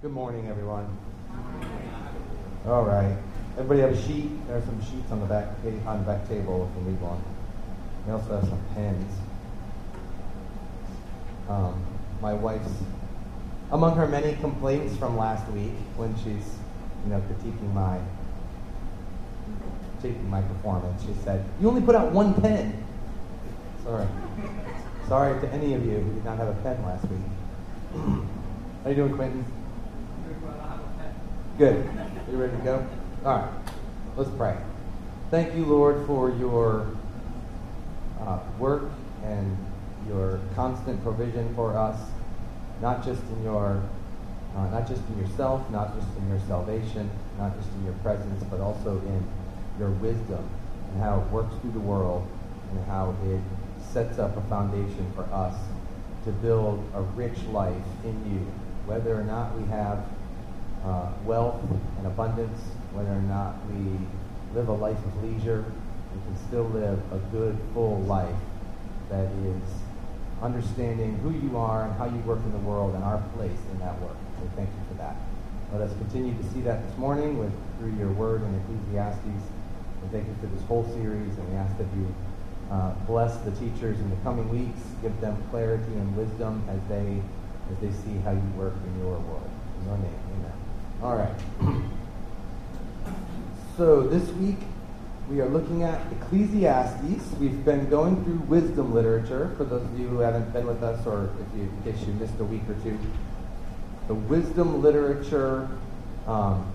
Good 0.00 0.12
morning, 0.12 0.46
everyone. 0.46 0.86
All 2.66 2.84
right. 2.84 3.16
Everybody 3.58 3.80
have 3.80 3.90
a 3.90 4.06
sheet? 4.06 4.30
There 4.46 4.56
are 4.56 4.60
some 4.60 4.80
sheets 4.80 5.10
on 5.10 5.18
the 5.18 5.26
back 5.26 5.48
on 5.86 5.98
the 5.98 6.04
back 6.04 6.28
table 6.28 6.70
if 6.70 6.84
you 6.84 6.92
need 6.92 7.00
one. 7.00 7.20
We 8.06 8.12
also 8.12 8.36
have 8.38 8.48
some 8.48 8.62
pens. 8.76 9.12
Um, 11.48 11.84
my 12.22 12.32
wife's 12.32 12.70
among 13.72 13.96
her 13.96 14.06
many 14.06 14.36
complaints 14.36 14.96
from 14.96 15.16
last 15.16 15.50
week 15.50 15.74
when 15.96 16.14
she's, 16.18 16.46
you 17.02 17.10
know, 17.10 17.20
critiquing 17.22 17.74
my 17.74 17.98
critiquing 20.00 20.28
my 20.28 20.42
performance. 20.42 21.02
She 21.02 21.14
said, 21.24 21.44
"You 21.60 21.70
only 21.70 21.82
put 21.82 21.96
out 21.96 22.12
one 22.12 22.40
pen." 22.40 22.86
Sorry. 23.82 24.06
Sorry 25.08 25.40
to 25.40 25.52
any 25.52 25.74
of 25.74 25.84
you 25.84 25.98
who 25.98 26.12
did 26.14 26.24
not 26.24 26.38
have 26.38 26.46
a 26.46 26.62
pen 26.62 26.80
last 26.84 27.04
week. 27.10 27.18
How 28.84 28.90
you 28.90 28.94
doing, 28.94 29.16
Quentin? 29.16 29.57
Good. 31.58 31.74
Are 31.74 32.30
you 32.30 32.36
ready 32.36 32.56
to 32.56 32.62
go? 32.62 32.86
All 33.24 33.36
right. 33.36 33.50
Let's 34.16 34.30
pray. 34.30 34.56
Thank 35.32 35.56
you, 35.56 35.64
Lord, 35.64 36.06
for 36.06 36.30
your 36.30 36.86
uh, 38.20 38.38
work 38.60 38.84
and 39.24 39.58
your 40.06 40.38
constant 40.54 41.02
provision 41.02 41.52
for 41.56 41.76
us, 41.76 41.98
not 42.80 43.04
just 43.04 43.20
in 43.32 43.42
your, 43.42 43.82
uh, 44.56 44.68
not 44.68 44.86
just 44.86 45.02
in 45.08 45.18
yourself, 45.18 45.68
not 45.72 45.98
just 45.98 46.06
in 46.18 46.28
your 46.28 46.38
salvation, 46.46 47.10
not 47.40 47.58
just 47.58 47.68
in 47.72 47.86
your 47.86 47.94
presence, 48.04 48.44
but 48.44 48.60
also 48.60 48.92
in 48.92 49.26
your 49.80 49.90
wisdom 49.90 50.48
and 50.92 51.02
how 51.02 51.22
it 51.22 51.26
works 51.32 51.56
through 51.60 51.72
the 51.72 51.80
world 51.80 52.24
and 52.70 52.84
how 52.86 53.16
it 53.24 53.40
sets 53.92 54.20
up 54.20 54.36
a 54.36 54.42
foundation 54.42 55.10
for 55.16 55.24
us 55.34 55.56
to 56.24 56.30
build 56.30 56.88
a 56.94 57.02
rich 57.02 57.42
life 57.50 57.74
in 58.04 58.32
you, 58.32 58.46
whether 58.86 59.12
or 59.12 59.24
not 59.24 59.58
we 59.58 59.66
have 59.66 60.04
uh, 60.88 61.12
wealth 61.24 61.60
and 61.98 62.06
abundance, 62.06 62.58
whether 62.92 63.12
or 63.12 63.22
not 63.28 63.56
we 63.68 63.98
live 64.54 64.68
a 64.68 64.72
life 64.72 64.96
of 64.96 65.22
leisure, 65.22 65.64
we 66.14 66.20
can 66.22 66.36
still 66.48 66.64
live 66.64 66.98
a 67.12 67.18
good, 67.30 67.58
full 67.74 68.00
life 68.02 68.34
that 69.10 69.26
is 69.44 69.62
understanding 70.40 71.18
who 71.18 71.30
you 71.30 71.56
are 71.58 71.84
and 71.84 71.92
how 71.98 72.06
you 72.06 72.18
work 72.20 72.38
in 72.38 72.52
the 72.52 72.64
world 72.64 72.94
and 72.94 73.04
our 73.04 73.22
place 73.36 73.58
in 73.72 73.78
that 73.80 74.00
work. 74.00 74.16
So 74.38 74.48
thank 74.56 74.68
you 74.68 74.82
for 74.88 74.94
that. 74.94 75.16
Let 75.72 75.82
us 75.82 75.92
continue 75.98 76.34
to 76.34 76.44
see 76.50 76.62
that 76.62 76.88
this 76.88 76.96
morning 76.96 77.38
with 77.38 77.52
through 77.78 77.94
your 77.98 78.10
word 78.12 78.42
in 78.42 78.54
Ecclesiastes. 78.54 79.44
And 80.02 80.10
thank 80.10 80.26
you 80.26 80.34
for 80.40 80.46
this 80.46 80.64
whole 80.64 80.84
series, 80.94 81.36
and 81.36 81.50
we 81.50 81.56
ask 81.56 81.76
that 81.76 81.86
you 81.96 82.14
uh, 82.70 82.92
bless 83.06 83.36
the 83.38 83.50
teachers 83.52 83.98
in 83.98 84.10
the 84.10 84.16
coming 84.16 84.48
weeks, 84.48 84.80
give 85.02 85.18
them 85.20 85.36
clarity 85.50 85.92
and 85.92 86.16
wisdom 86.16 86.62
as 86.68 86.80
they 86.88 87.20
as 87.70 87.78
they 87.80 87.90
see 88.02 88.16
how 88.24 88.32
you 88.32 88.48
work 88.56 88.74
in 88.86 88.98
your 89.00 89.18
world. 89.18 89.50
In 89.80 89.86
your 89.86 89.98
name, 89.98 90.20
amen. 90.38 90.47
All 91.00 91.14
right. 91.14 91.30
So 93.76 94.02
this 94.02 94.28
week 94.30 94.56
we 95.30 95.40
are 95.40 95.48
looking 95.48 95.84
at 95.84 96.00
Ecclesiastes. 96.10 97.38
We've 97.38 97.64
been 97.64 97.88
going 97.88 98.24
through 98.24 98.38
wisdom 98.48 98.92
literature 98.92 99.54
for 99.56 99.62
those 99.62 99.84
of 99.84 99.96
you 99.96 100.08
who 100.08 100.18
haven't 100.18 100.52
been 100.52 100.66
with 100.66 100.82
us, 100.82 101.06
or 101.06 101.30
if 101.38 101.56
you, 101.56 101.62
in 101.62 101.82
case 101.84 102.04
you 102.04 102.12
missed 102.14 102.34
a 102.40 102.44
week 102.44 102.62
or 102.68 102.74
two. 102.82 102.98
The 104.08 104.14
wisdom 104.14 104.82
literature 104.82 105.68
um, 106.26 106.68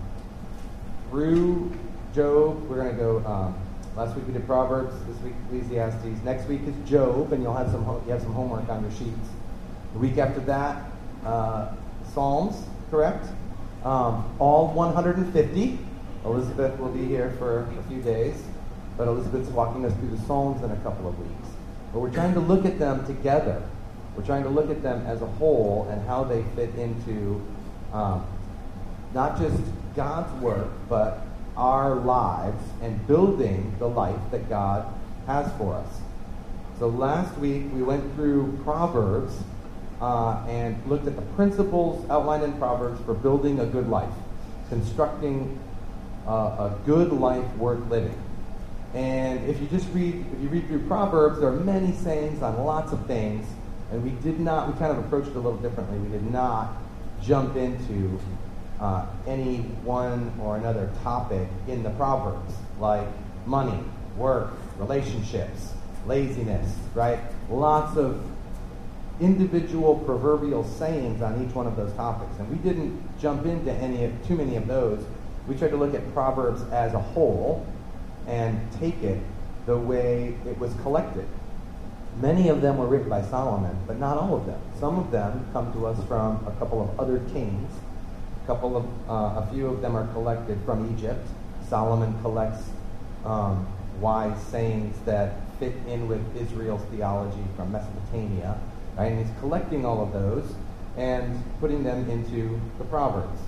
through 1.10 1.74
Job. 2.16 2.64
We're 2.70 2.78
going 2.78 2.96
to 2.96 3.02
go. 3.04 3.18
Um, 3.26 3.58
last 3.98 4.16
week 4.16 4.26
we 4.26 4.32
did 4.32 4.46
Proverbs. 4.46 4.96
This 5.06 5.18
week 5.18 5.34
Ecclesiastes. 5.48 6.24
Next 6.24 6.48
week 6.48 6.62
is 6.66 6.90
Job, 6.90 7.34
and 7.34 7.44
you'll 7.44 7.56
have 7.56 7.72
some 7.72 7.84
you 8.06 8.14
have 8.14 8.22
some 8.22 8.32
homework 8.32 8.70
on 8.70 8.84
your 8.84 8.92
sheets. 8.92 9.28
The 9.92 10.00
week 10.00 10.18
after 10.18 10.40
that, 10.42 10.82
uh, 11.26 11.74
Psalms. 12.14 12.56
Correct. 12.90 13.26
Um, 13.84 14.36
all 14.40 14.68
150. 14.74 15.80
Elizabeth 16.26 16.80
will 16.80 16.90
be 16.90 17.06
here 17.06 17.36
for 17.38 17.68
a 17.78 17.84
few 17.90 18.02
days, 18.02 18.42
but 18.98 19.08
Elizabeth's 19.08 19.50
walking 19.50 19.86
us 19.86 19.94
through 19.96 20.16
the 20.16 20.26
Psalms 20.26 20.64
in 20.64 20.72
a 20.72 20.76
couple 20.78 21.08
of 21.08 21.20
weeks. 21.20 21.50
But 21.92 22.00
we're 22.00 22.14
trying 22.14 22.34
to 22.34 22.40
look 22.40 22.66
at 22.66 22.80
them 22.80 23.06
together. 23.06 23.62
We're 24.16 24.26
trying 24.26 24.44
to 24.44 24.50
look 24.50 24.70
at 24.70 24.82
them 24.82 25.06
as 25.06 25.22
a 25.22 25.26
whole 25.26 25.88
and 25.92 26.06
how 26.08 26.24
they 26.24 26.44
fit 26.56 26.74
into 26.76 27.42
um, 27.92 28.26
not 29.14 29.38
just 29.38 29.62
God's 29.96 30.32
work, 30.42 30.70
but 30.88 31.22
our 31.58 31.96
lives 31.96 32.64
and 32.82 33.06
building 33.06 33.76
the 33.80 33.88
life 33.88 34.20
that 34.32 34.50
God 34.50 34.92
has 35.28 35.52
for 35.58 35.76
us. 35.76 36.02
So 36.80 36.88
last 36.88 37.38
week 37.38 37.64
we 37.74 37.84
went 37.84 38.16
through 38.16 38.60
Proverbs 38.64 39.36
uh, 40.02 40.46
and 40.48 40.76
looked 40.88 41.08
at 41.08 41.16
the 41.16 41.22
principles 41.34 42.10
outlined 42.10 42.44
in 42.44 42.54
Proverbs 42.58 43.00
for 43.06 43.14
building 43.14 43.60
a 43.60 43.66
good 43.66 43.90
life, 43.90 44.14
constructing 44.70 45.60
uh, 46.28 46.32
a 46.32 46.78
good 46.86 47.12
life 47.12 47.46
worth 47.58 47.86
living. 47.90 48.18
And 48.94 49.50
if 49.50 49.60
you 49.60 49.68
just 49.68 49.88
read, 49.94 50.14
if 50.34 50.42
you 50.42 50.50
read 50.50 50.68
through 50.68 50.88
Proverbs, 50.88 51.40
there 51.40 51.50
are 51.50 51.60
many 51.60 51.94
sayings 51.94 52.42
on 52.44 52.64
lots 52.64 52.92
of 52.92 53.06
things, 53.08 53.48
and 53.92 54.04
we 54.04 54.12
did 54.22 54.40
not, 54.40 54.72
we 54.72 54.78
kind 54.78 54.92
of 54.92 55.04
approached 55.04 55.30
it 55.30 55.36
a 55.36 55.40
little 55.40 55.58
differently. 55.58 55.98
We 55.98 56.10
did 56.10 56.32
not 56.32 56.74
jump 57.22 57.56
into 57.56 58.20
uh, 58.80 59.06
any 59.26 59.58
one 59.84 60.32
or 60.40 60.58
another 60.58 60.92
topic 61.04 61.48
in 61.68 61.84
the 61.84 61.90
Proverbs, 61.92 62.54
like 62.80 63.08
money, 63.46 63.80
work, 64.18 64.52
relationships, 64.78 65.74
laziness, 66.06 66.76
right? 66.94 67.20
Lots 67.50 67.98
of 67.98 68.22
individual 69.22 70.00
proverbial 70.00 70.64
sayings 70.64 71.22
on 71.22 71.46
each 71.46 71.54
one 71.56 71.68
of 71.68 71.76
those 71.76 71.94
topics. 71.94 72.38
And 72.40 72.50
we 72.50 72.58
didn't 72.58 73.20
jump 73.20 73.46
into 73.46 73.72
any 73.72 74.06
of, 74.06 74.28
too 74.28 74.36
many 74.36 74.56
of 74.56 74.68
those 74.68 75.04
we 75.48 75.56
tried 75.56 75.72
to 75.72 75.78
look 75.78 75.94
at 75.94 76.14
Proverbs 76.14 76.62
as 76.72 76.94
a 76.94 77.00
whole 77.00 77.66
and 78.28 78.60
take 78.80 79.02
it 79.04 79.20
the 79.66 79.78
way 79.78 80.36
it 80.46 80.58
was 80.58 80.74
collected. 80.76 81.28
Many 82.22 82.50
of 82.50 82.62
them 82.62 82.78
were 82.78 82.88
written 82.88 83.10
by 83.10 83.24
Solomon, 83.24 83.76
but 83.88 84.00
not 84.00 84.18
all 84.18 84.36
of 84.36 84.46
them. 84.46 84.62
Some 84.80 85.00
of 85.00 85.12
them 85.12 85.46
come 85.52 85.74
to 85.74 85.86
us 85.88 86.02
from 86.08 86.46
a 86.48 86.52
couple 86.60 86.82
of 86.82 87.00
other 87.00 87.20
kings. 87.34 87.72
A 88.44 88.48
couple 88.48 88.78
of, 88.78 88.86
uh, 89.10 89.42
a 89.42 89.50
few 89.52 89.68
of 89.68 89.82
them 89.82 89.96
are 89.96 90.08
collected 90.14 90.60
from 90.66 90.96
Egypt. 90.96 91.28
Solomon 91.68 92.14
collects 92.22 92.64
um, 93.26 93.68
wise 94.00 94.42
sayings 94.44 94.96
that 95.06 95.36
fit 95.60 95.74
in 95.88 96.08
with 96.08 96.22
Israel's 96.38 96.84
theology 96.92 97.44
from 97.56 97.72
Mesopotamia, 97.72 98.60
right? 98.98 99.12
And 99.12 99.26
he's 99.26 99.40
collecting 99.40 99.86
all 99.86 100.02
of 100.02 100.14
those 100.14 100.54
and 100.98 101.44
putting 101.60 101.84
them 101.84 102.10
into 102.10 102.60
the 102.78 102.84
Proverbs. 102.86 103.40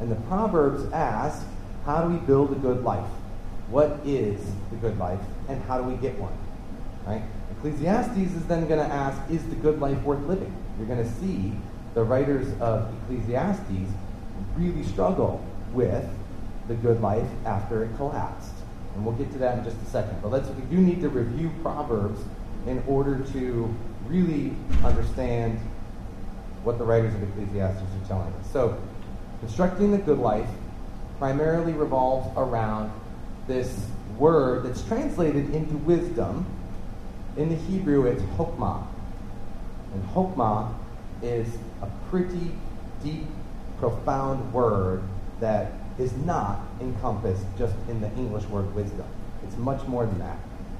And 0.00 0.10
the 0.10 0.16
Proverbs 0.26 0.90
ask, 0.92 1.46
how 1.84 2.02
do 2.02 2.12
we 2.12 2.18
build 2.18 2.52
a 2.52 2.56
good 2.56 2.84
life? 2.84 3.08
What 3.68 4.00
is 4.04 4.40
the 4.70 4.76
good 4.76 4.98
life, 4.98 5.20
and 5.48 5.62
how 5.64 5.80
do 5.80 5.88
we 5.88 5.96
get 5.96 6.18
one? 6.18 6.36
Right? 7.06 7.22
Ecclesiastes 7.56 8.34
is 8.34 8.46
then 8.46 8.66
going 8.66 8.80
to 8.80 8.94
ask, 8.94 9.18
is 9.30 9.42
the 9.48 9.56
good 9.56 9.80
life 9.80 10.00
worth 10.02 10.22
living? 10.26 10.54
You're 10.78 10.86
going 10.86 11.02
to 11.02 11.10
see 11.20 11.52
the 11.94 12.02
writers 12.02 12.48
of 12.60 12.92
Ecclesiastes 13.04 13.90
really 14.56 14.82
struggle 14.82 15.44
with 15.72 16.06
the 16.68 16.74
good 16.74 17.00
life 17.00 17.28
after 17.44 17.84
it 17.84 17.96
collapsed. 17.96 18.52
And 18.94 19.06
we'll 19.06 19.14
get 19.14 19.32
to 19.32 19.38
that 19.38 19.58
in 19.58 19.64
just 19.64 19.76
a 19.80 19.86
second. 19.86 20.20
But 20.20 20.32
let's 20.32 20.48
we 20.50 20.62
do 20.64 20.76
need 20.76 21.00
to 21.00 21.08
review 21.08 21.50
Proverbs 21.62 22.20
in 22.66 22.82
order 22.86 23.20
to 23.32 23.74
really 24.06 24.54
understand 24.84 25.58
what 26.64 26.78
the 26.78 26.84
writers 26.84 27.14
of 27.14 27.22
Ecclesiastes 27.22 27.82
are 27.82 28.08
telling 28.08 28.32
us. 28.34 28.52
So 28.52 28.78
Constructing 29.42 29.90
the 29.90 29.98
good 29.98 30.20
life 30.20 30.48
primarily 31.18 31.72
revolves 31.72 32.30
around 32.36 32.92
this 33.48 33.86
word 34.16 34.64
that's 34.64 34.82
translated 34.82 35.52
into 35.52 35.76
wisdom. 35.78 36.46
In 37.36 37.48
the 37.48 37.56
Hebrew, 37.56 38.06
it's 38.06 38.22
hokmah. 38.38 38.86
And 39.94 40.08
hokmah 40.10 40.72
is 41.22 41.48
a 41.82 41.88
pretty 42.08 42.52
deep, 43.02 43.26
profound 43.80 44.52
word 44.52 45.02
that 45.40 45.72
is 45.98 46.12
not 46.18 46.60
encompassed 46.80 47.44
just 47.58 47.74
in 47.88 48.00
the 48.00 48.12
English 48.12 48.44
word 48.44 48.72
wisdom. 48.76 49.06
It's 49.42 49.56
much 49.56 49.84
more 49.88 50.06
than 50.06 50.20
that. 50.20 50.38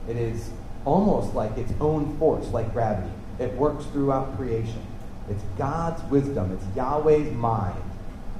It 0.08 0.16
is 0.16 0.50
almost 0.84 1.34
like 1.34 1.58
its 1.58 1.72
own 1.80 2.16
force, 2.16 2.46
like 2.50 2.72
gravity. 2.72 3.10
It 3.42 3.54
works 3.54 3.84
throughout 3.86 4.36
creation. 4.36 4.86
It's 5.28 5.42
God's 5.58 6.02
wisdom, 6.10 6.52
it's 6.52 6.76
Yahweh's 6.76 7.32
mind 7.34 7.82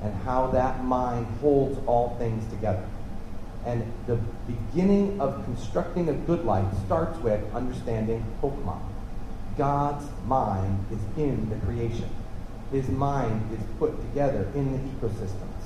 and 0.02 0.14
how 0.22 0.48
that 0.48 0.84
mind 0.84 1.26
holds 1.40 1.78
all 1.86 2.16
things 2.18 2.48
together. 2.50 2.84
And 3.64 3.84
the 4.06 4.18
beginning 4.46 5.20
of 5.20 5.44
constructing 5.44 6.08
a 6.08 6.12
good 6.12 6.44
life 6.44 6.66
starts 6.86 7.18
with 7.20 7.40
understanding 7.54 8.24
Hokmah. 8.42 8.80
God's 9.56 10.04
mind 10.26 10.84
is 10.90 10.98
in 11.16 11.48
the 11.48 11.56
creation. 11.66 12.08
His 12.72 12.88
mind 12.88 13.52
is 13.52 13.64
put 13.78 13.96
together 14.08 14.50
in 14.54 14.72
the 14.72 14.78
ecosystems. 14.78 15.62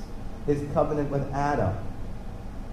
His 0.46 0.62
covenant 0.74 1.10
with 1.10 1.32
Adam 1.32 1.74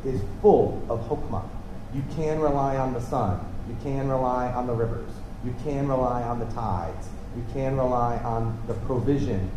is 0.04 0.21
full 0.42 0.86
of 0.89 1.00
Hokmah. 1.07 1.48
You 1.94 2.04
can 2.15 2.39
rely 2.39 2.75
on 2.75 2.94
the 2.94 3.01
sun. 3.01 3.39
You 3.69 3.77
can 3.81 4.10
rely 4.10 4.51
on 4.51 4.68
the 4.68 4.74
rivers. 4.74 5.12
You 5.43 5.53
can 5.63 5.87
rely 5.87 6.23
on 6.23 6.39
the 6.39 6.45
tides. 6.47 7.07
You 7.35 7.43
can 7.53 7.77
rely 7.77 8.17
on 8.17 8.61
the 8.67 8.73
provision 8.73 9.51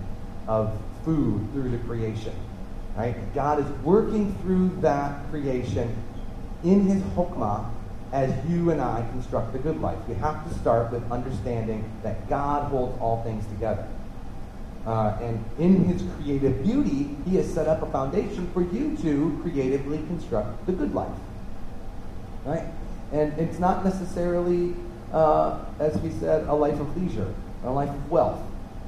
of 0.49 0.77
food 1.05 1.47
through 1.53 1.71
the 1.71 1.79
creation. 1.79 2.35
Right? 2.97 3.17
God 3.35 3.61
is 3.61 3.67
working 3.85 4.35
through 4.43 4.71
that 4.81 5.29
creation 5.31 5.95
in 6.65 6.87
his 6.87 7.03
hokmah 7.15 7.71
as 8.13 8.33
you 8.49 8.71
and 8.71 8.81
I 8.81 9.07
construct 9.11 9.53
the 9.53 9.59
good 9.59 9.81
life. 9.81 9.99
We 10.09 10.15
have 10.15 10.49
to 10.49 10.59
start 10.59 10.91
with 10.93 11.11
understanding 11.11 11.91
that 12.03 12.29
God 12.29 12.71
holds 12.71 12.99
all 13.01 13.23
things 13.23 13.47
together. 13.49 13.87
Uh, 14.87 15.19
and 15.21 15.45
in 15.59 15.85
his 15.85 16.03
creative 16.17 16.63
beauty, 16.63 17.17
he 17.25 17.37
has 17.37 17.53
set 17.53 17.67
up 17.67 17.83
a 17.83 17.91
foundation 17.91 18.49
for 18.53 18.63
you 18.63 18.97
to 18.99 19.39
creatively 19.43 19.99
construct 20.07 20.65
the 20.67 20.73
good 20.73 20.95
life. 20.95 21.19
Right? 22.45 22.65
And 23.13 23.33
it's 23.39 23.59
not 23.59 23.85
necessarily, 23.85 24.75
uh, 25.13 25.65
as 25.79 25.97
we 25.99 26.11
said, 26.11 26.47
a 26.49 26.55
life 26.55 26.79
of 26.79 26.97
leisure, 26.97 27.33
a 27.65 27.71
life 27.71 27.91
of 27.91 28.11
wealth. 28.11 28.41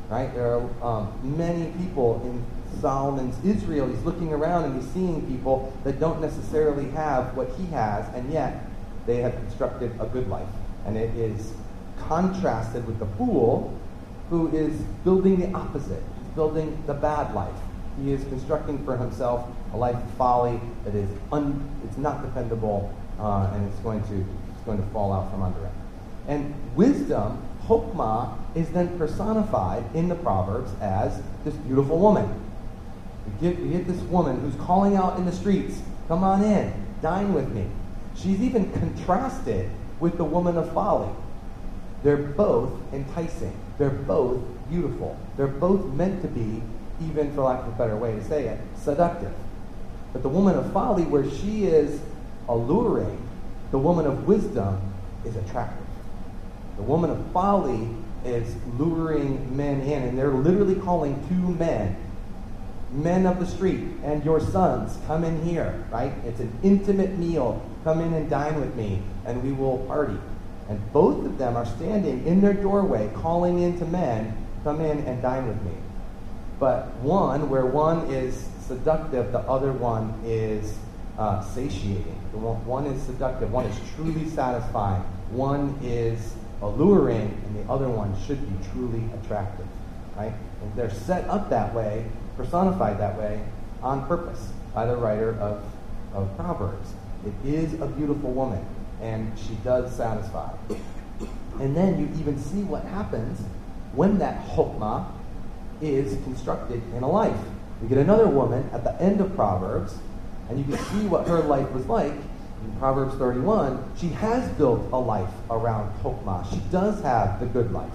Right? 0.09 0.33
There 0.35 0.55
are 0.55 0.83
um, 0.83 1.37
many 1.37 1.71
people 1.73 2.23
in 2.25 2.45
Solomon's 2.81 3.37
Israel. 3.45 3.89
He's 3.89 4.03
looking 4.03 4.33
around 4.33 4.65
and 4.65 4.81
he's 4.81 4.91
seeing 4.93 5.27
people 5.27 5.73
that 5.85 6.01
don't 6.01 6.21
necessarily 6.21 6.89
have 6.91 7.37
what 7.37 7.51
he 7.59 7.67
has, 7.67 8.07
and 8.15 8.33
yet 8.33 8.65
they 9.07 9.17
have 9.17 9.35
constructed 9.35 9.93
a 10.01 10.07
good 10.07 10.29
life. 10.29 10.49
And 10.87 10.97
it 10.97 11.15
is 11.17 11.53
contrasted 11.99 12.87
with 12.87 12.99
the 12.99 13.07
fool 13.17 13.79
who 14.31 14.49
is 14.55 14.73
building 15.05 15.41
the 15.41 15.57
opposite. 15.57 16.03
He's 16.23 16.35
building 16.35 16.83
the 16.87 16.95
bad 16.95 17.35
life. 17.35 17.55
He 18.01 18.13
is 18.13 18.23
constructing 18.25 18.85
for 18.85 18.97
himself 18.97 19.49
a 19.73 19.77
life 19.77 19.97
of 19.97 20.11
folly 20.13 20.61
that 20.85 20.95
is 20.95 21.09
un, 21.33 21.69
it's 21.85 21.99
not 21.99 22.23
dependable 22.23 22.95
uh, 23.19 23.51
and 23.53 23.69
it's 23.69 23.79
going 23.81 24.03
to 24.05 24.25
it's 24.55 24.65
going 24.65 24.79
to 24.79 24.87
fall 24.91 25.13
out 25.13 25.31
from 25.31 25.43
under 25.43 25.65
it. 25.65 25.73
And 26.29 26.55
wisdom, 26.77 27.43
hokmah, 27.67 28.37
is 28.55 28.69
then 28.71 28.97
personified 28.99 29.85
in 29.95 30.09
the 30.09 30.15
Proverbs 30.15 30.71
as 30.81 31.21
this 31.45 31.55
beautiful 31.55 31.99
woman. 31.99 32.29
You 33.27 33.51
get, 33.51 33.59
you 33.61 33.71
get 33.73 33.89
this 33.89 34.01
woman 34.03 34.41
who's 34.41 34.55
calling 34.57 34.95
out 34.95 35.19
in 35.19 35.25
the 35.25 35.33
streets, 35.33 35.81
"Come 36.07 36.23
on 36.23 36.45
in, 36.45 36.73
dine 37.03 37.33
with 37.35 37.51
me." 37.51 37.67
She's 38.15 38.41
even 38.41 38.71
contrasted 38.73 39.71
with 40.01 40.17
the 40.17 40.25
woman 40.25 40.57
of 40.57 40.73
folly. 40.73 41.11
They're 42.03 42.17
both 42.17 42.71
enticing. 42.93 43.55
They're 43.79 43.91
both 43.91 44.41
beautiful. 44.69 45.17
They're 45.37 45.47
both 45.47 45.85
meant 45.95 46.23
to 46.23 46.29
be, 46.29 46.63
even 47.03 47.33
for 47.33 47.43
lack 47.43 47.61
of 47.61 47.69
a 47.69 47.77
better 47.77 47.97
way 47.97 48.15
to 48.15 48.25
say 48.25 48.47
it, 48.49 48.61
seductive. 48.77 49.33
But 50.13 50.23
the 50.23 50.29
woman 50.29 50.57
of 50.57 50.73
folly, 50.73 51.05
where 51.05 51.29
she 51.29 51.65
is 51.65 52.01
alluring, 52.49 53.19
the 53.71 53.79
woman 53.79 54.07
of 54.07 54.27
wisdom 54.27 54.81
is 55.25 55.37
attractive. 55.37 55.88
The 56.79 56.85
woman 56.85 57.11
of 57.11 57.33
folly 57.33 57.89
is 58.25 58.55
luring 58.79 59.55
men 59.57 59.81
in, 59.81 60.05
and 60.05 60.19
they're 60.19 60.33
literally 60.33 60.77
calling 60.77 61.15
two 61.29 61.55
men, 61.59 61.97
men 62.93 63.27
of 63.27 63.41
the 63.41 63.47
street, 63.47 63.81
and 64.05 64.25
your 64.25 64.41
sons, 64.41 64.97
come 65.07 65.25
in 65.25 65.43
here, 65.43 65.85
right? 65.91 66.13
It's 66.25 66.41
an 66.41 66.57
intimate 66.63 67.19
meal. 67.19 67.61
Come 67.83 68.01
in 68.01 68.15
and 68.15 68.31
dine 68.31 68.61
with 68.61 68.75
me, 68.77 69.03
and 69.27 69.43
we 69.43 69.53
will 69.53 69.79
party. 69.87 70.17
And 70.69 70.93
both 70.93 71.27
of 71.27 71.37
them 71.37 71.57
are 71.57 71.67
standing 71.67 72.25
in 72.27 72.41
their 72.41 72.55
doorway, 72.55 73.11
calling 73.15 73.61
in 73.61 73.79
to 73.81 73.85
men, 73.85 74.47
come 74.63 74.81
in 74.81 75.01
and 75.01 75.21
dine 75.21 75.49
with 75.49 75.61
me. 75.63 75.73
But 76.61 76.95
one, 76.97 77.51
where 77.51 77.67
one 77.67 78.07
is 78.11 78.49
seductive, 78.61 79.33
the 79.33 79.41
other 79.41 79.73
one 79.73 80.15
is 80.25 80.77
uh, 81.19 81.43
satiating. 81.43 82.15
One, 82.33 82.65
one 82.65 82.87
is 82.87 83.03
seductive, 83.03 83.51
one 83.51 83.67
is 83.67 83.77
truly 83.97 84.29
satisfying, 84.29 85.03
one 85.31 85.77
is 85.83 86.35
alluring, 86.63 87.41
and 87.47 87.57
the 87.57 87.73
other 87.73 87.89
one 87.89 88.15
should 88.27 88.41
be 88.41 88.69
truly 88.73 89.05
attractive. 89.23 89.67
Right? 90.17 90.33
And 90.63 90.75
they're 90.75 90.91
set 90.91 91.29
up 91.29 91.51
that 91.51 91.75
way, 91.75 92.07
personified 92.37 92.99
that 92.99 93.19
way, 93.19 93.43
on 93.83 94.07
purpose 94.07 94.51
by 94.75 94.87
the 94.87 94.97
writer 94.97 95.39
of, 95.41 95.65
of 96.15 96.37
Proverbs. 96.37 96.93
It 97.25 97.35
is 97.49 97.75
a 97.81 97.87
beautiful 97.87 98.33
woman 98.33 98.65
and 99.01 99.33
she 99.39 99.55
does 99.65 99.95
satisfy. 99.95 100.53
And 101.61 101.77
then 101.77 101.99
you 101.99 102.21
even 102.21 102.39
see 102.39 102.63
what 102.63 102.85
happens 102.85 103.41
when 103.93 104.19
that 104.19 104.47
hokmah 104.49 105.07
is 105.81 106.23
constructed 106.25 106.83
in 106.95 107.03
a 107.03 107.09
life. 107.09 107.39
You 107.83 107.89
get 107.89 107.99
another 107.99 108.29
woman 108.29 108.69
at 108.73 108.85
the 108.85 109.01
end 109.01 109.21
of 109.21 109.35
Proverbs, 109.35 109.97
and 110.49 110.59
you 110.59 110.65
can 110.65 110.85
see 110.87 111.07
what 111.07 111.29
her 111.29 111.41
life 111.41 111.71
was 111.71 111.87
like. 111.87 112.15
In 112.65 112.77
Proverbs 112.79 113.15
31, 113.17 113.93
she 113.99 114.09
has 114.09 114.49
built 114.53 114.89
a 114.93 114.99
life 114.99 115.33
around 115.51 115.93
hokmah. 116.03 116.49
She 116.51 116.61
does 116.71 117.01
have 117.03 117.41
the 117.41 117.47
good 117.47 117.73
life. 117.73 117.93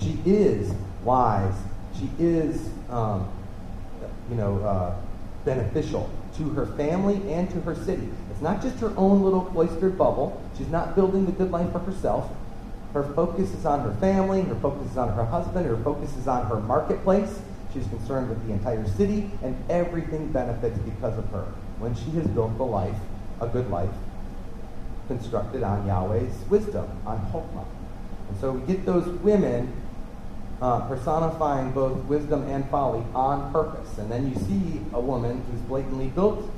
She 0.00 0.20
is 0.24 0.72
wise. 1.02 1.54
She 1.98 2.10
is, 2.18 2.68
um, 2.90 3.28
you 4.30 4.36
know, 4.36 4.58
uh, 4.60 4.94
beneficial 5.44 6.08
to 6.36 6.48
her 6.50 6.66
family 6.66 7.32
and 7.32 7.50
to 7.50 7.60
her 7.62 7.74
city. 7.74 8.08
It's 8.30 8.40
not 8.40 8.62
just 8.62 8.78
her 8.78 8.92
own 8.96 9.22
little 9.22 9.42
cloistered 9.42 9.98
bubble. 9.98 10.40
She's 10.56 10.68
not 10.68 10.94
building 10.94 11.26
the 11.26 11.32
good 11.32 11.50
life 11.50 11.72
for 11.72 11.80
herself. 11.80 12.30
Her 12.94 13.02
focus 13.02 13.52
is 13.52 13.66
on 13.66 13.80
her 13.80 13.94
family, 14.00 14.42
her 14.42 14.54
focus 14.56 14.90
is 14.90 14.96
on 14.96 15.12
her 15.14 15.24
husband, 15.24 15.66
her 15.66 15.76
focus 15.78 16.16
is 16.16 16.26
on 16.26 16.46
her 16.46 16.60
marketplace. 16.60 17.40
She's 17.74 17.86
concerned 17.88 18.30
with 18.30 18.46
the 18.46 18.52
entire 18.52 18.86
city, 18.88 19.30
and 19.42 19.56
everything 19.68 20.32
benefits 20.32 20.78
because 20.78 21.18
of 21.18 21.28
her. 21.30 21.46
When 21.78 21.94
she 21.94 22.10
has 22.12 22.26
built 22.28 22.56
the 22.56 22.64
life, 22.64 22.96
a 23.40 23.46
good 23.46 23.70
life, 23.70 23.90
constructed 25.06 25.62
on 25.62 25.86
Yahweh's 25.86 26.48
wisdom, 26.48 26.88
on 27.06 27.18
Hokmah. 27.32 27.66
And 28.28 28.40
so 28.40 28.52
we 28.52 28.66
get 28.72 28.84
those 28.84 29.06
women 29.20 29.72
uh, 30.60 30.80
personifying 30.88 31.70
both 31.72 31.96
wisdom 32.04 32.48
and 32.48 32.68
folly 32.70 33.04
on 33.14 33.52
purpose. 33.52 33.98
And 33.98 34.10
then 34.10 34.28
you 34.28 34.34
see 34.36 34.80
a 34.92 35.00
woman 35.00 35.44
who's 35.50 35.60
blatantly 35.62 36.08
built 36.08 36.50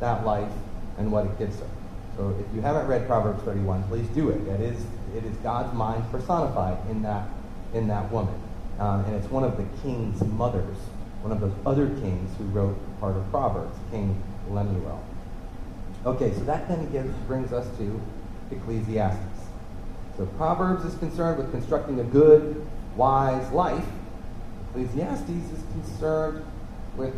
that 0.00 0.24
life 0.24 0.52
and 0.98 1.10
what 1.10 1.26
it 1.26 1.38
gives 1.38 1.58
her. 1.60 1.68
So 2.16 2.34
if 2.40 2.54
you 2.54 2.62
haven't 2.62 2.86
read 2.86 3.06
Proverbs 3.06 3.42
31, 3.42 3.84
please 3.84 4.08
do 4.08 4.30
it. 4.30 4.40
It 4.48 4.60
is, 4.60 4.84
it 5.14 5.24
is 5.24 5.36
God's 5.38 5.74
mind 5.74 6.04
personified 6.10 6.78
in 6.90 7.02
that, 7.02 7.28
in 7.74 7.88
that 7.88 8.10
woman. 8.10 8.34
Um, 8.78 9.04
and 9.04 9.14
it's 9.14 9.30
one 9.30 9.44
of 9.44 9.56
the 9.56 9.64
king's 9.82 10.22
mothers, 10.22 10.76
one 11.22 11.32
of 11.32 11.40
those 11.40 11.52
other 11.64 11.88
kings 11.88 12.36
who 12.38 12.44
wrote 12.44 12.76
part 13.00 13.16
of 13.16 13.30
Proverbs, 13.30 13.76
King 13.90 14.22
Lemuel. 14.50 15.02
Okay, 16.06 16.32
so 16.34 16.40
that 16.44 16.68
then 16.68 16.88
gives, 16.92 17.12
brings 17.26 17.52
us 17.52 17.66
to 17.78 18.00
Ecclesiastes. 18.52 19.40
So 20.16 20.24
Proverbs 20.38 20.84
is 20.84 20.94
concerned 20.98 21.38
with 21.38 21.50
constructing 21.50 21.98
a 21.98 22.04
good, 22.04 22.64
wise 22.94 23.50
life. 23.52 23.84
Ecclesiastes 24.70 25.28
is 25.28 25.64
concerned 25.72 26.44
with 26.96 27.12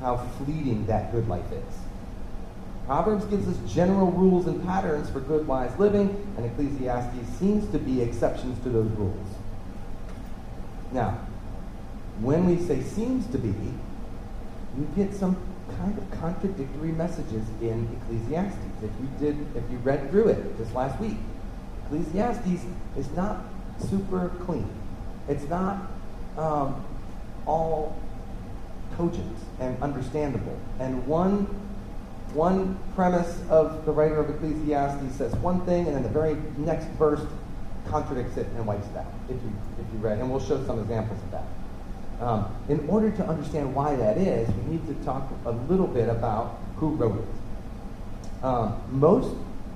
how 0.00 0.16
fleeting 0.38 0.86
that 0.86 1.12
good 1.12 1.28
life 1.28 1.52
is. 1.52 1.74
Proverbs 2.86 3.26
gives 3.26 3.46
us 3.46 3.58
general 3.72 4.10
rules 4.10 4.46
and 4.46 4.64
patterns 4.64 5.10
for 5.10 5.20
good, 5.20 5.46
wise 5.46 5.78
living, 5.78 6.08
and 6.38 6.46
Ecclesiastes 6.46 7.28
seems 7.38 7.70
to 7.72 7.78
be 7.78 8.00
exceptions 8.00 8.58
to 8.62 8.70
those 8.70 8.90
rules. 8.92 9.28
Now, 10.92 11.18
when 12.20 12.46
we 12.46 12.58
say 12.64 12.82
seems 12.82 13.26
to 13.28 13.38
be, 13.38 13.54
you 14.78 14.88
get 14.96 15.14
some 15.14 15.36
kind 15.78 15.96
of 15.98 16.10
contradictory 16.20 16.92
messages 16.92 17.44
in 17.60 17.88
Ecclesiastes. 18.02 18.58
If 18.82 18.90
you 19.00 19.08
did, 19.18 19.56
if 19.56 19.64
you 19.70 19.78
read 19.78 20.10
through 20.10 20.28
it 20.28 20.58
just 20.58 20.74
last 20.74 21.00
week, 21.00 21.16
Ecclesiastes 21.86 22.64
is 22.96 23.10
not 23.12 23.44
super 23.78 24.30
clean. 24.44 24.68
It's 25.28 25.48
not 25.48 25.90
um, 26.36 26.84
all 27.46 27.96
cogent 28.96 29.36
and 29.60 29.80
understandable. 29.82 30.58
And 30.78 31.06
one 31.06 31.46
one 32.34 32.76
premise 32.96 33.40
of 33.48 33.86
the 33.86 33.92
writer 33.92 34.18
of 34.18 34.28
Ecclesiastes 34.28 35.14
says 35.16 35.34
one 35.36 35.64
thing, 35.66 35.86
and 35.86 35.94
then 35.94 36.02
the 36.02 36.08
very 36.08 36.36
next 36.58 36.86
verse 36.98 37.20
contradicts 37.86 38.36
it 38.36 38.46
and 38.56 38.66
wipes 38.66 38.86
it 38.88 38.96
out, 38.96 39.06
if 39.28 39.36
you, 39.36 39.52
if 39.78 39.92
you 39.92 39.98
read. 40.00 40.18
And 40.18 40.28
we'll 40.30 40.40
show 40.40 40.64
some 40.66 40.80
examples 40.80 41.22
of 41.22 41.30
that. 41.30 41.44
Um, 42.20 42.54
in 42.68 42.88
order 42.88 43.10
to 43.10 43.26
understand 43.26 43.74
why 43.74 43.96
that 43.96 44.16
is, 44.16 44.48
we 44.48 44.72
need 44.72 44.86
to 44.86 44.94
talk 45.04 45.30
a 45.44 45.50
little 45.50 45.86
bit 45.86 46.08
about 46.08 46.58
who 46.76 46.90
wrote 46.90 47.18
it. 47.18 48.44
Um, 48.44 48.80
most 48.90 49.34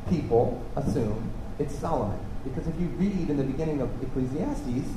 people 0.09 0.63
assume 0.77 1.31
it's 1.59 1.75
Solomon, 1.75 2.19
because 2.45 2.67
if 2.67 2.79
you 2.81 2.87
read 2.89 3.29
in 3.29 3.37
the 3.37 3.45
beginning 3.45 3.81
of 3.81 3.91
Ecclesiastes, 4.03 4.89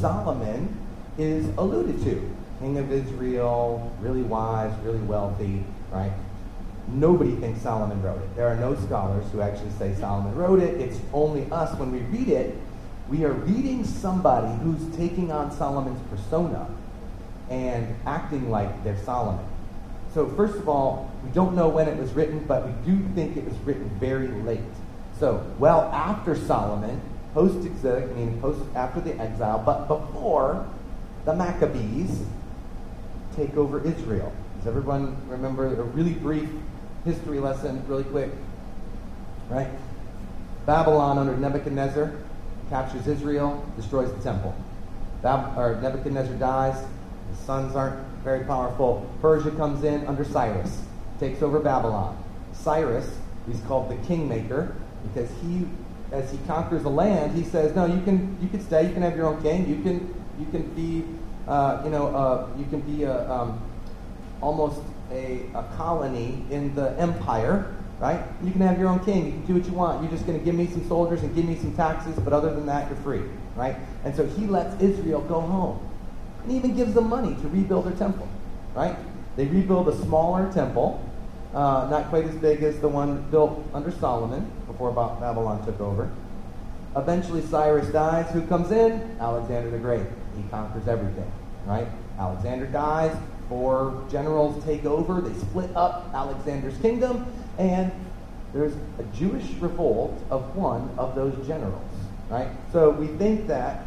Solomon 0.00 0.76
is 1.18 1.46
alluded 1.56 2.02
to. 2.04 2.36
King 2.60 2.78
of 2.78 2.90
Israel, 2.90 3.92
really 4.00 4.22
wise, 4.22 4.72
really 4.82 4.98
wealthy, 5.00 5.62
right? 5.92 6.12
Nobody 6.88 7.34
thinks 7.36 7.62
Solomon 7.62 8.02
wrote 8.02 8.22
it. 8.22 8.36
There 8.36 8.48
are 8.48 8.56
no 8.56 8.74
scholars 8.76 9.24
who 9.32 9.40
actually 9.40 9.70
say 9.72 9.94
Solomon 9.94 10.34
wrote 10.34 10.60
it. 10.60 10.80
It's 10.80 10.98
only 11.12 11.46
us 11.50 11.76
when 11.78 11.92
we 11.92 11.98
read 11.98 12.28
it. 12.28 12.56
We 13.08 13.24
are 13.24 13.32
reading 13.32 13.84
somebody 13.84 14.52
who's 14.62 14.96
taking 14.96 15.30
on 15.30 15.52
Solomon's 15.52 16.00
persona 16.10 16.68
and 17.48 17.94
acting 18.04 18.50
like 18.50 18.82
they're 18.82 18.98
Solomon. 19.04 19.44
So, 20.12 20.28
first 20.30 20.56
of 20.56 20.68
all, 20.68 21.10
we 21.22 21.30
don't 21.30 21.54
know 21.54 21.68
when 21.68 21.88
it 21.88 21.96
was 21.98 22.12
written, 22.14 22.44
but 22.48 22.66
we 22.66 22.72
do 22.84 23.06
think 23.14 23.36
it 23.36 23.44
was 23.44 23.56
written 23.58 23.88
very 24.00 24.28
late. 24.28 24.60
So, 25.20 25.46
well 25.58 25.82
after 25.92 26.34
Solomon, 26.34 27.00
post 27.32 27.64
exilic, 27.64 28.08
meaning 28.16 28.40
post 28.40 28.60
after 28.74 29.00
the 29.00 29.16
exile, 29.20 29.62
but 29.64 29.86
before 29.86 30.66
the 31.24 31.34
Maccabees, 31.34 32.24
take 33.36 33.56
over 33.56 33.84
Israel. 33.86 34.32
Does 34.58 34.66
everyone 34.66 35.16
remember 35.28 35.66
a 35.66 35.82
really 35.82 36.14
brief 36.14 36.48
history 37.04 37.38
lesson, 37.38 37.86
really 37.86 38.04
quick? 38.04 38.30
Right? 39.48 39.68
Babylon 40.64 41.18
under 41.18 41.36
Nebuchadnezzar 41.36 42.12
captures 42.68 43.06
Israel, 43.06 43.64
destroys 43.76 44.12
the 44.12 44.22
temple. 44.22 44.54
Bab- 45.22 45.56
or 45.56 45.80
Nebuchadnezzar 45.80 46.34
dies, 46.34 46.84
the 47.30 47.36
sons 47.44 47.74
aren't 47.74 47.96
very 48.22 48.44
powerful. 48.44 49.08
Persia 49.20 49.50
comes 49.52 49.84
in 49.84 50.06
under 50.06 50.24
Cyrus, 50.24 50.82
takes 51.20 51.42
over 51.42 51.60
Babylon. 51.60 52.16
Cyrus, 52.52 53.16
he's 53.46 53.60
called 53.62 53.90
the 53.90 53.96
kingmaker 54.06 54.74
because 55.02 55.30
he, 55.42 55.66
as 56.12 56.30
he 56.30 56.38
conquers 56.46 56.82
the 56.82 56.90
land, 56.90 57.36
he 57.36 57.44
says, 57.44 57.74
"No, 57.74 57.86
you 57.86 58.00
can 58.02 58.36
you 58.40 58.48
can 58.48 58.60
stay. 58.60 58.86
You 58.86 58.92
can 58.92 59.02
have 59.02 59.16
your 59.16 59.26
own 59.26 59.42
king. 59.42 59.68
You 59.68 59.82
can 59.82 60.14
you 60.38 60.46
can 60.46 60.62
be, 60.74 61.04
uh, 61.46 61.82
you 61.84 61.90
know, 61.90 62.08
uh, 62.08 62.48
you 62.58 62.64
can 62.66 62.80
be 62.80 63.04
a, 63.04 63.30
um, 63.30 63.60
almost 64.40 64.80
a, 65.12 65.42
a 65.54 65.62
colony 65.76 66.44
in 66.50 66.74
the 66.74 66.98
empire." 66.98 67.75
Right? 67.98 68.22
You 68.42 68.52
can 68.52 68.60
have 68.60 68.78
your 68.78 68.88
own 68.88 69.04
king. 69.04 69.26
You 69.26 69.32
can 69.32 69.46
do 69.46 69.54
what 69.54 69.64
you 69.64 69.72
want. 69.72 70.02
You're 70.02 70.10
just 70.10 70.26
going 70.26 70.38
to 70.38 70.44
give 70.44 70.54
me 70.54 70.66
some 70.66 70.86
soldiers 70.86 71.22
and 71.22 71.34
give 71.34 71.46
me 71.46 71.56
some 71.56 71.74
taxes, 71.74 72.14
but 72.18 72.32
other 72.32 72.54
than 72.54 72.66
that, 72.66 72.88
you're 72.90 72.98
free. 72.98 73.22
Right? 73.54 73.76
And 74.04 74.14
so 74.14 74.26
he 74.26 74.46
lets 74.46 74.80
Israel 74.82 75.22
go 75.22 75.40
home 75.40 75.80
and 76.42 76.52
even 76.52 76.76
gives 76.76 76.94
them 76.94 77.08
money 77.08 77.34
to 77.40 77.48
rebuild 77.48 77.86
their 77.86 77.96
temple. 77.96 78.28
Right? 78.74 78.96
They 79.36 79.46
rebuild 79.46 79.88
a 79.88 79.96
smaller 80.02 80.52
temple, 80.52 81.02
uh, 81.54 81.88
not 81.90 82.08
quite 82.08 82.24
as 82.24 82.34
big 82.36 82.62
as 82.62 82.78
the 82.80 82.88
one 82.88 83.22
built 83.30 83.64
under 83.72 83.90
Solomon 83.90 84.50
before 84.66 84.92
Babylon 84.92 85.64
took 85.64 85.80
over. 85.80 86.10
Eventually, 86.96 87.42
Cyrus 87.42 87.88
dies. 87.88 88.30
Who 88.32 88.46
comes 88.46 88.70
in? 88.70 89.16
Alexander 89.20 89.70
the 89.70 89.78
Great. 89.78 90.06
He 90.36 90.42
conquers 90.50 90.88
everything. 90.88 91.30
Right? 91.66 91.86
Alexander 92.18 92.66
dies. 92.66 93.16
Four 93.48 94.04
generals 94.10 94.64
take 94.64 94.84
over. 94.84 95.20
They 95.20 95.38
split 95.38 95.70
up 95.76 96.10
Alexander's 96.14 96.76
kingdom, 96.78 97.26
and 97.58 97.92
there's 98.52 98.74
a 98.98 99.02
Jewish 99.16 99.48
revolt 99.60 100.18
of 100.30 100.56
one 100.56 100.90
of 100.98 101.14
those 101.14 101.46
generals. 101.46 101.82
Right? 102.28 102.48
So 102.72 102.90
we 102.90 103.06
think 103.06 103.46
that 103.48 103.84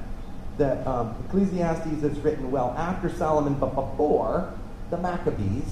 that 0.58 0.86
um, 0.86 1.16
Ecclesiastes 1.28 2.04
is 2.04 2.20
written 2.20 2.52
well 2.52 2.76
after 2.78 3.10
Solomon, 3.10 3.54
but 3.56 3.74
before 3.76 4.54
the 4.90 4.98
Maccabees 4.98 5.64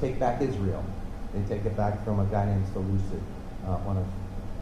take 0.00 0.18
back 0.18 0.40
Israel. 0.40 0.84
They 1.34 1.56
take 1.56 1.66
it 1.66 1.76
back 1.76 2.02
from 2.04 2.20
a 2.20 2.24
guy 2.26 2.46
named 2.46 2.66
Seleucid, 2.72 3.22
uh, 3.66 3.76
one 3.78 3.98
of 3.98 4.06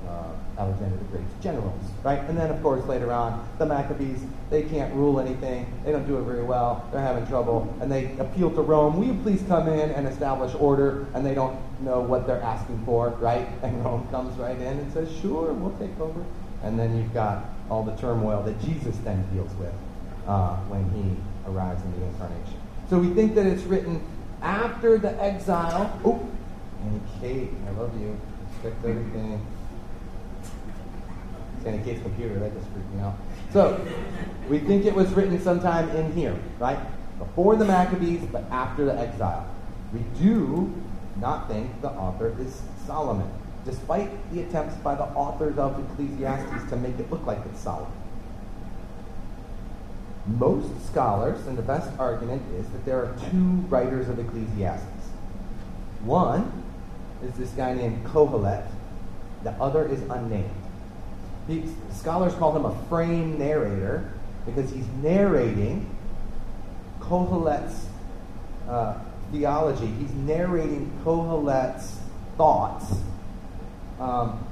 uh, 0.09 0.61
Alexander 0.61 0.97
the 0.97 1.05
Great's 1.05 1.33
generals, 1.43 1.81
right? 2.03 2.19
And 2.21 2.37
then, 2.37 2.51
of 2.51 2.61
course, 2.63 2.85
later 2.87 3.13
on, 3.13 3.47
the 3.59 3.67
Maccabees, 3.67 4.21
they 4.51 4.63
can't 4.63 4.93
rule 4.95 5.21
anything. 5.21 5.67
They 5.85 5.93
don't 5.93 6.07
do 6.07 6.19
it 6.19 6.23
very 6.23 6.43
well. 6.43 6.87
They're 6.93 7.01
having 7.01 7.27
trouble. 7.27 7.75
And 7.81 7.91
they 7.91 8.17
appeal 8.19 8.51
to 8.51 8.63
Rome, 8.63 8.97
will 8.97 9.07
you 9.07 9.21
please 9.23 9.43
come 9.49 9.69
in 9.69 9.91
and 9.91 10.07
establish 10.07 10.55
order? 10.55 11.07
And 11.15 11.25
they 11.25 11.35
don't 11.35 11.59
know 11.83 12.01
what 12.01 12.27
they're 12.27 12.43
asking 12.43 12.85
for, 12.85 13.11
right? 13.11 13.47
And 13.63 13.85
Rome 13.85 14.09
comes 14.11 14.37
right 14.39 14.57
in 14.57 14.79
and 14.79 14.93
says, 14.93 15.09
sure, 15.21 15.53
we'll 15.53 15.77
take 15.79 15.99
over. 16.01 16.25
And 16.63 16.79
then 16.79 16.97
you've 16.97 17.13
got 17.15 17.45
all 17.71 17.83
the 17.83 17.97
turmoil 17.97 18.43
that 18.45 18.61
Jesus 18.61 18.97
then 18.99 19.25
deals 19.33 19.53
with 19.55 19.73
uh, 20.27 20.57
when 20.69 20.89
he 20.91 21.51
arrives 21.51 21.83
in 21.85 22.01
the 22.01 22.07
incarnation. 22.07 22.55
So 22.89 22.99
we 22.99 23.11
think 23.15 23.35
that 23.35 23.47
it's 23.47 23.63
written 23.63 24.03
after 24.43 24.99
the 24.99 25.21
exile. 25.23 25.99
Oh, 26.05 26.29
Annie 26.85 27.01
Kate, 27.21 27.51
I 27.67 27.71
love 27.71 27.99
you. 28.01 28.19
Respect 28.55 28.85
everything. 28.85 29.45
Annie 31.65 31.83
Kate's 31.85 32.03
computer, 32.03 32.39
that 32.41 32.53
just 32.55 32.69
freaked 32.71 32.93
me 32.93 33.01
out. 33.01 33.15
So 33.53 33.87
we 34.49 34.59
think 34.59 34.85
it 34.85 34.95
was 34.95 35.13
written 35.13 35.41
sometime 35.41 35.89
in 35.91 36.13
here, 36.13 36.37
right? 36.59 36.79
Before 37.19 37.55
the 37.55 37.65
Maccabees, 37.65 38.23
but 38.33 38.45
after 38.51 38.85
the 38.85 38.99
exile. 38.99 39.47
We 39.93 40.01
do 40.21 40.73
not 41.21 41.49
think 41.49 41.81
the 41.83 41.91
author 41.91 42.35
is 42.41 42.63
Solomon 42.87 43.31
despite 43.65 44.11
the 44.33 44.43
attempts 44.43 44.75
by 44.77 44.95
the 44.95 45.05
authors 45.05 45.57
of 45.59 45.79
Ecclesiastes 45.91 46.69
to 46.71 46.77
make 46.77 46.99
it 46.99 47.11
look 47.11 47.25
like 47.27 47.39
it's 47.47 47.61
Solomon. 47.61 47.93
Most 50.27 50.69
scholars, 50.87 51.47
and 51.47 51.57
the 51.59 51.63
best 51.63 51.91
argument 51.99 52.43
is 52.57 52.69
that 52.71 52.85
there 52.85 52.99
are 52.99 53.15
two 53.31 53.65
writers 53.69 54.09
of 54.09 54.19
Ecclesiastes. 54.19 54.87
One 56.05 56.65
is 57.23 57.35
this 57.35 57.51
guy 57.51 57.75
named 57.75 58.05
Kohelet, 58.05 58.67
the 59.43 59.51
other 59.53 59.87
is 59.87 60.01
unnamed. 60.03 60.51
Scholars 61.93 62.35
call 62.35 62.55
him 62.57 62.65
a 62.65 62.89
frame 62.89 63.39
narrator 63.39 64.13
because 64.47 64.71
he's 64.71 64.87
narrating 65.03 65.89
Kohelet's 67.01 67.87
uh, 68.69 68.99
theology. 69.33 69.87
He's 69.87 70.13
narrating 70.13 70.93
Kohelet's 71.05 71.99
thoughts 72.37 72.95
um, 73.99 74.47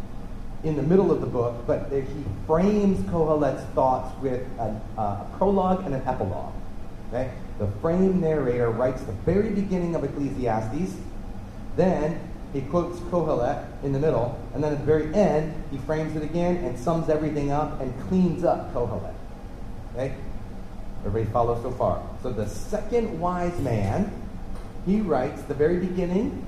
in 0.64 0.76
the 0.76 0.82
middle 0.82 1.12
of 1.12 1.20
the 1.20 1.26
book, 1.26 1.66
but 1.66 1.90
he 1.92 2.24
frames 2.46 2.98
Kohelet's 3.10 3.62
thoughts 3.74 4.12
with 4.20 4.42
a, 4.58 4.80
a 4.98 5.26
prologue 5.38 5.84
and 5.84 5.94
an 5.94 6.02
epilogue. 6.06 6.52
Okay? 7.08 7.30
The 7.58 7.66
frame 7.80 8.20
narrator 8.20 8.70
writes 8.70 9.02
the 9.02 9.12
very 9.12 9.50
beginning 9.50 9.94
of 9.94 10.04
Ecclesiastes, 10.04 10.96
then 11.76 12.20
he 12.52 12.62
quotes 12.62 12.98
Kohelet 13.00 13.64
in 13.82 13.92
the 13.92 13.98
middle, 13.98 14.38
and 14.54 14.62
then 14.62 14.72
at 14.72 14.80
the 14.80 14.84
very 14.84 15.14
end, 15.14 15.54
he 15.70 15.78
frames 15.78 16.16
it 16.16 16.22
again 16.22 16.56
and 16.56 16.78
sums 16.78 17.08
everything 17.08 17.52
up 17.52 17.80
and 17.80 17.94
cleans 18.08 18.44
up 18.44 18.72
Kohelet. 18.74 19.14
Okay? 19.94 20.14
Everybody 21.04 21.32
follow 21.32 21.60
so 21.62 21.70
far? 21.70 22.02
So 22.22 22.32
the 22.32 22.48
second 22.48 23.18
wise 23.18 23.58
man, 23.60 24.12
he 24.90 25.00
writes 25.00 25.42
the 25.42 25.54
very 25.54 25.78
beginning 25.78 26.44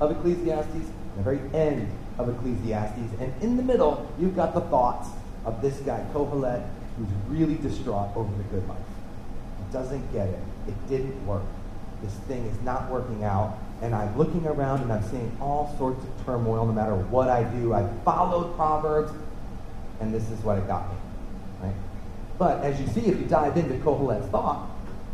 of 0.00 0.10
Ecclesiastes, 0.10 0.90
the 1.16 1.22
very 1.22 1.40
end 1.52 1.90
of 2.18 2.28
Ecclesiastes. 2.28 3.20
And 3.20 3.32
in 3.42 3.56
the 3.56 3.62
middle, 3.62 4.10
you've 4.18 4.34
got 4.34 4.54
the 4.54 4.62
thoughts 4.62 5.08
of 5.44 5.60
this 5.60 5.76
guy, 5.80 6.04
Kohelet, 6.12 6.66
who's 6.96 7.08
really 7.28 7.56
distraught 7.56 8.16
over 8.16 8.34
the 8.36 8.44
good 8.44 8.66
life. 8.68 8.78
He 9.58 9.72
doesn't 9.72 10.12
get 10.12 10.28
it. 10.28 10.40
It 10.68 10.88
didn't 10.88 11.26
work. 11.26 11.42
This 12.02 12.14
thing 12.26 12.44
is 12.46 12.60
not 12.62 12.90
working 12.90 13.24
out. 13.24 13.58
And 13.82 13.94
I'm 13.94 14.16
looking 14.16 14.46
around 14.46 14.82
and 14.82 14.92
I'm 14.92 15.02
seeing 15.04 15.36
all 15.40 15.74
sorts 15.76 16.02
of 16.04 16.24
turmoil 16.24 16.66
no 16.66 16.72
matter 16.72 16.96
what 16.96 17.28
I 17.28 17.42
do. 17.44 17.74
I 17.74 17.88
followed 18.04 18.54
Proverbs, 18.56 19.12
and 20.00 20.14
this 20.14 20.30
is 20.30 20.38
what 20.40 20.58
it 20.58 20.66
got 20.66 20.88
me. 20.88 20.96
Right? 21.62 21.74
But 22.38 22.62
as 22.64 22.80
you 22.80 22.86
see, 22.88 23.06
if 23.06 23.18
you 23.18 23.26
dive 23.26 23.56
into 23.56 23.74
Kohelet's 23.74 24.28
thought, 24.28 24.68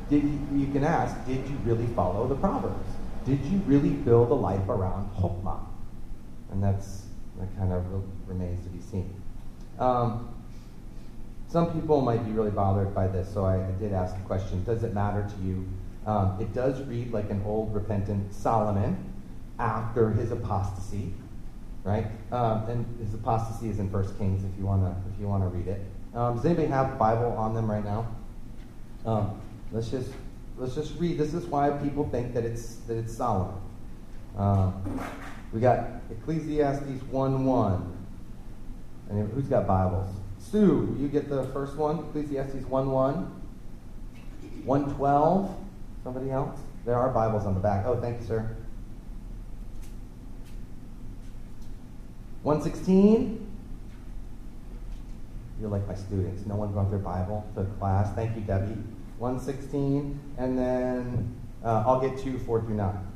did 0.08 0.24
you, 0.24 0.40
you 0.54 0.72
can 0.72 0.84
ask, 0.84 1.14
did 1.26 1.48
you 1.48 1.56
really 1.64 1.86
follow 1.94 2.26
the 2.26 2.36
Proverbs? 2.36 2.88
Did 3.24 3.44
you 3.44 3.58
really 3.66 3.90
build 3.90 4.30
a 4.30 4.34
life 4.34 4.68
around 4.68 5.10
Chokmah? 5.16 5.60
and 6.50 6.62
that's 6.62 7.04
that 7.38 7.56
kind 7.56 7.72
of 7.72 7.84
remains 8.26 8.62
to 8.64 8.70
be 8.70 8.80
seen. 8.80 9.14
Um, 9.78 10.34
some 11.46 11.72
people 11.72 12.00
might 12.00 12.24
be 12.26 12.32
really 12.32 12.50
bothered 12.50 12.94
by 12.94 13.06
this, 13.06 13.32
so 13.32 13.44
I, 13.44 13.56
I 13.56 13.70
did 13.72 13.92
ask 13.92 14.14
the 14.14 14.22
question: 14.22 14.64
Does 14.64 14.82
it 14.82 14.94
matter 14.94 15.28
to 15.28 15.46
you? 15.46 15.66
Um, 16.06 16.38
it 16.40 16.52
does 16.54 16.82
read 16.86 17.12
like 17.12 17.30
an 17.30 17.42
old 17.46 17.74
repentant 17.74 18.32
Solomon 18.32 19.12
after 19.58 20.10
his 20.10 20.30
apostasy, 20.32 21.12
right? 21.84 22.06
Um, 22.32 22.68
and 22.68 23.00
his 23.00 23.14
apostasy 23.14 23.68
is 23.68 23.78
in 23.78 23.90
First 23.90 24.16
Kings. 24.18 24.44
If 24.44 24.58
you 24.58 24.66
wanna, 24.66 24.96
if 25.12 25.20
you 25.20 25.28
wanna 25.28 25.48
read 25.48 25.68
it. 25.68 25.80
Um, 26.14 26.36
does 26.36 26.46
anybody 26.46 26.68
have 26.68 26.98
Bible 26.98 27.32
on 27.32 27.54
them 27.54 27.70
right 27.70 27.84
now? 27.84 28.08
Let's 29.72 29.90
just 29.90 30.10
let's 30.56 30.75
just 30.75 30.98
read. 30.98 31.18
This 31.18 31.34
is 31.34 31.44
why 31.46 31.70
people 31.70 32.08
think 32.10 32.34
that 32.34 32.44
it's 32.44 32.76
that 32.87 32.96
it's 32.96 33.14
Solomon. 33.16 33.60
Um, 34.37 35.00
we 35.52 35.60
got 35.60 35.88
Ecclesiastes 36.10 37.02
1 37.10 37.44
1. 37.44 37.94
And 39.10 39.32
who's 39.32 39.46
got 39.46 39.66
Bibles? 39.66 40.14
Sue, 40.38 40.96
you 40.98 41.08
get 41.08 41.28
the 41.28 41.44
first 41.48 41.76
one? 41.76 41.98
Ecclesiastes 41.98 42.64
1 42.64 42.90
1. 42.90 43.40
112. 44.64 45.56
Somebody 46.04 46.30
else? 46.30 46.58
There 46.84 46.96
are 46.96 47.08
Bibles 47.10 47.44
on 47.44 47.54
the 47.54 47.60
back. 47.60 47.84
Oh, 47.87 48.00
thank 48.00 48.20
you, 48.20 48.26
sir. 48.26 48.56
116. 52.42 53.46
You're 55.60 55.70
like 55.70 55.87
my 55.88 55.94
students. 55.94 56.46
No 56.46 56.54
one 56.54 56.72
brought 56.72 56.90
their 56.90 57.00
Bible 57.00 57.44
to 57.56 57.64
class. 57.78 58.14
Thank 58.14 58.37
you, 58.37 58.42
Debbie. 58.42 58.76
116. 59.18 60.18
And 60.38 60.58
then 60.58 61.34
uh, 61.64 61.84
I'll 61.87 62.00
get 62.00 62.18
2, 62.18 62.38
4 62.38 62.62
through 62.62 62.75
9. 62.75 63.08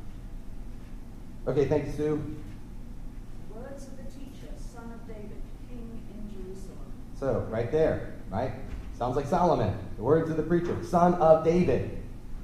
Okay, 1.45 1.65
thank 1.65 1.87
you, 1.87 1.91
Sue. 1.91 2.35
Words 3.53 3.87
of 3.87 3.97
the 3.97 4.03
teacher, 4.03 4.47
son 4.57 4.93
of 4.93 5.05
David, 5.05 5.41
king 5.67 6.01
in 6.09 6.31
Jerusalem. 6.33 6.77
So, 7.19 7.45
right 7.49 7.69
there, 7.69 8.13
right? 8.29 8.53
Sounds 8.97 9.17
like 9.17 9.27
Solomon. 9.27 9.77
The 9.97 10.03
words 10.03 10.31
of 10.31 10.37
the 10.37 10.43
preacher, 10.43 10.77
son 10.85 11.15
of 11.15 11.43
David. 11.43 11.97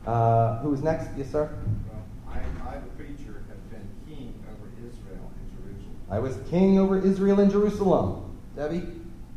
Uh, 0.06 0.60
who's 0.60 0.84
next? 0.84 1.08
Yes, 1.18 1.32
sir? 1.32 1.50
Well, 1.88 2.04
I, 2.28 2.40
I, 2.70 2.80
the 2.80 2.90
preacher, 2.98 3.44
have 3.48 3.70
been 3.72 3.88
king 4.06 4.34
over 4.52 4.68
Israel 4.84 5.32
and 5.32 5.48
Jerusalem. 5.56 5.96
I 6.12 6.20
was 6.20 6.38
king 6.50 6.78
over 6.78 7.00
Israel 7.00 7.40
and 7.40 7.50
Jerusalem. 7.50 8.38
Debbie? 8.58 8.84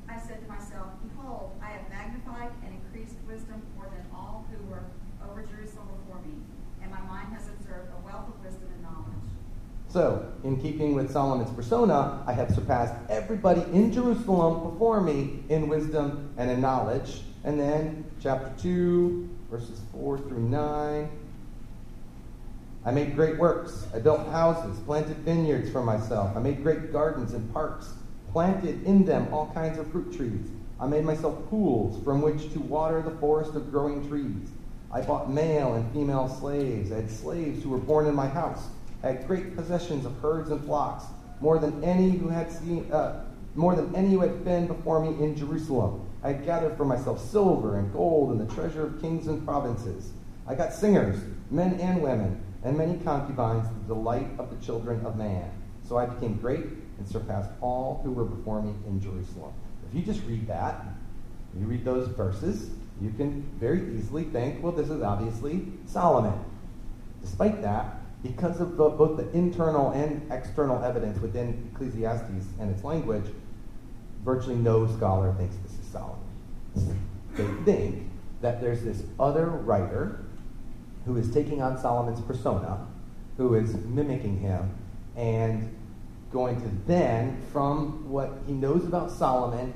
I 0.09 0.19
said 0.19 0.43
to 0.43 0.49
myself, 0.49 0.89
Behold, 1.07 1.53
I 1.63 1.71
have 1.71 1.89
magnified 1.89 2.51
and 2.65 2.75
increased 2.75 3.15
wisdom 3.29 3.63
more 3.77 3.87
than 3.87 4.05
all 4.13 4.45
who 4.51 4.59
were 4.67 4.83
over 5.31 5.47
Jerusalem 5.47 5.87
before 6.03 6.21
me, 6.23 6.35
and 6.83 6.91
So, 9.93 10.27
in 10.43 10.59
keeping 10.59 10.95
with 10.95 11.13
Solomon's 11.13 11.51
persona, 11.51 12.25
I 12.27 12.33
have 12.33 12.55
surpassed 12.55 12.95
everybody 13.11 13.61
in 13.73 13.93
Jerusalem 13.93 14.71
before 14.71 15.03
me 15.03 15.43
in 15.51 15.69
wisdom 15.69 16.33
and 16.39 16.51
in 16.51 16.63
knowledge. 16.63 17.21
And 17.45 17.61
then, 17.61 18.07
chapter 18.19 18.51
2, 18.63 19.29
verses 19.51 19.83
4 19.93 20.17
through 20.17 20.49
9. 20.49 21.11
I 22.87 22.91
made 22.91 23.15
great 23.15 23.39
works. 23.39 23.87
I 23.95 23.99
built 23.99 24.27
houses, 24.29 24.81
planted 24.87 25.19
vineyards 25.19 25.71
for 25.71 25.83
myself. 25.83 26.35
I 26.35 26.41
made 26.41 26.63
great 26.63 26.91
gardens 26.91 27.35
and 27.35 27.53
parks, 27.53 27.93
planted 28.33 28.83
in 28.85 29.05
them 29.05 29.29
all 29.31 29.51
kinds 29.53 29.79
of 29.79 29.93
fruit 29.93 30.17
trees. 30.17 30.49
I 30.81 30.87
made 30.87 31.05
myself 31.05 31.39
pools 31.51 32.03
from 32.03 32.23
which 32.23 32.51
to 32.55 32.61
water 32.61 33.03
the 33.03 33.19
forest 33.19 33.55
of 33.57 33.71
growing 33.71 34.09
trees. 34.09 34.49
I 34.91 35.03
bought 35.03 35.31
male 35.31 35.75
and 35.75 35.93
female 35.93 36.31
slaves. 36.41 36.91
I 36.91 36.97
had 36.97 37.11
slaves 37.11 37.63
who 37.63 37.69
were 37.69 37.79
born 37.79 38.07
in 38.07 38.15
my 38.15 38.27
house. 38.27 38.69
I 39.03 39.09
had 39.09 39.27
great 39.27 39.57
possessions 39.57 40.07
of 40.07 40.17
herds 40.21 40.51
and 40.51 40.65
flocks, 40.65 41.05
more 41.41 41.59
than 41.59 41.83
any 41.83 42.11
who 42.11 42.29
had 42.29 42.53
seen, 42.53 42.91
uh, 42.93 43.25
more 43.55 43.75
than 43.75 43.95
any 43.95 44.11
who 44.11 44.21
had 44.21 44.45
been 44.45 44.67
before 44.67 45.01
me 45.01 45.23
in 45.23 45.37
Jerusalem. 45.37 46.09
I 46.23 46.33
gathered 46.35 46.77
for 46.77 46.85
myself 46.85 47.21
silver 47.21 47.79
and 47.79 47.93
gold 47.93 48.31
and 48.31 48.41
the 48.41 48.55
treasure 48.55 48.87
of 48.87 49.01
kings 49.01 49.27
and 49.27 49.45
provinces. 49.45 50.13
I 50.47 50.55
got 50.55 50.73
singers, 50.73 51.19
men 51.51 51.81
and 51.81 52.01
women, 52.01 52.41
and 52.63 52.79
many 52.79 52.99
concubines, 52.99 53.67
the 53.69 53.95
delight 53.95 54.29
of 54.39 54.51
the 54.51 54.65
children 54.65 55.05
of 55.05 55.17
man. 55.17 55.51
So 55.89 55.99
I 55.99 56.07
became 56.07 56.35
great 56.35 56.65
and 56.99 57.09
surpassed 57.09 57.51
all 57.61 58.01
who 58.05 58.13
were 58.13 58.25
before 58.25 58.63
me 58.63 58.73
in 58.87 59.01
Jerusalem. 59.01 59.53
If 59.89 59.95
you 59.97 60.03
just 60.03 60.25
read 60.27 60.47
that, 60.47 60.85
you 61.59 61.67
read 61.67 61.85
those 61.85 62.09
verses, 62.09 62.71
you 63.01 63.11
can 63.11 63.43
very 63.59 63.97
easily 63.97 64.25
think, 64.25 64.63
well, 64.63 64.73
this 64.73 64.89
is 64.89 65.03
obviously 65.03 65.67
Solomon. 65.87 66.39
Despite 67.21 67.63
that, 67.63 68.02
because 68.23 68.61
of 68.61 68.77
the, 68.77 68.89
both 68.89 69.17
the 69.17 69.31
internal 69.37 69.91
and 69.91 70.31
external 70.31 70.83
evidence 70.85 71.21
within 71.21 71.71
Ecclesiastes 71.73 72.47
and 72.61 72.71
its 72.71 72.85
language, 72.85 73.25
virtually 74.25 74.55
no 74.55 74.87
scholar 74.87 75.35
thinks 75.35 75.57
this 75.57 75.79
is 75.79 75.87
Solomon. 75.87 76.19
They 77.35 77.47
think 77.65 78.09
that 78.41 78.61
there's 78.61 78.83
this 78.83 79.03
other 79.19 79.47
writer 79.47 80.25
who 81.05 81.17
is 81.17 81.33
taking 81.33 81.61
on 81.61 81.79
Solomon's 81.79 82.21
persona, 82.21 82.87
who 83.37 83.55
is 83.55 83.75
mimicking 83.75 84.39
him, 84.39 84.75
and 85.17 85.75
going 86.33 86.61
to 86.61 86.69
then, 86.87 87.43
from 87.53 88.09
what 88.09 88.33
he 88.47 88.53
knows 88.53 88.85
about 88.85 89.11
Solomon, 89.11 89.75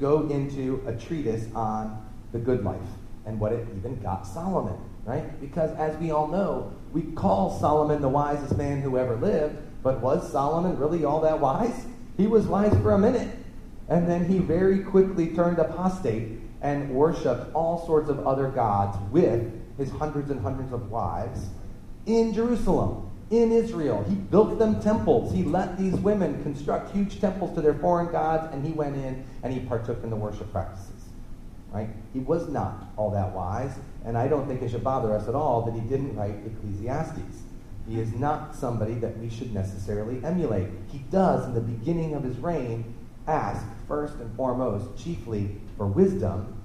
go 0.00 0.28
into 0.28 0.82
a 0.86 0.94
treatise 0.94 1.46
on 1.54 2.04
the 2.32 2.38
good 2.38 2.64
life 2.64 2.80
and 3.26 3.38
what 3.38 3.52
it 3.52 3.66
even 3.76 4.00
got 4.00 4.26
Solomon 4.26 4.78
right? 5.04 5.40
Because 5.40 5.70
as 5.76 5.96
we 5.98 6.10
all 6.10 6.28
know, 6.28 6.72
we 6.92 7.02
call 7.02 7.58
Solomon 7.58 8.02
the 8.02 8.08
wisest 8.08 8.56
man 8.56 8.80
who 8.82 8.98
ever 8.98 9.16
lived, 9.16 9.56
but 9.82 10.00
was 10.00 10.30
Solomon 10.30 10.78
really 10.78 11.04
all 11.04 11.20
that 11.22 11.40
wise? 11.40 11.86
He 12.16 12.26
was 12.26 12.46
wise 12.46 12.72
for 12.82 12.92
a 12.92 12.98
minute. 12.98 13.30
And 13.88 14.08
then 14.08 14.24
he 14.26 14.38
very 14.38 14.80
quickly 14.80 15.34
turned 15.34 15.58
apostate 15.58 16.38
and 16.60 16.90
worshiped 16.90 17.52
all 17.54 17.84
sorts 17.86 18.08
of 18.08 18.26
other 18.26 18.48
gods 18.48 18.96
with 19.10 19.50
his 19.76 19.90
hundreds 19.90 20.30
and 20.30 20.40
hundreds 20.40 20.72
of 20.72 20.90
wives 20.90 21.48
in 22.06 22.32
Jerusalem, 22.32 23.10
in 23.30 23.50
Israel. 23.50 24.04
He 24.08 24.14
built 24.14 24.58
them 24.58 24.80
temples. 24.80 25.32
He 25.34 25.42
let 25.42 25.78
these 25.78 25.94
women 25.94 26.42
construct 26.42 26.94
huge 26.94 27.20
temples 27.20 27.54
to 27.54 27.60
their 27.60 27.74
foreign 27.74 28.12
gods, 28.12 28.52
and 28.52 28.64
he 28.64 28.72
went 28.72 28.96
in 28.96 29.24
and 29.42 29.52
he 29.52 29.60
partook 29.60 30.02
in 30.04 30.10
the 30.10 30.16
worship 30.16 30.50
practices. 30.52 30.91
Right? 31.72 31.88
He 32.12 32.18
was 32.18 32.48
not 32.48 32.92
all 32.96 33.10
that 33.12 33.32
wise, 33.32 33.74
and 34.04 34.18
I 34.18 34.28
don't 34.28 34.46
think 34.46 34.60
it 34.60 34.70
should 34.70 34.84
bother 34.84 35.16
us 35.16 35.26
at 35.26 35.34
all 35.34 35.62
that 35.62 35.74
he 35.74 35.80
didn't 35.80 36.14
write 36.14 36.34
Ecclesiastes. 36.44 37.42
He 37.88 37.98
is 37.98 38.12
not 38.12 38.54
somebody 38.54 38.94
that 38.96 39.18
we 39.18 39.30
should 39.30 39.54
necessarily 39.54 40.22
emulate. 40.22 40.68
He 40.90 40.98
does, 41.10 41.46
in 41.46 41.54
the 41.54 41.60
beginning 41.60 42.14
of 42.14 42.22
his 42.22 42.36
reign, 42.38 42.94
ask 43.26 43.64
first 43.88 44.14
and 44.16 44.34
foremost, 44.36 45.02
chiefly 45.02 45.56
for 45.76 45.86
wisdom, 45.86 46.62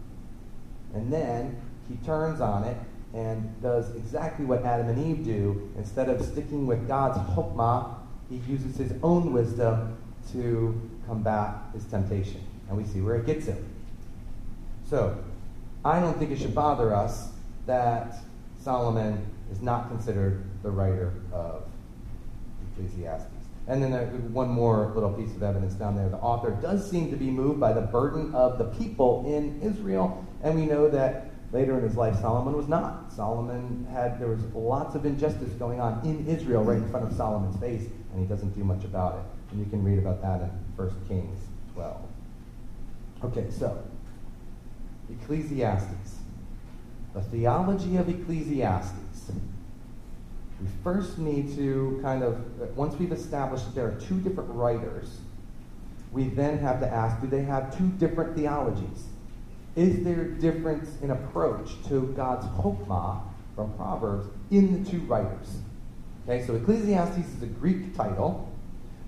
and 0.93 1.11
then 1.11 1.61
he 1.87 1.95
turns 2.05 2.41
on 2.41 2.63
it 2.65 2.77
and 3.13 3.61
does 3.61 3.95
exactly 3.95 4.45
what 4.45 4.63
Adam 4.65 4.89
and 4.89 5.05
Eve 5.05 5.23
do. 5.23 5.71
Instead 5.77 6.09
of 6.09 6.23
sticking 6.23 6.67
with 6.67 6.87
God's 6.87 7.17
chokmah, 7.31 7.95
he 8.29 8.37
uses 8.51 8.75
his 8.75 8.93
own 9.01 9.31
wisdom 9.31 9.97
to 10.33 10.79
combat 11.05 11.55
his 11.73 11.85
temptation. 11.85 12.41
And 12.67 12.77
we 12.77 12.83
see 12.83 12.99
where 12.99 13.15
it 13.15 13.25
gets 13.25 13.45
him. 13.45 13.76
So, 14.89 15.17
I 15.83 15.99
don't 15.99 16.17
think 16.17 16.31
it 16.31 16.39
should 16.39 16.55
bother 16.55 16.95
us 16.95 17.29
that 17.65 18.15
Solomon 18.61 19.25
is 19.51 19.61
not 19.61 19.89
considered 19.89 20.43
the 20.63 20.71
writer 20.71 21.13
of 21.33 21.63
Ecclesiastes. 22.71 23.27
And 23.67 23.83
then 23.83 23.91
one 24.33 24.47
more 24.47 24.93
little 24.95 25.11
piece 25.11 25.35
of 25.35 25.43
evidence 25.43 25.73
down 25.73 25.97
there. 25.97 26.07
The 26.07 26.17
author 26.17 26.51
does 26.61 26.89
seem 26.89 27.11
to 27.11 27.17
be 27.17 27.29
moved 27.29 27.59
by 27.59 27.73
the 27.73 27.81
burden 27.81 28.33
of 28.33 28.57
the 28.57 28.65
people 28.65 29.25
in 29.27 29.61
Israel, 29.61 30.25
and 30.41 30.55
we 30.55 30.65
know 30.65 30.89
that 30.89 31.31
later 31.51 31.77
in 31.77 31.83
his 31.83 31.97
life 31.97 32.15
Solomon 32.21 32.55
was 32.55 32.69
not. 32.69 33.11
Solomon 33.11 33.85
had 33.91 34.19
there 34.21 34.29
was 34.29 34.41
lots 34.53 34.95
of 34.95 35.05
injustice 35.05 35.51
going 35.53 35.81
on 35.81 35.99
in 36.05 36.25
Israel 36.27 36.63
right 36.63 36.77
in 36.77 36.89
front 36.89 37.05
of 37.05 37.13
Solomon's 37.13 37.59
face, 37.59 37.89
and 38.13 38.21
he 38.21 38.25
doesn't 38.25 38.55
do 38.55 38.63
much 38.63 38.85
about 38.85 39.15
it. 39.15 39.51
And 39.51 39.59
you 39.59 39.69
can 39.69 39.83
read 39.83 39.99
about 39.99 40.21
that 40.21 40.41
in 40.41 40.49
1 40.77 41.05
Kings 41.09 41.39
12. 41.73 41.97
Okay, 43.25 43.47
so 43.49 43.83
Ecclesiastes. 45.09 46.15
The 47.13 47.21
theology 47.21 47.97
of 47.97 48.09
Ecclesiastes. 48.09 49.31
We 50.61 50.67
first 50.83 51.17
need 51.17 51.55
to 51.55 51.99
kind 52.01 52.23
of, 52.23 52.37
once 52.75 52.95
we've 52.99 53.11
established 53.11 53.65
that 53.65 53.75
there 53.75 53.87
are 53.87 53.99
two 53.99 54.19
different 54.21 54.49
writers, 54.51 55.19
we 56.11 56.29
then 56.29 56.57
have 56.59 56.79
to 56.79 56.87
ask 56.87 57.21
do 57.21 57.27
they 57.27 57.43
have 57.43 57.77
two 57.77 57.89
different 57.89 58.35
theologies? 58.35 59.05
Is 59.75 60.03
there 60.03 60.21
a 60.21 60.29
difference 60.39 60.89
in 61.01 61.11
approach 61.11 61.71
to 61.87 62.13
God's 62.15 62.45
chokmah 62.59 63.21
from 63.55 63.73
Proverbs 63.73 64.27
in 64.49 64.83
the 64.83 64.89
two 64.89 64.99
writers? 65.01 65.59
Okay, 66.27 66.45
so 66.45 66.55
Ecclesiastes 66.55 67.35
is 67.35 67.43
a 67.43 67.47
Greek 67.47 67.95
title, 67.95 68.51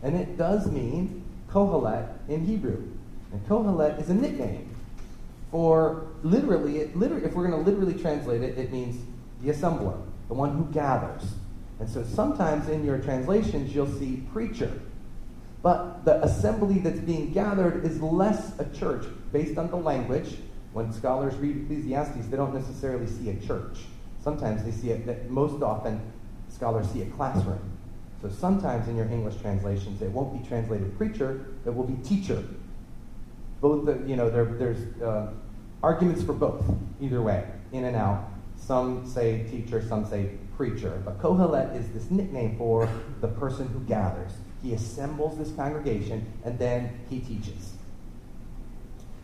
and 0.04 0.16
it 0.16 0.38
does 0.38 0.72
mean 0.72 1.24
Kohelet 1.50 2.08
in 2.28 2.46
Hebrew. 2.46 2.84
And 3.32 3.48
Kohelet 3.48 4.00
is 4.00 4.10
a 4.10 4.14
nickname 4.14 4.69
or 5.52 6.08
literally, 6.24 6.78
it, 6.78 6.96
literally 6.96 7.26
if 7.26 7.34
we're 7.34 7.48
going 7.48 7.64
to 7.64 7.70
literally 7.70 8.00
translate 8.00 8.42
it, 8.42 8.58
it 8.58 8.72
means 8.72 9.04
the 9.42 9.52
assembler, 9.52 10.00
the 10.28 10.34
one 10.34 10.56
who 10.56 10.66
gathers. 10.72 11.34
And 11.80 11.90
so 11.90 12.04
sometimes 12.04 12.68
in 12.70 12.84
your 12.84 13.00
translations, 13.00 13.74
you'll 13.74 13.88
see 13.88 14.24
preacher. 14.32 14.82
But 15.62 16.06
the 16.06 16.24
assembly 16.24 16.80
that's 16.80 17.00
being 17.00 17.32
gathered 17.32 17.86
is 17.86 18.02
less 18.02 18.58
a 18.60 18.66
church 18.78 19.06
based 19.32 19.58
on 19.58 19.70
the 19.70 19.76
language. 19.76 20.38
When 20.74 20.94
scholars 20.94 21.36
read 21.36 21.64
Ecclesiastes, 21.64 22.28
they 22.28 22.38
don't 22.38 22.54
necessarily 22.54 23.08
see 23.08 23.30
a 23.30 23.36
church. 23.36 23.80
Sometimes 24.24 24.64
they 24.64 24.72
see 24.72 24.92
it, 24.92 25.06
that 25.08 25.30
most 25.30 25.64
often 25.64 26.00
scholars 26.50 26.88
see 26.92 27.02
a 27.02 27.06
classroom. 27.08 27.60
So 28.22 28.30
sometimes 28.30 28.88
in 28.88 28.98
your 28.98 29.08
English 29.08 29.42
translations, 29.42 30.02
it 30.02 30.12
won't 30.12 30.42
be 30.42 30.48
translated 30.48 30.96
preacher, 30.98 31.46
it 31.66 31.74
will 31.74 31.86
be 31.86 31.96
teacher 32.08 32.44
both 33.62 33.86
the, 33.86 34.02
you 34.08 34.16
know 34.16 34.30
there, 34.30 34.46
there's 34.46 35.02
uh, 35.02 35.32
arguments 35.84 36.24
for 36.24 36.34
both 36.34 36.64
either 37.02 37.22
way 37.22 37.46
in 37.72 37.86
and 37.86 37.96
out. 37.96 38.30
Some 38.58 39.08
say 39.08 39.44
teacher 39.50 39.82
some 39.88 40.06
say 40.06 40.32
preacher. 40.56 41.02
But 41.06 41.22
kohelet 41.22 41.76
is 41.76 41.90
this 41.92 42.12
nickname 42.12 42.58
for 42.58 42.90
the 43.22 43.28
person 43.28 43.68
who 43.70 43.80
gathers. 43.82 44.34
He 44.62 44.74
assembles 44.74 45.38
this 45.38 45.52
congregation 45.52 46.26
and 46.44 46.60
then 46.60 47.00
he 47.10 47.20
teaches. 47.20 47.74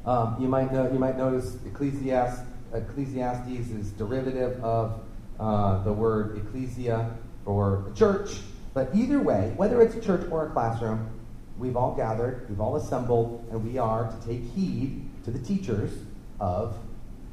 Um, 0.06 0.38
you 0.40 0.48
might 0.48 0.72
know 0.72 0.92
you 0.92 1.00
might 1.00 1.18
notice 1.18 1.58
ecclesiastes, 1.66 2.42
ecclesiastes 2.74 3.70
is 3.72 3.92
derivative 3.92 4.64
of 4.64 5.02
uh, 5.40 5.84
the 5.84 5.92
word 5.92 6.38
ecclesia 6.38 7.18
for 7.44 7.92
church. 7.96 8.40
But 8.74 8.90
either 8.94 9.20
way 9.20 9.54
whether 9.56 9.82
it's 9.82 9.96
a 9.96 10.02
church 10.02 10.30
or 10.32 10.48
a 10.48 10.50
classroom 10.52 11.10
we've 11.58 11.78
all 11.78 11.96
gathered, 11.96 12.48
we've 12.50 12.60
all 12.60 12.76
assembled, 12.76 13.46
and 13.52 13.64
we 13.64 13.78
are 13.78 14.10
to 14.10 14.28
take 14.28 14.44
heed 14.54 15.10
to 15.24 15.32
the 15.32 15.40
teachers 15.40 15.92
of 16.40 16.78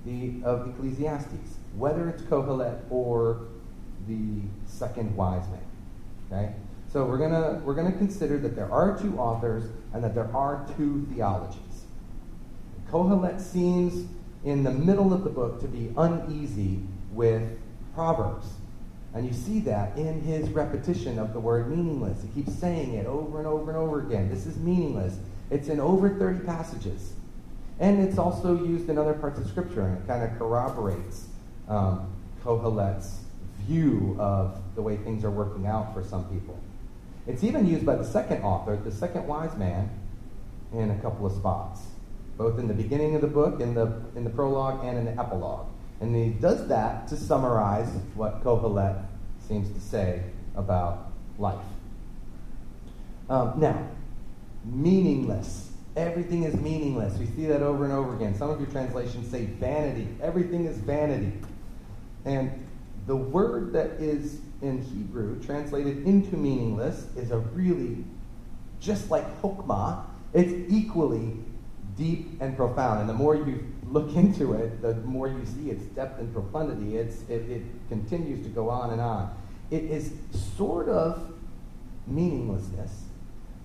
the 0.04 0.42
of 0.44 0.68
Ecclesiastes, 0.68 1.56
whether 1.76 2.08
it's 2.08 2.22
Kohelet 2.22 2.80
or 2.90 3.46
the 4.08 4.40
second 4.66 5.16
wise 5.16 5.46
man. 5.48 5.60
Okay? 6.30 6.54
So 6.92 7.04
we're 7.04 7.18
gonna 7.18 7.60
we're 7.64 7.74
gonna 7.74 7.92
consider 7.92 8.38
that 8.38 8.54
there 8.54 8.70
are 8.70 8.98
two 8.98 9.18
authors 9.18 9.64
and 9.92 10.02
that 10.04 10.14
there 10.14 10.30
are 10.34 10.66
two 10.76 11.06
theologies. 11.12 11.84
Kohelet 12.90 13.40
seems 13.40 14.08
in 14.44 14.64
the 14.64 14.70
middle 14.70 15.12
of 15.12 15.24
the 15.24 15.30
book 15.30 15.60
to 15.60 15.68
be 15.68 15.92
uneasy 15.96 16.80
with 17.12 17.58
Proverbs. 17.94 18.46
And 19.14 19.26
you 19.26 19.32
see 19.32 19.60
that 19.60 19.96
in 19.98 20.22
his 20.22 20.48
repetition 20.50 21.18
of 21.18 21.32
the 21.32 21.40
word 21.40 21.68
meaningless. 21.68 22.22
He 22.22 22.42
keeps 22.42 22.58
saying 22.58 22.94
it 22.94 23.06
over 23.06 23.38
and 23.38 23.46
over 23.46 23.70
and 23.70 23.78
over 23.78 24.00
again. 24.00 24.30
This 24.30 24.46
is 24.46 24.56
meaningless. 24.56 25.18
It's 25.50 25.68
in 25.68 25.80
over 25.80 26.08
30 26.08 26.46
passages. 26.46 27.12
And 27.78 28.00
it's 28.00 28.16
also 28.16 28.64
used 28.64 28.88
in 28.88 28.96
other 28.96 29.12
parts 29.12 29.38
of 29.38 29.46
Scripture, 29.48 29.82
and 29.82 29.98
it 29.98 30.06
kind 30.06 30.22
of 30.22 30.38
corroborates 30.38 31.26
um, 31.68 32.12
Kohelet's 32.44 33.20
view 33.66 34.16
of 34.18 34.60
the 34.74 34.82
way 34.82 34.96
things 34.96 35.24
are 35.24 35.30
working 35.30 35.66
out 35.66 35.92
for 35.92 36.02
some 36.02 36.24
people. 36.26 36.58
It's 37.26 37.44
even 37.44 37.66
used 37.66 37.86
by 37.86 37.96
the 37.96 38.04
second 38.04 38.42
author, 38.42 38.76
the 38.76 38.92
second 38.92 39.26
wise 39.26 39.56
man, 39.56 39.90
in 40.72 40.90
a 40.90 40.98
couple 41.00 41.26
of 41.26 41.32
spots, 41.32 41.82
both 42.36 42.58
in 42.58 42.66
the 42.66 42.74
beginning 42.74 43.14
of 43.14 43.20
the 43.20 43.26
book, 43.26 43.60
in 43.60 43.74
the, 43.74 44.00
in 44.16 44.24
the 44.24 44.30
prologue, 44.30 44.84
and 44.84 44.98
in 44.98 45.04
the 45.04 45.20
epilogue. 45.20 45.66
And 46.02 46.16
he 46.16 46.30
does 46.30 46.66
that 46.66 47.06
to 47.08 47.16
summarize 47.16 47.88
what 48.16 48.42
Kohelet 48.42 49.04
seems 49.46 49.72
to 49.72 49.80
say 49.80 50.24
about 50.56 51.12
life. 51.38 51.64
Um, 53.30 53.54
now, 53.56 53.88
meaningless. 54.64 55.70
Everything 55.96 56.42
is 56.42 56.54
meaningless. 56.54 57.16
We 57.18 57.26
see 57.26 57.46
that 57.46 57.62
over 57.62 57.84
and 57.84 57.92
over 57.92 58.16
again. 58.16 58.36
Some 58.36 58.50
of 58.50 58.60
your 58.60 58.68
translations 58.70 59.30
say 59.30 59.44
vanity. 59.44 60.08
Everything 60.20 60.66
is 60.66 60.76
vanity. 60.78 61.32
And 62.24 62.66
the 63.06 63.16
word 63.16 63.72
that 63.74 63.92
is 64.00 64.40
in 64.60 64.82
Hebrew 64.82 65.40
translated 65.40 66.04
into 66.04 66.36
meaningless 66.36 67.06
is 67.16 67.30
a 67.30 67.38
really, 67.38 68.04
just 68.80 69.08
like 69.08 69.40
chokmah, 69.40 70.04
it's 70.32 70.52
equally 70.72 71.36
deep 71.96 72.40
and 72.40 72.56
profound. 72.56 73.00
And 73.00 73.08
the 73.08 73.14
more 73.14 73.36
you 73.36 73.71
look 73.92 74.14
into 74.16 74.54
it, 74.54 74.80
the 74.80 74.94
more 74.94 75.28
you 75.28 75.44
see 75.44 75.70
its 75.70 75.84
depth 75.94 76.18
and 76.18 76.32
profundity. 76.32 76.96
It's, 76.96 77.22
it, 77.28 77.48
it 77.50 77.62
continues 77.88 78.42
to 78.44 78.48
go 78.48 78.70
on 78.70 78.90
and 78.90 79.00
on. 79.00 79.36
It 79.70 79.84
is 79.84 80.12
sort 80.56 80.88
of 80.88 81.32
meaninglessness, 82.06 83.04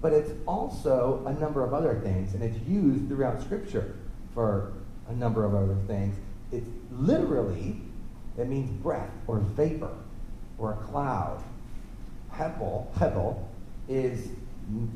but 0.02 0.14
it's 0.14 0.32
also 0.48 1.24
a 1.26 1.34
number 1.34 1.64
of 1.64 1.74
other 1.74 2.00
things, 2.04 2.34
and 2.34 2.44
it's 2.44 2.58
used 2.68 3.08
throughout 3.08 3.42
Scripture 3.42 3.96
for 4.34 4.74
a 5.10 5.14
number 5.14 5.46
of 5.46 5.56
other 5.56 5.78
things. 5.88 6.16
It's 6.52 6.70
literally, 6.92 7.82
it 8.38 8.48
means 8.48 8.70
breath 8.82 9.10
or 9.28 9.40
vapor 9.40 9.96
or 10.58 10.74
a 10.74 10.78
cloud. 10.78 11.44
Hebel, 12.32 12.92
Hebel 13.00 13.50
is 13.88 14.28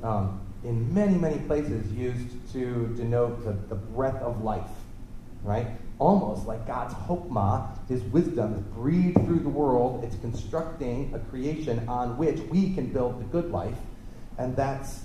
um, 0.04 0.41
in 0.63 0.94
many, 0.94 1.15
many 1.15 1.39
places 1.39 1.91
used 1.91 2.52
to 2.54 2.94
denote 2.96 3.44
the, 3.44 3.54
the 3.74 3.76
breath 3.76 4.22
of 4.22 4.44
life, 4.44 4.70
right? 5.43 5.67
Almost 5.99 6.47
like 6.47 6.65
God's 6.65 6.93
chokmah, 6.93 7.88
his 7.88 8.01
wisdom, 8.04 8.54
is 8.54 8.62
breathed 8.62 9.17
through 9.25 9.39
the 9.39 9.49
world. 9.49 10.04
It's 10.04 10.15
constructing 10.17 11.13
a 11.13 11.19
creation 11.19 11.88
on 11.88 12.17
which 12.17 12.39
we 12.49 12.73
can 12.73 12.88
build 12.88 13.19
the 13.19 13.25
good 13.25 13.51
life. 13.51 13.77
And 14.38 14.56
that's, 14.56 15.01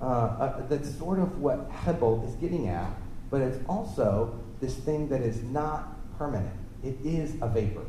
uh, 0.00 0.04
uh, 0.04 0.66
that's 0.68 0.96
sort 0.98 1.18
of 1.18 1.38
what 1.40 1.70
Hebel 1.70 2.24
is 2.28 2.34
getting 2.36 2.68
at. 2.68 2.90
But 3.30 3.40
it's 3.40 3.58
also 3.68 4.38
this 4.60 4.74
thing 4.74 5.08
that 5.08 5.20
is 5.20 5.42
not 5.42 6.18
permanent. 6.18 6.54
It 6.82 6.96
is 7.04 7.34
a 7.40 7.48
vapor. 7.48 7.84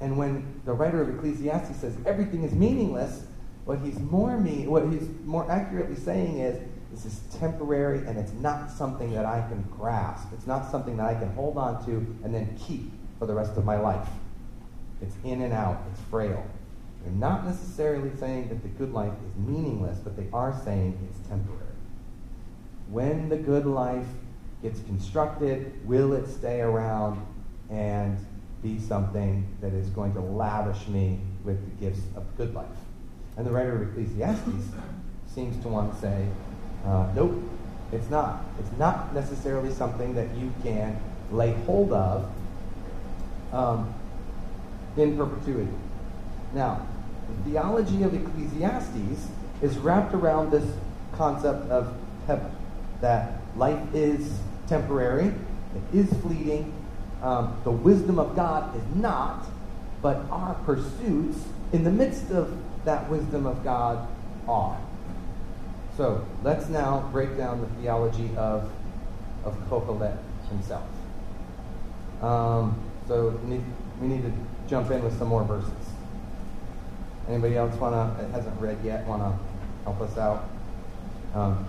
And 0.00 0.18
when 0.18 0.60
the 0.64 0.72
writer 0.72 1.00
of 1.00 1.08
Ecclesiastes 1.08 1.80
says 1.80 1.96
everything 2.04 2.44
is 2.44 2.52
meaningless, 2.52 3.24
what 3.64 3.80
he's 3.80 3.98
more 3.98 4.38
mean, 4.38 4.70
what 4.70 4.84
he's 4.90 5.08
more 5.24 5.50
accurately 5.50 5.96
saying 5.96 6.38
is 6.38 6.60
this 6.90 7.04
is 7.04 7.20
temporary 7.38 8.06
and 8.06 8.18
it's 8.18 8.32
not 8.32 8.70
something 8.70 9.12
that 9.12 9.24
I 9.24 9.40
can 9.48 9.62
grasp. 9.76 10.28
It's 10.32 10.46
not 10.46 10.70
something 10.70 10.96
that 10.98 11.06
I 11.06 11.14
can 11.14 11.32
hold 11.34 11.58
on 11.58 11.84
to 11.86 11.92
and 12.24 12.34
then 12.34 12.56
keep 12.58 12.90
for 13.18 13.26
the 13.26 13.34
rest 13.34 13.56
of 13.56 13.64
my 13.64 13.78
life. 13.78 14.08
It's 15.02 15.14
in 15.24 15.42
and 15.42 15.52
out. 15.52 15.82
It's 15.92 16.00
frail. 16.10 16.44
They're 17.02 17.12
not 17.12 17.44
necessarily 17.44 18.10
saying 18.16 18.48
that 18.48 18.62
the 18.62 18.68
good 18.68 18.92
life 18.92 19.12
is 19.12 19.36
meaningless, 19.36 19.98
but 19.98 20.16
they 20.16 20.28
are 20.32 20.58
saying 20.64 20.98
it's 21.08 21.28
temporary. 21.28 21.62
When 22.90 23.28
the 23.28 23.36
good 23.36 23.66
life 23.66 24.06
gets 24.62 24.80
constructed, 24.80 25.86
will 25.86 26.12
it 26.12 26.28
stay 26.28 26.60
around 26.60 27.24
and 27.70 28.18
be 28.62 28.78
something 28.80 29.46
that 29.60 29.72
is 29.72 29.88
going 29.90 30.14
to 30.14 30.20
lavish 30.20 30.88
me 30.88 31.20
with 31.44 31.62
the 31.64 31.84
gifts 31.84 32.02
of 32.16 32.24
good 32.36 32.54
life? 32.54 32.66
And 33.36 33.46
the 33.46 33.50
writer 33.50 33.82
of 33.82 33.90
Ecclesiastes 33.90 34.70
seems 35.32 35.62
to 35.62 35.68
want 35.68 35.94
to 35.94 36.00
say, 36.00 36.26
uh, 36.86 37.12
nope, 37.14 37.42
it's 37.92 38.08
not. 38.10 38.44
It's 38.58 38.78
not 38.78 39.14
necessarily 39.14 39.72
something 39.72 40.14
that 40.14 40.34
you 40.36 40.52
can 40.62 40.98
lay 41.30 41.52
hold 41.64 41.92
of 41.92 42.30
um, 43.52 43.92
in 44.96 45.16
perpetuity. 45.16 45.72
Now, 46.54 46.86
the 47.28 47.50
theology 47.50 48.02
of 48.02 48.14
Ecclesiastes 48.14 49.28
is 49.62 49.78
wrapped 49.78 50.14
around 50.14 50.50
this 50.50 50.64
concept 51.12 51.68
of 51.70 51.96
Hebel, 52.26 52.50
that 53.00 53.40
life 53.56 53.82
is 53.94 54.38
temporary, 54.68 55.26
it 55.74 55.98
is 55.98 56.08
fleeting, 56.20 56.72
um, 57.22 57.58
the 57.64 57.70
wisdom 57.70 58.18
of 58.18 58.36
God 58.36 58.76
is 58.76 58.96
not, 58.96 59.46
but 60.02 60.18
our 60.30 60.54
pursuits 60.64 61.38
in 61.72 61.84
the 61.84 61.90
midst 61.90 62.30
of 62.30 62.56
that 62.84 63.08
wisdom 63.10 63.46
of 63.46 63.64
God 63.64 64.06
are. 64.46 64.78
So 65.96 66.26
let's 66.42 66.68
now 66.68 67.08
break 67.10 67.38
down 67.38 67.62
the 67.62 67.68
theology 67.80 68.28
of, 68.36 68.70
of 69.44 69.56
Kohelet 69.70 70.18
himself. 70.50 70.84
Um, 72.20 72.78
so 73.08 73.30
we 73.42 73.56
need, 73.56 73.64
we 74.00 74.08
need 74.08 74.22
to 74.22 74.32
jump 74.68 74.90
in 74.90 75.02
with 75.02 75.18
some 75.18 75.28
more 75.28 75.44
verses. 75.44 75.70
Anybody 77.28 77.56
else 77.56 77.74
want 77.76 77.94
to, 77.94 78.28
hasn't 78.28 78.60
read 78.60 78.78
yet, 78.84 79.06
want 79.06 79.22
to 79.22 79.32
help 79.84 80.00
us 80.02 80.18
out? 80.18 80.48
Um, 81.34 81.66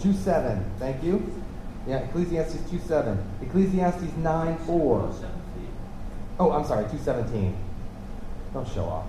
2 0.00 0.12
7, 0.12 0.64
thank 0.78 1.02
you. 1.02 1.42
Yeah, 1.86 1.98
Ecclesiastes 1.98 2.70
2 2.70 2.78
7. 2.78 3.18
Ecclesiastes 3.42 4.16
9 4.16 4.58
4. 4.58 5.14
Oh, 6.38 6.52
I'm 6.52 6.64
sorry, 6.64 6.84
217. 6.84 7.56
Don't 8.52 8.68
show 8.68 8.84
off. 8.84 9.06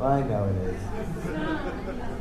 I 0.00 0.22
know 0.22 0.44
it 0.46 0.56
is. 0.74 0.80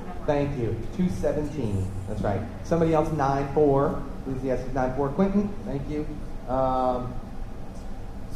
Thank 0.26 0.58
you. 0.58 0.76
217. 0.98 1.86
That's 2.08 2.22
right. 2.22 2.42
Somebody 2.64 2.94
else, 2.94 3.12
9 3.12 3.54
4. 3.54 4.04
Ecclesiastes 4.28 4.74
9 4.74 4.96
4. 4.96 5.10
Quentin, 5.10 5.50
thank 5.66 5.88
you. 5.90 6.06
Um, 6.52 7.14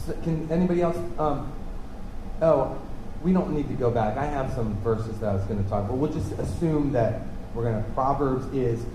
so 0.05 0.13
can 0.23 0.49
anybody 0.51 0.81
else? 0.81 0.97
Um, 1.17 1.51
oh, 2.41 2.79
we 3.23 3.33
don't 3.33 3.51
need 3.53 3.67
to 3.67 3.73
go 3.73 3.89
back. 3.89 4.17
I 4.17 4.25
have 4.25 4.53
some 4.53 4.75
verses 4.81 5.19
that 5.19 5.29
I 5.29 5.33
was 5.33 5.43
going 5.45 5.63
to 5.63 5.69
talk 5.69 5.85
about. 5.85 5.97
We'll 5.97 6.11
just 6.11 6.31
assume 6.33 6.91
that 6.93 7.21
we're 7.53 7.63
going 7.63 7.83
to. 7.83 7.89
Proverbs 7.91 8.45
is 8.53 8.85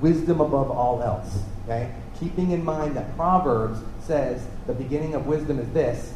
wisdom 0.00 0.40
above 0.40 0.70
all 0.70 1.02
else. 1.02 1.42
Okay? 1.64 1.92
Keeping 2.20 2.52
in 2.52 2.64
mind 2.64 2.96
that 2.96 3.14
Proverbs 3.16 3.80
says 4.04 4.46
the 4.66 4.72
beginning 4.72 5.14
of 5.14 5.26
wisdom 5.26 5.58
is 5.58 5.68
this 5.70 6.14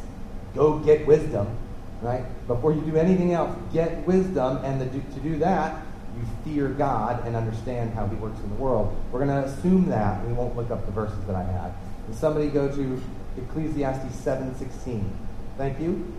go 0.55 0.79
get 0.79 1.05
wisdom 1.05 1.57
right? 2.03 2.23
Before 2.47 2.73
you 2.73 2.81
do 2.81 2.97
anything 2.97 3.33
else, 3.33 3.55
get 3.71 4.05
wisdom, 4.05 4.57
and 4.63 4.81
the, 4.81 4.85
to 4.85 5.19
do 5.21 5.37
that, 5.39 5.81
you 6.15 6.25
fear 6.43 6.69
God 6.69 7.25
and 7.25 7.35
understand 7.35 7.93
how 7.93 8.05
He 8.07 8.15
works 8.17 8.39
in 8.39 8.49
the 8.49 8.55
world. 8.55 8.95
We're 9.11 9.25
going 9.25 9.43
to 9.43 9.49
assume 9.49 9.89
that. 9.89 10.23
We 10.27 10.33
won't 10.33 10.55
look 10.55 10.69
up 10.69 10.85
the 10.85 10.91
verses 10.91 11.17
that 11.25 11.35
I 11.35 11.43
had. 11.43 11.73
Can 12.05 12.13
somebody 12.13 12.49
go 12.49 12.67
to 12.67 13.01
Ecclesiastes 13.37 14.15
7:16? 14.15 15.09
Thank 15.57 15.79
you. 15.79 16.13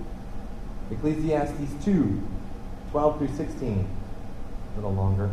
Ecclesiastes 0.91 1.85
2, 1.85 2.23
12 2.91 3.19
through 3.19 3.37
16. 3.37 3.87
A 4.73 4.77
little 4.77 4.95
longer. 4.95 5.31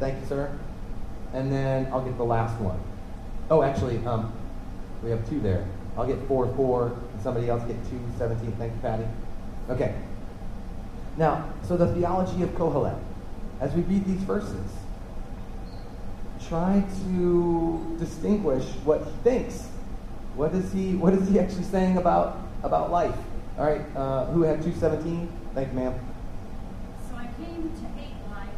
Thank 0.00 0.20
you, 0.20 0.26
sir. 0.26 0.58
And 1.32 1.52
then 1.52 1.88
I'll 1.92 2.04
get 2.04 2.16
the 2.16 2.24
last 2.24 2.60
one. 2.60 2.80
Oh, 3.50 3.62
actually, 3.62 4.04
um, 4.06 4.32
we 5.02 5.10
have 5.10 5.28
two 5.28 5.40
there. 5.40 5.66
I'll 5.96 6.06
get 6.06 6.26
4 6.26 6.54
4, 6.54 6.86
and 6.86 7.22
somebody 7.22 7.48
else 7.48 7.62
get 7.64 7.76
2 7.90 8.00
17. 8.18 8.52
Thank 8.52 8.72
you, 8.72 8.80
Patty. 8.80 9.04
Okay. 9.68 9.94
Now, 11.16 11.52
so 11.66 11.76
the 11.76 11.92
theology 11.94 12.42
of 12.42 12.50
Kohelet. 12.50 12.98
As 13.60 13.72
we 13.74 13.82
read 13.82 14.04
these 14.06 14.22
verses, 14.22 14.70
try 16.48 16.82
to 17.06 17.96
distinguish 17.98 18.64
what 18.84 19.04
he 19.04 19.10
thinks. 19.22 19.68
What 20.34 20.54
is 20.54 20.72
he, 20.72 20.96
what 20.96 21.12
is 21.12 21.28
he 21.28 21.38
actually 21.38 21.64
saying 21.64 21.98
about, 21.98 22.38
about 22.62 22.90
life? 22.90 23.14
All 23.58 23.66
right, 23.66 23.82
uh, 23.94 24.26
who 24.26 24.42
had 24.42 24.62
217? 24.62 25.28
Thank 25.54 25.68
you, 25.68 25.74
ma'am. 25.78 25.94
So 27.08 27.16
I 27.16 27.28
came 27.36 27.68
to 27.68 27.86
hate 28.00 28.16
life 28.32 28.56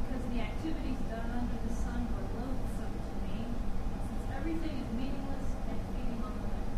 because 0.00 0.24
the 0.32 0.40
activities 0.40 0.96
done 1.12 1.28
under 1.36 1.58
the 1.60 1.74
sun 1.76 2.08
were 2.08 2.40
loathsome 2.40 2.96
to 2.96 3.12
me, 3.28 3.44
since 4.08 4.24
everything 4.32 4.80
is 4.80 4.88
meaningless 4.96 5.48
and 5.68 5.76
feeding 5.92 6.24
on 6.24 6.32
the 6.40 6.48
living. 6.48 6.72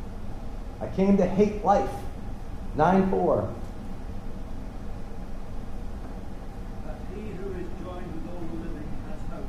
I 0.81 0.81
came 0.96 1.16
to 1.16 1.26
hate 1.26 1.64
life. 1.64 1.90
9 2.76 3.10
4. 3.10 3.54
But 6.84 6.96
he 7.14 7.20
who 7.20 7.50
is 7.52 7.66
joined 7.82 8.12
with 8.14 8.28
all 8.32 8.40
the 8.40 8.56
living 8.64 8.88
has 9.08 9.20
hope. 9.30 9.46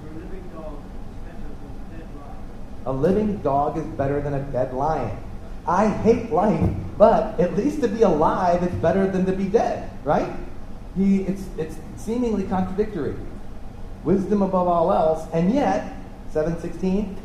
For 0.00 0.08
a 0.10 0.12
living 0.12 0.48
dog 0.52 0.96
is 0.96 1.04
better 1.26 1.48
than 1.60 1.74
a 1.74 1.98
dead 1.98 2.08
lion. 2.18 2.36
A 2.86 2.92
living 2.92 3.36
dog 3.38 3.78
is 3.78 3.84
better 3.84 4.20
than 4.20 4.34
a 4.34 4.42
dead 4.52 4.74
lion. 4.74 5.16
I 5.66 5.88
hate 5.88 6.32
life, 6.32 6.70
but 6.98 7.38
at 7.38 7.56
least 7.56 7.80
to 7.82 7.88
be 7.88 8.02
alive 8.02 8.62
is 8.62 8.74
better 8.80 9.06
than 9.06 9.26
to 9.26 9.32
be 9.32 9.44
dead, 9.44 9.90
right? 10.04 10.32
He, 10.96 11.22
it's, 11.22 11.44
it's 11.56 11.76
seemingly 11.96 12.44
contradictory. 12.44 13.14
Wisdom 14.02 14.42
above 14.42 14.66
all 14.66 14.92
else, 14.92 15.28
and 15.32 15.52
yet, 15.52 15.94
716, 16.32 17.04
Be 17.04 17.20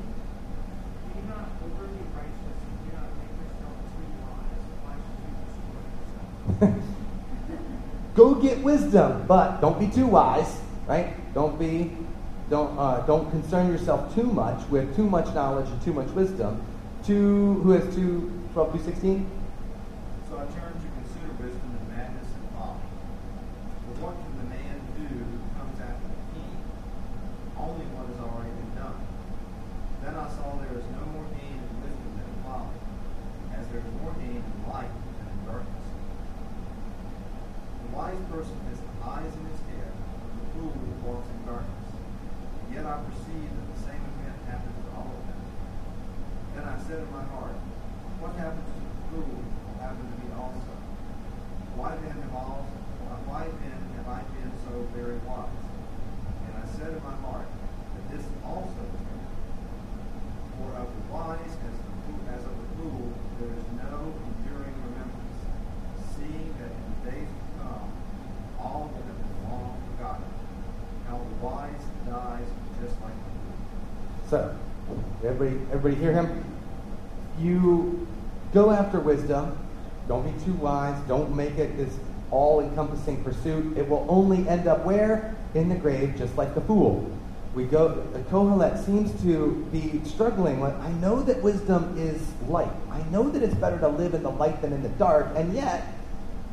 not 1.28 1.48
overly 1.64 2.04
righteous, 2.14 2.60
and 2.70 2.84
do 2.84 2.92
not 2.94 3.10
make 3.18 3.34
yourself 3.40 3.80
too 3.96 4.08
wise, 4.22 4.62
lest 4.86 5.08
you 5.18 5.32
destroy 5.48 6.70
yourself. 6.70 6.84
Go 8.16 8.36
get 8.36 8.60
wisdom, 8.60 9.26
but 9.28 9.60
don't 9.60 9.80
be 9.80 9.88
too 9.88 10.08
wise, 10.08 10.60
right? 10.88 11.14
Don't 11.34 11.60
be, 11.60 11.92
don't, 12.50 12.78
uh, 12.78 13.02
don't 13.06 13.30
concern 13.32 13.72
yourself 13.72 14.16
too 14.16 14.24
much 14.24 14.68
with 14.70 14.96
too 14.96 15.10
much 15.10 15.34
knowledge 15.36 15.68
and 15.68 15.82
too 15.82 15.94
much 15.94 16.08
wisdom. 16.10 16.62
To, 17.08 17.62
who 17.62 17.72
has 17.72 17.84
two, 17.94 18.32
12 18.54 18.72
through 18.72 18.84
16? 18.84 19.30
So 20.30 20.38
I 20.38 20.46
turned 20.58 20.80
to 20.80 20.90
consider 20.96 21.30
wisdom 21.38 21.70
and 21.76 21.86
madness 21.90 22.30
and 22.34 22.46
folly. 22.58 22.82
For 23.86 23.94
what 24.06 24.16
can 24.18 24.34
the 24.42 24.48
man 24.50 24.78
do 24.98 25.06
who 25.06 25.38
comes 25.54 25.78
after 25.78 26.08
the 26.08 26.22
king? 26.34 26.56
Only 27.58 27.86
what 27.94 28.10
has 28.10 28.20
already 28.26 28.54
been 28.58 28.74
done. 28.80 28.98
Then 30.02 30.16
I 30.18 30.28
saw 30.34 30.58
there 30.66 30.74
is 30.78 30.88
no 30.98 31.04
more 31.14 31.30
gain 31.38 31.62
in 31.62 31.74
wisdom 31.82 32.10
than 32.18 32.26
in 32.26 32.40
folly, 32.42 32.80
as 33.54 33.70
there 33.70 33.86
is 33.86 33.90
more 34.02 34.14
gain 34.18 34.42
in 34.42 34.58
light 34.66 34.90
than 34.90 35.28
in 35.30 35.40
darkness. 35.46 35.86
The 37.86 37.90
wise 37.94 38.22
person 38.34 38.58
has 38.70 38.82
eyes 39.06 39.30
in 39.30 39.46
his 39.46 39.62
head, 39.70 39.94
but 39.94 40.32
the 40.42 40.46
fool 40.58 40.74
walks 41.06 41.30
in 41.30 41.40
darkness. 41.46 41.90
Yet 42.74 42.82
I 42.82 42.98
perceive 42.98 43.46
that 43.46 43.68
the 43.78 43.82
same 43.86 44.02
event 44.02 44.42
happens 44.50 44.74
to 44.74 44.90
all 44.98 45.14
of 45.14 45.22
them. 45.30 45.42
Then 46.58 46.66
I 46.66 46.78
said 46.82 47.06
in 47.06 47.12
my 47.14 47.22
heart, 47.30 47.54
What 48.20 48.34
happens 48.42 48.66
to 48.66 48.82
the 48.82 48.96
fool 49.14 49.38
will 49.38 49.80
happen 49.80 50.02
to 50.02 50.18
me 50.18 50.34
also. 50.34 50.74
Why 51.78 51.94
then 52.02 52.18
have 52.26 52.34
all, 52.34 52.66
why 53.30 53.46
then 53.46 53.80
have 54.02 54.08
I 54.08 54.24
been 54.34 54.52
so 54.66 54.74
very 54.96 55.22
wise? 55.28 55.62
And 56.50 56.54
I 56.58 56.66
said 56.74 56.90
in 56.96 57.04
my 57.06 57.16
heart 57.22 57.46
that 57.46 58.06
this 58.10 58.26
also 58.42 58.82
is 58.82 58.98
true. 58.98 59.26
For 60.58 60.74
of 60.80 60.90
the 60.90 61.04
wise 61.14 61.54
as, 61.54 61.78
the 61.78 61.94
fool, 62.08 62.20
as 62.34 62.42
of 62.50 62.56
the 62.56 62.68
fool 62.82 63.14
there 63.38 63.54
is 63.54 63.68
no 63.78 64.10
enduring 64.26 64.76
remembrance, 64.90 65.40
seeing 66.18 66.50
that 66.64 66.72
in 66.72 66.84
the 66.88 67.00
days 67.14 67.30
to 67.30 67.46
come 67.62 67.92
all 68.66 68.90
will 68.90 69.06
have 69.06 69.20
been 69.20 69.36
long 69.52 69.76
forgotten. 69.92 70.32
How 71.08 71.20
the 71.20 71.38
wise 71.46 71.86
dies 72.08 72.50
just 72.82 72.96
like 73.02 73.14
the 73.14 73.32
fool. 73.36 73.60
So, 74.30 74.40
everybody, 75.36 75.62
everybody 75.74 75.96
hear 76.02 76.14
him? 76.14 76.44
You 77.40 78.08
go 78.54 78.72
after 78.72 79.00
wisdom. 79.00 79.58
Don't 80.08 80.24
be 80.24 80.46
too 80.46 80.54
wise. 80.54 80.98
Don't 81.08 81.36
make 81.36 81.58
it 81.58 81.76
this 81.76 81.94
all-encompassing 82.32 83.22
pursuit. 83.24 83.78
It 83.78 83.90
will 83.90 84.06
only 84.08 84.48
end 84.48 84.68
up 84.68 84.86
where? 84.86 85.36
In 85.54 85.68
the 85.68 85.76
grave, 85.76 86.16
just 86.18 86.36
like 86.38 86.56
the 86.56 86.62
fool. 86.62 87.12
We 87.54 87.66
go. 87.66 87.90
The 88.14 88.20
Kohelet 88.20 88.86
seems 88.86 89.22
to 89.24 89.68
be 89.72 90.02
struggling 90.06 90.60
with. 90.60 90.74
I 90.76 90.92
know 90.94 91.22
that 91.24 91.42
wisdom 91.42 91.96
is 91.98 92.22
light. 92.48 92.72
I 92.92 93.02
know 93.10 93.30
that 93.30 93.44
it's 93.44 93.56
better 93.56 93.80
to 93.80 93.90
live 93.90 94.14
in 94.14 94.24
the 94.24 94.32
light 94.32 94.62
than 94.62 94.72
in 94.72 94.84
the 94.84 94.90
dark. 94.90 95.28
And 95.36 95.54
yet, 95.54 95.86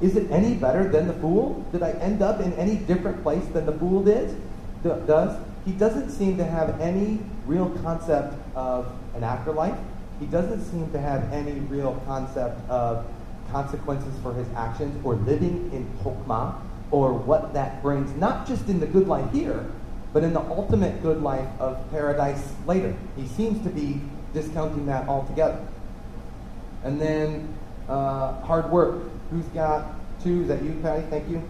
is 0.01 0.17
it 0.17 0.31
any 0.31 0.55
better 0.55 0.89
than 0.89 1.07
the 1.07 1.15
fool? 1.15 1.65
Did 1.71 1.83
I 1.83 1.91
end 1.93 2.23
up 2.23 2.41
in 2.41 2.53
any 2.55 2.77
different 2.77 3.23
place 3.23 3.45
than 3.53 3.67
the 3.67 3.73
fool 3.73 4.03
did? 4.03 4.37
Does 4.83 5.37
he 5.65 5.73
doesn't 5.73 6.11
seem 6.11 6.37
to 6.39 6.45
have 6.45 6.81
any 6.81 7.21
real 7.47 7.71
concept 7.83 8.35
of 8.55 8.93
an 9.15 9.23
afterlife. 9.23 9.79
He 10.19 10.27
doesn't 10.27 10.65
seem 10.65 10.91
to 10.93 11.01
have 11.01 11.33
any 11.33 11.53
real 11.61 12.01
concept 12.07 12.61
of 12.69 13.07
consequences 13.51 14.15
for 14.23 14.33
his 14.35 14.49
actions 14.57 14.99
or 15.05 15.15
living 15.15 15.71
in 15.73 15.89
Hokmah 16.03 16.61
or 16.91 17.13
what 17.13 17.55
that 17.55 17.83
brings, 17.83 18.15
not 18.17 18.47
just 18.47 18.69
in 18.69 18.81
the 18.81 18.87
good 18.87 19.09
life 19.09 19.31
here, 19.33 19.67
but 20.13 20.23
in 20.23 20.33
the 20.33 20.41
ultimate 20.41 21.03
good 21.03 21.23
life 21.23 21.49
of 21.59 21.91
paradise 21.91 22.53
later. 22.67 22.95
He 23.17 23.27
seems 23.27 23.63
to 23.65 23.71
be 23.71 24.01
discounting 24.35 24.87
that 24.87 25.09
altogether. 25.09 25.65
And 26.85 27.01
then 27.01 27.55
uh, 27.89 28.41
hard 28.43 28.71
work. 28.71 29.03
Who's 29.31 29.47
got 29.47 29.95
two? 30.23 30.43
Is 30.43 30.49
that 30.49 30.63
you, 30.63 30.79
Patty? 30.83 31.03
Thank 31.09 31.29
you. 31.31 31.43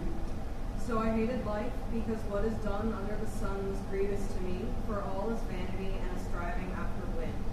So 0.85 0.99
I 0.99 1.11
hated 1.15 1.45
life 1.45 1.71
because 1.95 2.19
what 2.27 2.43
is 2.43 2.51
done 2.59 2.91
under 2.91 3.15
the 3.15 3.31
sun 3.39 3.55
was 3.71 3.79
grievous 3.87 4.19
to 4.19 4.39
me, 4.43 4.67
for 4.83 4.99
all 4.99 5.31
is 5.31 5.39
vanity 5.47 5.95
and 5.95 6.11
a 6.11 6.19
striving 6.27 6.67
after 6.75 7.07
wind. 7.15 7.43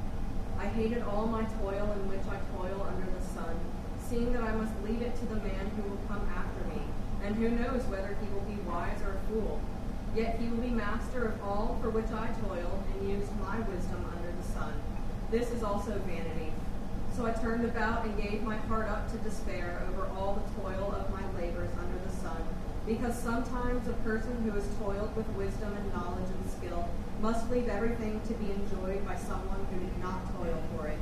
I 0.59 0.67
hated 0.67 1.07
all 1.07 1.31
my 1.31 1.47
toil 1.63 1.95
in 1.95 2.11
which 2.11 2.27
I 2.27 2.43
toil 2.59 2.83
under 2.91 3.07
the 3.07 3.23
sun, 3.31 3.55
seeing 4.03 4.35
that 4.35 4.43
I 4.43 4.51
must 4.59 4.75
leave 4.83 5.01
it 5.01 5.15
to 5.15 5.27
the 5.31 5.39
man 5.47 5.71
who 5.79 5.87
will 5.87 6.03
come 6.11 6.27
after 6.35 6.67
me, 6.75 6.83
and 7.23 7.39
who 7.39 7.55
knows 7.55 7.87
whether 7.87 8.19
he 8.19 8.27
will 8.35 8.43
be 8.51 8.59
wise 8.67 8.99
or 9.07 9.15
a 9.15 9.23
fool. 9.31 9.63
Yet 10.11 10.43
he 10.43 10.51
will 10.51 10.67
be 10.67 10.75
master 10.75 11.31
of 11.31 11.39
all 11.41 11.79
for 11.81 11.91
which 11.91 12.11
I 12.11 12.35
toil, 12.43 12.83
and 12.99 13.15
use 13.15 13.31
my 13.39 13.63
wisdom 13.71 14.11
under 14.11 14.35
the 14.35 14.47
sun. 14.59 14.75
This 15.31 15.55
is 15.55 15.63
also 15.63 15.95
vanity. 16.03 16.51
So 17.15 17.27
I 17.27 17.33
turned 17.39 17.65
about 17.65 18.05
and 18.05 18.21
gave 18.21 18.43
my 18.43 18.59
heart 18.67 18.91
up 18.91 19.07
to 19.13 19.19
despair 19.23 19.87
over 19.87 20.11
all 20.19 20.35
the 20.35 20.63
toil 20.63 20.91
of 20.99 21.07
my 21.15 21.23
labors 21.39 21.71
under 21.79 21.99
the 22.03 22.15
sun, 22.19 22.43
because 22.87 23.17
sometimes 23.17 23.87
a 23.89 23.93
person 24.05 24.35
who 24.43 24.51
has 24.53 24.67
toiled 24.79 25.15
with 25.17 25.29
wisdom 25.31 25.75
and 25.77 25.93
knowledge 25.93 26.29
and 26.29 26.51
skill 26.51 26.89
must 27.21 27.51
leave 27.51 27.69
everything 27.69 28.21
to 28.27 28.35
be 28.35 28.51
enjoyed 28.51 29.05
by 29.07 29.17
someone 29.17 29.67
who 29.71 29.79
did 29.81 29.99
not 29.99 30.21
toil 30.37 30.59
for 30.77 30.89
it. 30.89 30.99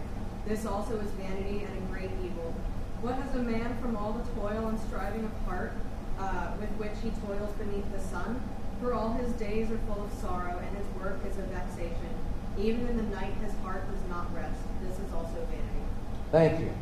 This 0.47 0.67
also 0.67 0.99
is 0.99 1.11
vanity 1.13 1.65
and 1.65 1.79
a 1.79 1.93
great 1.93 2.11
evil. 2.25 2.55
What 3.01 3.15
has 3.15 3.35
a 3.37 3.43
man 3.43 3.79
from 3.81 3.97
all 3.97 4.13
the 4.13 4.41
toil 4.41 4.67
and 4.69 4.79
striving 4.81 5.25
of 5.25 5.33
heart 5.47 5.73
uh, 6.19 6.53
with 6.59 6.71
which 6.81 6.99
he 7.03 7.11
toils 7.27 7.53
beneath 7.53 7.87
the 7.93 8.01
sun? 8.01 8.41
For 8.81 8.95
all 8.95 9.13
his 9.15 9.33
days 9.33 9.71
are 9.71 9.79
full 9.87 10.05
of 10.05 10.13
sorrow, 10.21 10.59
and 10.59 10.77
his 10.77 10.87
work 11.01 11.19
is 11.29 11.37
a 11.39 11.43
vexation. 11.43 12.15
Even 12.59 12.87
in 12.89 12.97
the 12.97 13.15
night 13.15 13.33
his 13.43 13.53
heart 13.63 13.83
does 13.91 14.09
not 14.09 14.33
rest. 14.35 14.59
This 14.83 14.99
is 14.99 15.13
also 15.13 15.35
vanity. 15.51 15.85
Thank 16.33 16.61
you. 16.61 16.73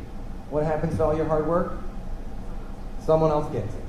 What 0.49 0.63
happens 0.63 0.97
to 0.97 1.03
all 1.03 1.15
your 1.15 1.25
hard 1.25 1.47
work? 1.47 1.73
Someone 3.05 3.31
else 3.31 3.51
gets 3.51 3.73
it, 3.73 3.83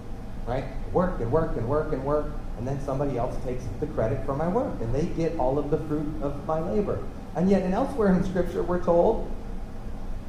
right? 0.47 0.65
Work 0.93 1.21
and 1.21 1.31
work 1.31 1.57
and 1.57 1.69
work 1.69 1.93
and 1.93 2.05
work, 2.05 2.33
and 2.59 2.67
then 2.67 2.81
somebody 2.85 3.19
else 3.19 3.37
takes 3.45 3.63
the 3.81 3.87
credit 3.87 4.25
for 4.25 4.35
my 4.35 4.49
work, 4.49 4.81
and 4.81 4.95
they 4.95 5.07
get 5.07 5.39
all 5.39 5.59
of 5.59 5.71
the 5.71 5.79
fruit 5.79 6.23
of 6.23 6.47
my 6.47 6.61
labor. 6.61 7.03
And 7.37 7.49
yet, 7.49 7.63
and 7.63 7.75
elsewhere 7.75 8.13
in 8.13 8.25
Scripture, 8.25 8.63
we're 8.63 8.83
told, 8.83 9.31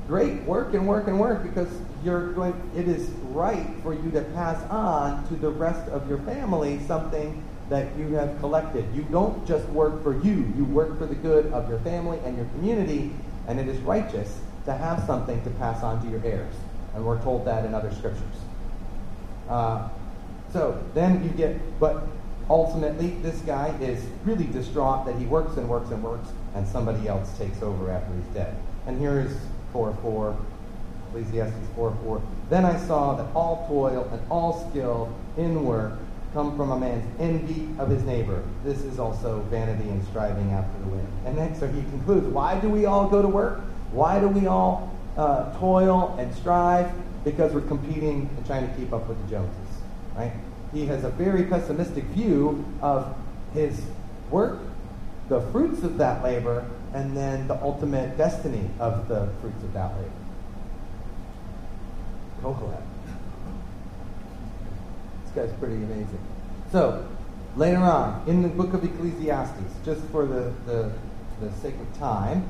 great, 0.08 0.44
work 0.44 0.74
and 0.74 0.88
work 0.88 1.08
and 1.08 1.20
work, 1.20 1.44
because 1.44 1.70
you're 2.04 2.34
going. 2.34 2.54
It 2.76 2.88
is 2.88 3.10
right 3.32 3.68
for 3.84 3.94
you 3.94 4.12
to 4.12 4.22
pass 4.22 4.62
on 4.70 5.28
to 5.30 5.36
the 5.36 5.50
rest 5.50 5.90
of 5.90 6.08
your 6.08 6.20
family 6.20 6.80
something 6.88 7.44
that 7.70 7.96
you 7.98 8.14
have 8.14 8.40
collected. 8.40 8.86
You 8.94 9.04
don't 9.04 9.46
just 9.48 9.68
work 9.70 10.04
for 10.04 10.20
you; 10.22 10.52
you 10.56 10.66
work 10.66 10.98
for 10.98 11.06
the 11.06 11.16
good 11.16 11.48
of 11.54 11.70
your 11.70 11.80
family 11.80 12.20
and 12.26 12.38
your 12.38 12.46
community, 12.48 13.12
and 13.48 13.60
it 13.60 13.68
is 13.68 13.80
righteous 13.82 14.40
to 14.66 14.74
have 14.74 15.04
something 15.06 15.42
to 15.44 15.50
pass 15.52 15.84
on 15.84 16.04
to 16.04 16.10
your 16.10 16.24
heirs. 16.24 16.54
And 16.94 17.06
we're 17.06 17.22
told 17.24 17.46
that 17.46 17.66
in 17.66 17.74
other 17.74 17.92
scriptures. 17.94 18.24
Uh, 19.48 19.90
so 20.54 20.82
then 20.94 21.24
you 21.24 21.30
get, 21.30 21.58
but 21.80 22.08
ultimately, 22.50 23.10
this 23.22 23.40
guy 23.42 23.76
is 23.80 24.04
really 24.26 24.46
distraught 24.46 25.06
that 25.06 25.16
he 25.16 25.26
works 25.26 25.58
and 25.58 25.70
works 25.70 25.92
and 25.92 26.04
works, 26.04 26.30
and 26.56 26.68
somebody 26.68 27.08
else 27.08 27.38
takes 27.38 27.62
over 27.62 27.92
after 27.92 28.14
he's 28.14 28.34
dead. 28.34 28.56
And 28.88 29.00
here 29.00 29.20
is 29.20 29.36
4 29.74 29.96
4, 30.02 30.38
Ecclesiastes 31.10 31.68
4 31.76 31.98
4. 32.04 32.22
Then 32.50 32.66
I 32.66 32.78
saw 32.80 33.16
that 33.16 33.28
all 33.36 33.66
toil 33.68 34.10
and 34.12 34.22
all 34.32 34.68
skill 34.70 35.14
in 35.38 35.64
work 35.64 35.94
come 36.34 36.56
from 36.56 36.72
a 36.72 36.80
man's 36.80 37.06
envy 37.20 37.68
of 37.80 37.90
his 37.90 38.04
neighbor. 38.04 38.44
This 38.64 38.80
is 38.82 39.00
also 39.00 39.40
vanity 39.50 39.90
and 39.90 40.06
striving 40.08 40.52
after 40.52 40.78
the 40.80 40.90
wind. 40.90 41.08
And 41.26 41.38
then 41.38 41.56
so 41.56 41.68
he 41.68 41.82
concludes, 41.82 42.28
why 42.28 42.60
do 42.60 42.70
we 42.70 42.86
all 42.86 43.08
go 43.08 43.22
to 43.22 43.28
work? 43.28 43.62
Why 43.92 44.20
do 44.20 44.28
we 44.28 44.46
all 44.46 44.96
uh, 45.18 45.58
toil 45.58 46.16
and 46.20 46.34
strive? 46.36 46.92
Because 47.24 47.54
we're 47.54 47.62
competing 47.62 48.30
and 48.36 48.46
trying 48.46 48.68
to 48.68 48.76
keep 48.76 48.94
up 48.94 49.08
with 49.08 49.22
the 49.24 49.30
Joneses, 49.30 49.69
right? 50.20 50.34
He 50.74 50.86
has 50.88 51.04
a 51.04 51.10
very 51.10 51.44
pessimistic 51.46 52.04
view 52.06 52.66
of 52.82 53.16
his 53.54 53.82
work, 54.30 54.60
the 55.30 55.42
fruits 55.52 55.84
of 55.84 55.98
that 55.98 56.24
labor, 56.24 56.66
and 56.94 57.16
then 57.16 57.48
the 57.48 57.56
ultimate 57.62 58.18
destiny 58.18 58.70
of 58.80 59.08
the 59.08 59.30
fruits 59.42 59.64
of 59.64 59.74
that 59.74 59.96
labor. 59.96 60.12
Kohelet. 62.42 62.82
This 65.24 65.32
guy's 65.36 65.60
pretty 65.60 65.76
amazing. 65.76 66.20
So, 66.72 67.08
later 67.56 67.78
on, 67.78 68.24
in 68.28 68.42
the 68.42 68.50
book 68.50 68.74
of 68.74 68.84
Ecclesiastes, 68.84 69.74
just 69.86 70.02
for 70.08 70.26
the, 70.26 70.54
the, 70.66 70.92
the 71.42 71.52
sake 71.62 71.76
of 71.76 71.98
time, 71.98 72.50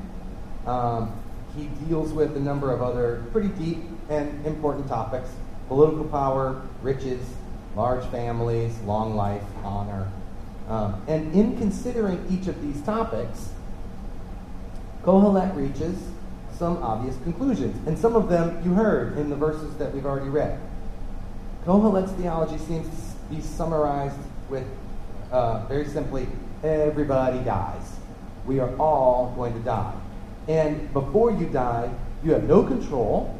um, 0.66 1.12
he 1.56 1.68
deals 1.86 2.12
with 2.12 2.36
a 2.36 2.40
number 2.40 2.72
of 2.72 2.82
other 2.82 3.24
pretty 3.32 3.48
deep 3.48 3.78
and 4.08 4.44
important 4.46 4.88
topics 4.88 5.30
political 5.68 6.04
power, 6.06 6.62
riches, 6.82 7.20
large 7.76 8.04
families, 8.06 8.78
long 8.80 9.16
life, 9.16 9.42
honor. 9.62 10.08
Um, 10.68 11.02
and 11.08 11.34
in 11.34 11.58
considering 11.58 12.24
each 12.30 12.46
of 12.46 12.60
these 12.62 12.80
topics, 12.82 13.50
Kohelet 15.02 15.54
reaches 15.56 15.96
some 16.56 16.82
obvious 16.82 17.16
conclusions. 17.22 17.76
And 17.86 17.98
some 17.98 18.14
of 18.14 18.28
them 18.28 18.62
you 18.64 18.74
heard 18.74 19.16
in 19.16 19.30
the 19.30 19.36
verses 19.36 19.74
that 19.78 19.94
we've 19.94 20.04
already 20.04 20.28
read. 20.28 20.60
Kohelet's 21.64 22.12
theology 22.12 22.58
seems 22.58 22.86
to 22.86 23.34
be 23.34 23.40
summarized 23.40 24.16
with 24.48 24.64
uh, 25.32 25.64
very 25.66 25.86
simply 25.86 26.26
everybody 26.62 27.38
dies. 27.40 27.96
We 28.46 28.60
are 28.60 28.74
all 28.76 29.32
going 29.36 29.54
to 29.54 29.60
die. 29.60 29.94
And 30.48 30.92
before 30.92 31.30
you 31.30 31.46
die, 31.46 31.90
you 32.22 32.32
have 32.32 32.44
no 32.44 32.62
control 32.62 33.38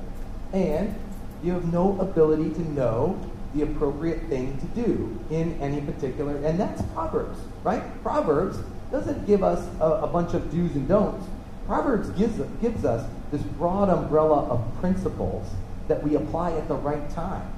and 0.52 0.94
you 1.42 1.52
have 1.52 1.72
no 1.72 1.98
ability 2.00 2.50
to 2.54 2.72
know 2.72 3.18
the 3.54 3.62
appropriate 3.62 4.22
thing 4.28 4.58
to 4.58 4.82
do 4.82 5.18
in 5.30 5.60
any 5.60 5.80
particular, 5.80 6.36
and 6.44 6.58
that's 6.58 6.82
Proverbs, 6.92 7.38
right? 7.64 7.82
Proverbs 8.02 8.58
doesn't 8.90 9.26
give 9.26 9.42
us 9.42 9.66
a, 9.80 9.86
a 9.86 10.06
bunch 10.06 10.34
of 10.34 10.50
do's 10.50 10.74
and 10.74 10.88
don'ts. 10.88 11.26
Proverbs 11.66 12.10
gives, 12.10 12.40
gives 12.60 12.84
us 12.84 13.08
this 13.30 13.42
broad 13.42 13.88
umbrella 13.88 14.44
of 14.48 14.80
principles 14.80 15.48
that 15.88 16.02
we 16.02 16.16
apply 16.16 16.52
at 16.52 16.68
the 16.68 16.74
right 16.74 17.08
time. 17.10 17.52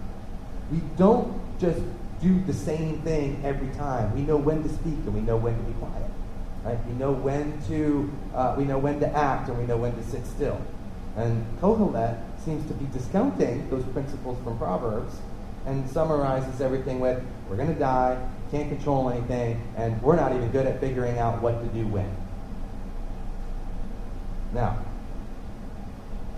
We 0.70 0.81
don't 0.96 1.40
just 1.59 1.81
do 2.20 2.40
the 2.44 2.55
same 2.55 3.00
thing 3.02 3.42
every 3.44 3.68
time. 3.76 4.14
We 4.14 4.22
know 4.22 4.37
when 4.37 4.62
to 4.62 4.68
speak 4.68 4.94
and 4.94 5.14
we 5.14 5.20
know 5.20 5.37
when 5.37 5.57
to 5.57 5.62
be 5.62 5.72
quiet. 5.74 6.11
Right? 6.64 6.87
We 6.87 6.92
know 6.94 7.12
when 7.12 7.61
to 7.66 8.11
uh, 8.35 8.55
we 8.57 8.64
know 8.64 8.78
when 8.78 9.00
to 9.00 9.09
act 9.09 9.48
and 9.48 9.59
we 9.59 9.64
know 9.64 9.76
when 9.76 9.94
to 9.96 10.05
sit 10.05 10.24
still. 10.26 10.61
And 11.16 11.44
Kohelet 11.61 12.18
seems 12.44 12.66
to 12.68 12.74
be 12.74 12.87
discounting 12.87 13.68
those 13.68 13.85
principles 13.87 14.38
from 14.44 14.57
Proverbs 14.59 15.16
and 15.66 15.88
summarizes 15.88 16.61
everything 16.61 17.01
with 17.01 17.22
we're 17.48 17.57
going 17.57 17.72
to 17.72 17.79
die, 17.79 18.18
can't 18.51 18.68
control 18.68 19.11
anything, 19.11 19.61
and 19.77 20.01
we're 20.03 20.16
not 20.16 20.33
even 20.33 20.51
good 20.51 20.66
at 20.66 20.81
figuring 20.81 21.18
out 21.18 21.42
what 21.42 21.62
to 21.62 21.68
do 21.68 21.87
when. 21.87 22.11
Now, 24.55 24.79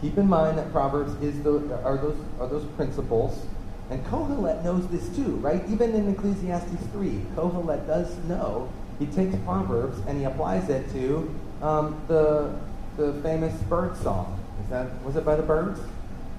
keep 0.00 0.18
in 0.18 0.28
mind 0.28 0.58
that 0.58 0.70
Proverbs 0.72 1.12
is 1.22 1.42
the, 1.42 1.76
are 1.84 1.96
those 1.96 2.16
are 2.40 2.48
those 2.48 2.64
principles, 2.76 3.46
and 3.90 4.04
Kohelet 4.06 4.62
knows 4.62 4.86
this 4.88 5.08
too, 5.16 5.36
right? 5.36 5.62
Even 5.68 5.94
in 5.94 6.08
Ecclesiastes 6.08 6.86
three, 6.92 7.22
Kohelet 7.36 7.86
does 7.86 8.16
know. 8.24 8.72
He 8.98 9.06
takes 9.06 9.34
Proverbs 9.44 9.98
and 10.06 10.18
he 10.18 10.24
applies 10.24 10.68
it 10.68 10.90
to 10.92 11.34
um, 11.62 12.00
the 12.06 12.54
the 12.96 13.12
famous 13.22 13.54
bird 13.62 13.96
song. 13.96 14.40
Is 14.62 14.70
that 14.70 15.02
was 15.04 15.16
it 15.16 15.24
by 15.24 15.34
the 15.36 15.42
Byrds, 15.42 15.80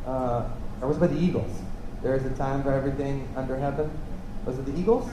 uh, 0.06 0.48
or 0.82 0.88
was 0.88 0.98
it 0.98 1.02
by 1.02 1.08
the 1.08 1.19
eagles? 1.19 1.52
There 2.06 2.15
is 2.15 2.24
a 2.24 2.30
time 2.36 2.62
for 2.62 2.72
everything 2.72 3.28
under 3.36 3.58
heaven. 3.58 3.89
Was 4.46 4.60
it 4.60 4.65
the 4.68 4.80
eagles? 4.80 5.10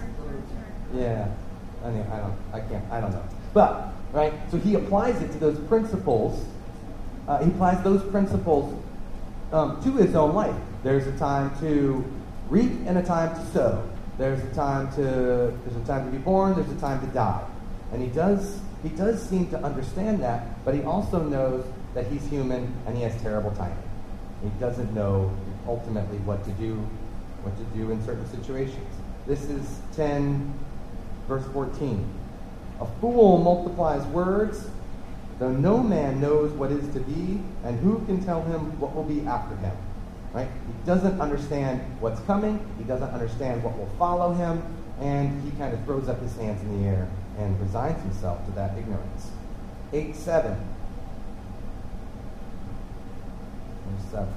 Yeah. 0.93 1.27
Anyway, 1.83 2.07
I 2.13 2.19
don't. 2.19 2.37
I 2.53 2.61
can't. 2.61 2.93
I 2.93 3.01
don't 3.01 3.13
know. 3.13 3.25
But 3.55 3.95
right. 4.13 4.35
So 4.51 4.59
he 4.59 4.75
applies 4.75 5.23
it 5.23 5.33
to 5.33 5.39
those 5.39 5.59
principles. 5.69 6.45
Uh, 7.27 7.43
he 7.43 7.51
applies 7.51 7.83
those 7.83 8.03
principles 8.11 8.79
um, 9.55 9.83
to 9.83 9.93
his 9.93 10.15
own 10.15 10.35
life. 10.35 10.55
There's 10.83 11.07
a 11.07 11.17
time 11.17 11.59
to 11.61 12.05
reap 12.51 12.73
and 12.85 12.99
a 12.99 13.03
time 13.03 13.35
to 13.37 13.53
sow. 13.53 13.89
There's 14.19 14.45
a 14.45 14.55
time 14.55 14.93
to 14.97 15.03
there's 15.65 15.77
a 15.83 15.87
time 15.87 16.05
to 16.05 16.11
be 16.11 16.23
born. 16.23 16.55
There's 16.57 16.71
a 16.71 16.79
time 16.79 17.01
to 17.01 17.11
die. 17.15 17.43
And 17.93 18.03
he 18.03 18.09
does 18.09 18.61
he 18.83 18.91
does 18.91 19.27
seem 19.27 19.47
to 19.49 19.59
understand 19.65 20.23
that, 20.25 20.63
but 20.67 20.75
he 20.75 20.83
also 20.83 21.23
knows 21.23 21.65
that 21.95 22.07
he's 22.09 22.27
human 22.27 22.71
and 22.87 22.95
he 22.99 23.03
has 23.03 23.19
terrible 23.23 23.53
timing. 23.53 23.83
He 24.43 24.51
doesn't 24.61 24.93
know 24.93 25.35
ultimately 25.67 26.19
what 26.19 26.45
to 26.45 26.51
do, 26.53 26.75
what 27.43 27.57
to 27.57 27.65
do 27.77 27.91
in 27.91 28.05
certain 28.05 28.29
situations. 28.31 28.87
This 29.27 29.45
is 29.45 29.79
10, 29.97 30.53
verse 31.29 31.45
14. 31.53 32.09
A 32.81 32.87
fool 33.01 33.39
multiplies 33.39 34.05
words, 34.07 34.67
though 35.39 35.53
no 35.53 35.79
man 35.79 36.21
knows 36.21 36.51
what 36.53 36.73
is 36.73 36.93
to 36.95 37.01
be, 37.01 37.41
and 37.65 37.79
who 37.81 38.05
can 38.07 38.25
tell 38.25 38.43
him 38.43 38.79
what 38.81 38.95
will 38.95 39.05
be 39.05 39.21
after 39.27 39.55
him? 39.57 39.77
Right? 40.33 40.49
He 40.49 40.87
doesn't 40.87 41.21
understand 41.21 41.81
what's 42.01 42.21
coming, 42.23 42.59
he 42.79 42.85
doesn't 42.85 43.11
understand 43.11 43.63
what 43.63 43.77
will 43.77 43.91
follow 43.99 44.33
him, 44.33 44.63
and 45.01 45.43
he 45.45 45.51
kind 45.59 45.75
of 45.75 45.85
throws 45.85 46.09
up 46.09 46.21
his 46.21 46.35
hands 46.37 46.61
in 46.63 46.83
the 46.83 46.89
air 46.89 47.09
and 47.39 47.61
resigns 47.61 48.03
himself 48.03 48.45
to 48.47 48.53
that 48.53 48.77
ignorance. 48.77 49.31
8 49.93 50.15
7. 50.17 50.57
Verse 53.87 54.11
7. 54.11 54.29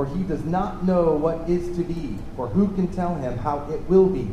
For 0.00 0.06
he 0.06 0.22
does 0.22 0.46
not 0.46 0.82
know 0.86 1.12
what 1.12 1.46
is 1.46 1.76
to 1.76 1.84
be, 1.84 2.16
for 2.34 2.46
who 2.46 2.68
can 2.68 2.88
tell 2.88 3.16
him 3.16 3.36
how 3.36 3.70
it 3.70 3.86
will 3.86 4.08
be? 4.08 4.30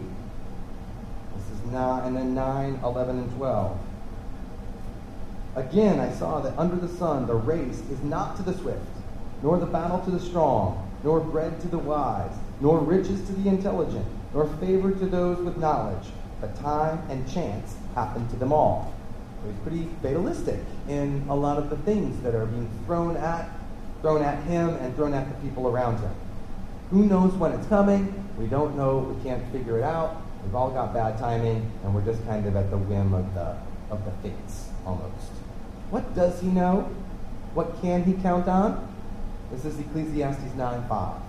This 1.35 1.59
is 1.59 1.71
9, 1.73 2.03
and 2.05 2.15
then 2.15 2.33
9, 2.33 2.79
11, 2.85 3.17
and 3.19 3.35
12. 3.35 3.77
Again, 5.57 5.99
I 5.99 6.09
saw 6.13 6.39
that 6.39 6.57
under 6.57 6.77
the 6.77 6.87
sun 6.87 7.27
the 7.27 7.35
race 7.35 7.81
is 7.91 8.01
not 8.01 8.37
to 8.37 8.43
the 8.43 8.57
swift, 8.57 8.79
nor 9.43 9.57
the 9.57 9.65
battle 9.65 9.99
to 10.05 10.09
the 10.09 10.21
strong, 10.21 10.89
nor 11.03 11.19
bread 11.19 11.59
to 11.59 11.67
the 11.67 11.79
wise, 11.79 12.31
nor 12.61 12.79
riches 12.79 13.21
to 13.27 13.33
the 13.33 13.49
intelligent, 13.49 14.05
nor 14.33 14.47
favor 14.61 14.93
to 14.93 15.05
those 15.05 15.37
with 15.39 15.57
knowledge, 15.57 16.07
but 16.39 16.55
time 16.61 17.05
and 17.09 17.29
chance 17.29 17.75
happen 17.93 18.25
to 18.29 18.37
them 18.37 18.53
all. 18.53 18.93
So 19.43 19.49
he's 19.49 19.59
pretty 19.63 19.89
fatalistic 20.01 20.61
in 20.87 21.25
a 21.27 21.35
lot 21.35 21.57
of 21.57 21.69
the 21.69 21.77
things 21.79 22.23
that 22.23 22.35
are 22.35 22.45
being 22.45 22.69
thrown 22.85 23.17
at 23.17 23.49
thrown 24.01 24.23
at 24.23 24.43
him 24.43 24.69
and 24.75 24.95
thrown 24.95 25.13
at 25.13 25.27
the 25.27 25.47
people 25.47 25.67
around 25.67 25.99
him. 25.99 26.13
Who 26.91 27.05
knows 27.05 27.33
when 27.33 27.51
it's 27.51 27.67
coming? 27.67 28.23
We 28.37 28.47
don't 28.47 28.77
know. 28.77 28.99
We 28.99 29.23
can't 29.23 29.43
figure 29.51 29.77
it 29.77 29.83
out. 29.83 30.21
We've 30.43 30.55
all 30.55 30.71
got 30.71 30.93
bad 30.93 31.17
timing, 31.17 31.69
and 31.83 31.93
we're 31.93 32.05
just 32.05 32.23
kind 32.25 32.45
of 32.45 32.55
at 32.55 32.69
the 32.69 32.77
whim 32.77 33.13
of 33.13 33.33
the 33.33 33.57
of 33.89 34.03
the 34.05 34.11
fates 34.21 34.69
almost. 34.85 35.31
What 35.89 36.13
does 36.15 36.39
he 36.41 36.47
know? 36.47 36.89
What 37.53 37.81
can 37.81 38.03
he 38.03 38.13
count 38.13 38.47
on? 38.47 38.93
This 39.51 39.65
is 39.65 39.79
Ecclesiastes 39.79 40.53
9 40.55 40.87
5. 40.87 41.21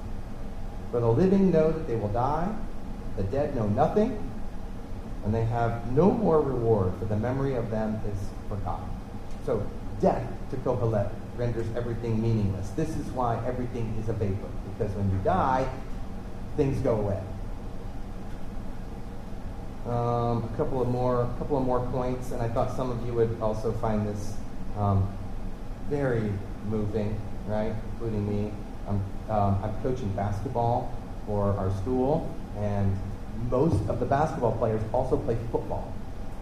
For 0.90 1.00
the 1.00 1.08
living 1.08 1.50
know 1.50 1.70
that 1.70 1.86
they 1.86 1.96
will 1.96 2.08
die, 2.08 2.52
the 3.16 3.22
dead 3.24 3.54
know 3.54 3.68
nothing, 3.68 4.18
and 5.24 5.34
they 5.34 5.44
have 5.44 5.92
no 5.92 6.10
more 6.10 6.40
reward, 6.40 6.92
for 6.98 7.04
the 7.04 7.16
memory 7.16 7.54
of 7.54 7.70
them 7.70 8.00
is 8.10 8.18
forgotten. 8.48 8.88
So, 9.46 9.66
death 10.00 10.26
to 10.50 10.56
Kohelet 10.58 11.10
renders 11.38 11.66
everything 11.76 12.20
meaningless. 12.20 12.68
This 12.70 12.90
is 12.90 13.06
why 13.12 13.40
everything 13.46 13.96
is 14.02 14.08
a 14.08 14.12
vapor, 14.12 14.48
because 14.76 14.94
when 14.96 15.10
you 15.10 15.18
die, 15.18 15.66
things 16.56 16.78
go 16.80 16.96
away. 16.96 17.20
Um, 19.86 20.50
a 20.52 20.56
couple 20.56 20.82
of 20.82 20.88
more, 20.88 21.22
a 21.22 21.38
couple 21.38 21.56
of 21.56 21.64
more 21.64 21.80
points, 21.86 22.32
and 22.32 22.42
I 22.42 22.48
thought 22.48 22.76
some 22.76 22.90
of 22.90 23.06
you 23.06 23.14
would 23.14 23.40
also 23.40 23.72
find 23.72 24.06
this 24.06 24.34
um, 24.76 25.08
very 25.88 26.32
moving, 26.68 27.18
right? 27.46 27.72
Including 27.92 28.28
me. 28.28 28.52
I'm, 28.86 29.02
um, 29.30 29.60
I'm 29.62 29.82
coaching 29.82 30.08
basketball 30.10 30.92
for 31.26 31.56
our 31.56 31.70
school, 31.76 32.28
and 32.58 32.98
most 33.50 33.88
of 33.88 34.00
the 34.00 34.06
basketball 34.06 34.52
players 34.52 34.82
also 34.92 35.16
play 35.16 35.38
football. 35.52 35.92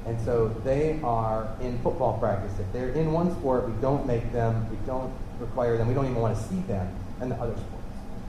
And 0.06 0.20
so 0.24 0.48
they 0.64 1.00
are 1.02 1.48
in 1.60 1.78
football 1.80 2.18
practice. 2.18 2.52
If 2.60 2.72
they're 2.72 2.90
in 2.90 3.12
one 3.12 3.32
sport, 3.32 3.68
we 3.68 3.74
don't 3.82 4.06
make 4.06 4.32
them, 4.32 4.68
we 4.70 4.76
don't 4.86 5.12
require 5.40 5.76
them, 5.76 5.88
we 5.88 5.94
don't 5.94 6.06
even 6.06 6.20
want 6.20 6.36
to 6.36 6.42
see 6.44 6.60
them 6.62 6.88
in 7.20 7.28
the 7.28 7.34
other 7.36 7.54
sports. 7.56 7.84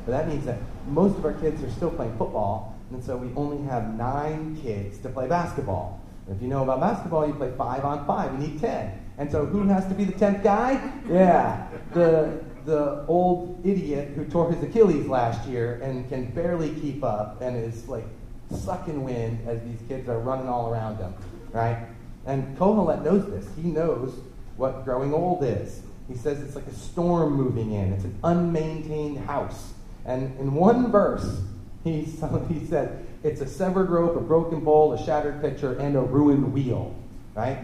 But 0.05 0.11
that 0.13 0.27
means 0.27 0.45
that 0.45 0.57
most 0.87 1.17
of 1.17 1.25
our 1.25 1.33
kids 1.33 1.61
are 1.63 1.69
still 1.71 1.91
playing 1.91 2.17
football, 2.17 2.75
and 2.91 3.03
so 3.03 3.15
we 3.15 3.31
only 3.35 3.63
have 3.67 3.93
nine 3.95 4.57
kids 4.61 4.97
to 4.99 5.09
play 5.09 5.27
basketball. 5.27 6.01
If 6.29 6.41
you 6.41 6.47
know 6.47 6.63
about 6.63 6.79
basketball, 6.79 7.27
you 7.27 7.33
play 7.33 7.53
five 7.57 7.85
on 7.85 8.05
five. 8.07 8.33
You 8.33 8.47
need 8.47 8.59
ten. 8.59 8.99
And 9.17 9.31
so 9.31 9.45
who 9.45 9.67
has 9.67 9.85
to 9.87 9.93
be 9.93 10.03
the 10.03 10.17
tenth 10.17 10.43
guy? 10.43 10.93
Yeah, 11.09 11.67
the 11.93 12.43
the 12.65 13.05
old 13.07 13.61
idiot 13.63 14.09
who 14.15 14.25
tore 14.25 14.51
his 14.51 14.61
Achilles 14.61 15.07
last 15.07 15.47
year 15.47 15.79
and 15.81 16.07
can 16.09 16.25
barely 16.31 16.71
keep 16.81 17.03
up 17.03 17.41
and 17.41 17.55
is 17.55 17.87
like 17.87 18.05
sucking 18.51 19.03
wind 19.03 19.39
as 19.47 19.61
these 19.63 19.79
kids 19.87 20.09
are 20.09 20.19
running 20.19 20.49
all 20.49 20.69
around 20.69 20.97
him, 20.97 21.13
right? 21.57 21.87
And 22.27 22.55
Kohelet 22.57 23.03
knows 23.03 23.25
this. 23.25 23.47
He 23.55 23.69
knows 23.69 24.13
what 24.57 24.85
growing 24.85 25.11
old 25.11 25.43
is. 25.43 25.81
He 26.07 26.15
says 26.15 26.39
it's 26.39 26.55
like 26.55 26.67
a 26.67 26.73
storm 26.73 27.33
moving 27.33 27.73
in. 27.73 27.93
It's 27.93 28.03
an 28.03 28.17
unmaintained 28.23 29.25
house. 29.25 29.73
And 30.05 30.39
in 30.39 30.53
one 30.53 30.91
verse, 30.91 31.41
he, 31.83 32.01
he 32.47 32.65
said, 32.67 33.05
it's 33.23 33.41
a 33.41 33.47
severed 33.47 33.89
rope, 33.89 34.15
a 34.15 34.21
broken 34.21 34.59
bowl, 34.63 34.93
a 34.93 35.03
shattered 35.03 35.41
pitcher, 35.41 35.77
and 35.79 35.95
a 35.95 36.01
ruined 36.01 36.53
wheel, 36.53 36.95
right? 37.33 37.57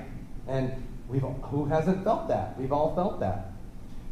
And 0.47 0.71
we've 1.07 1.21
who 1.21 1.65
hasn't 1.65 2.03
felt 2.03 2.27
that? 2.29 2.59
We've 2.59 2.73
all 2.73 2.95
felt 2.95 3.19
that. 3.19 3.51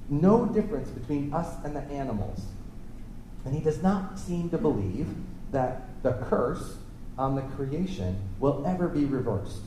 No 0.10 0.46
difference 0.46 0.90
between 0.90 1.34
us 1.34 1.56
and 1.66 1.76
the 1.76 1.82
animals. 1.82 2.46
And 3.46 3.56
he 3.56 3.62
does 3.62 3.82
not 3.82 4.20
seem 4.20 4.52
to 4.52 4.58
believe 4.60 5.08
that 5.52 6.04
the 6.04 6.14
curse 6.30 6.78
on 7.18 7.36
the 7.36 7.42
creation 7.42 8.18
will 8.40 8.64
ever 8.66 8.88
be 8.88 9.06
reversed. 9.06 9.62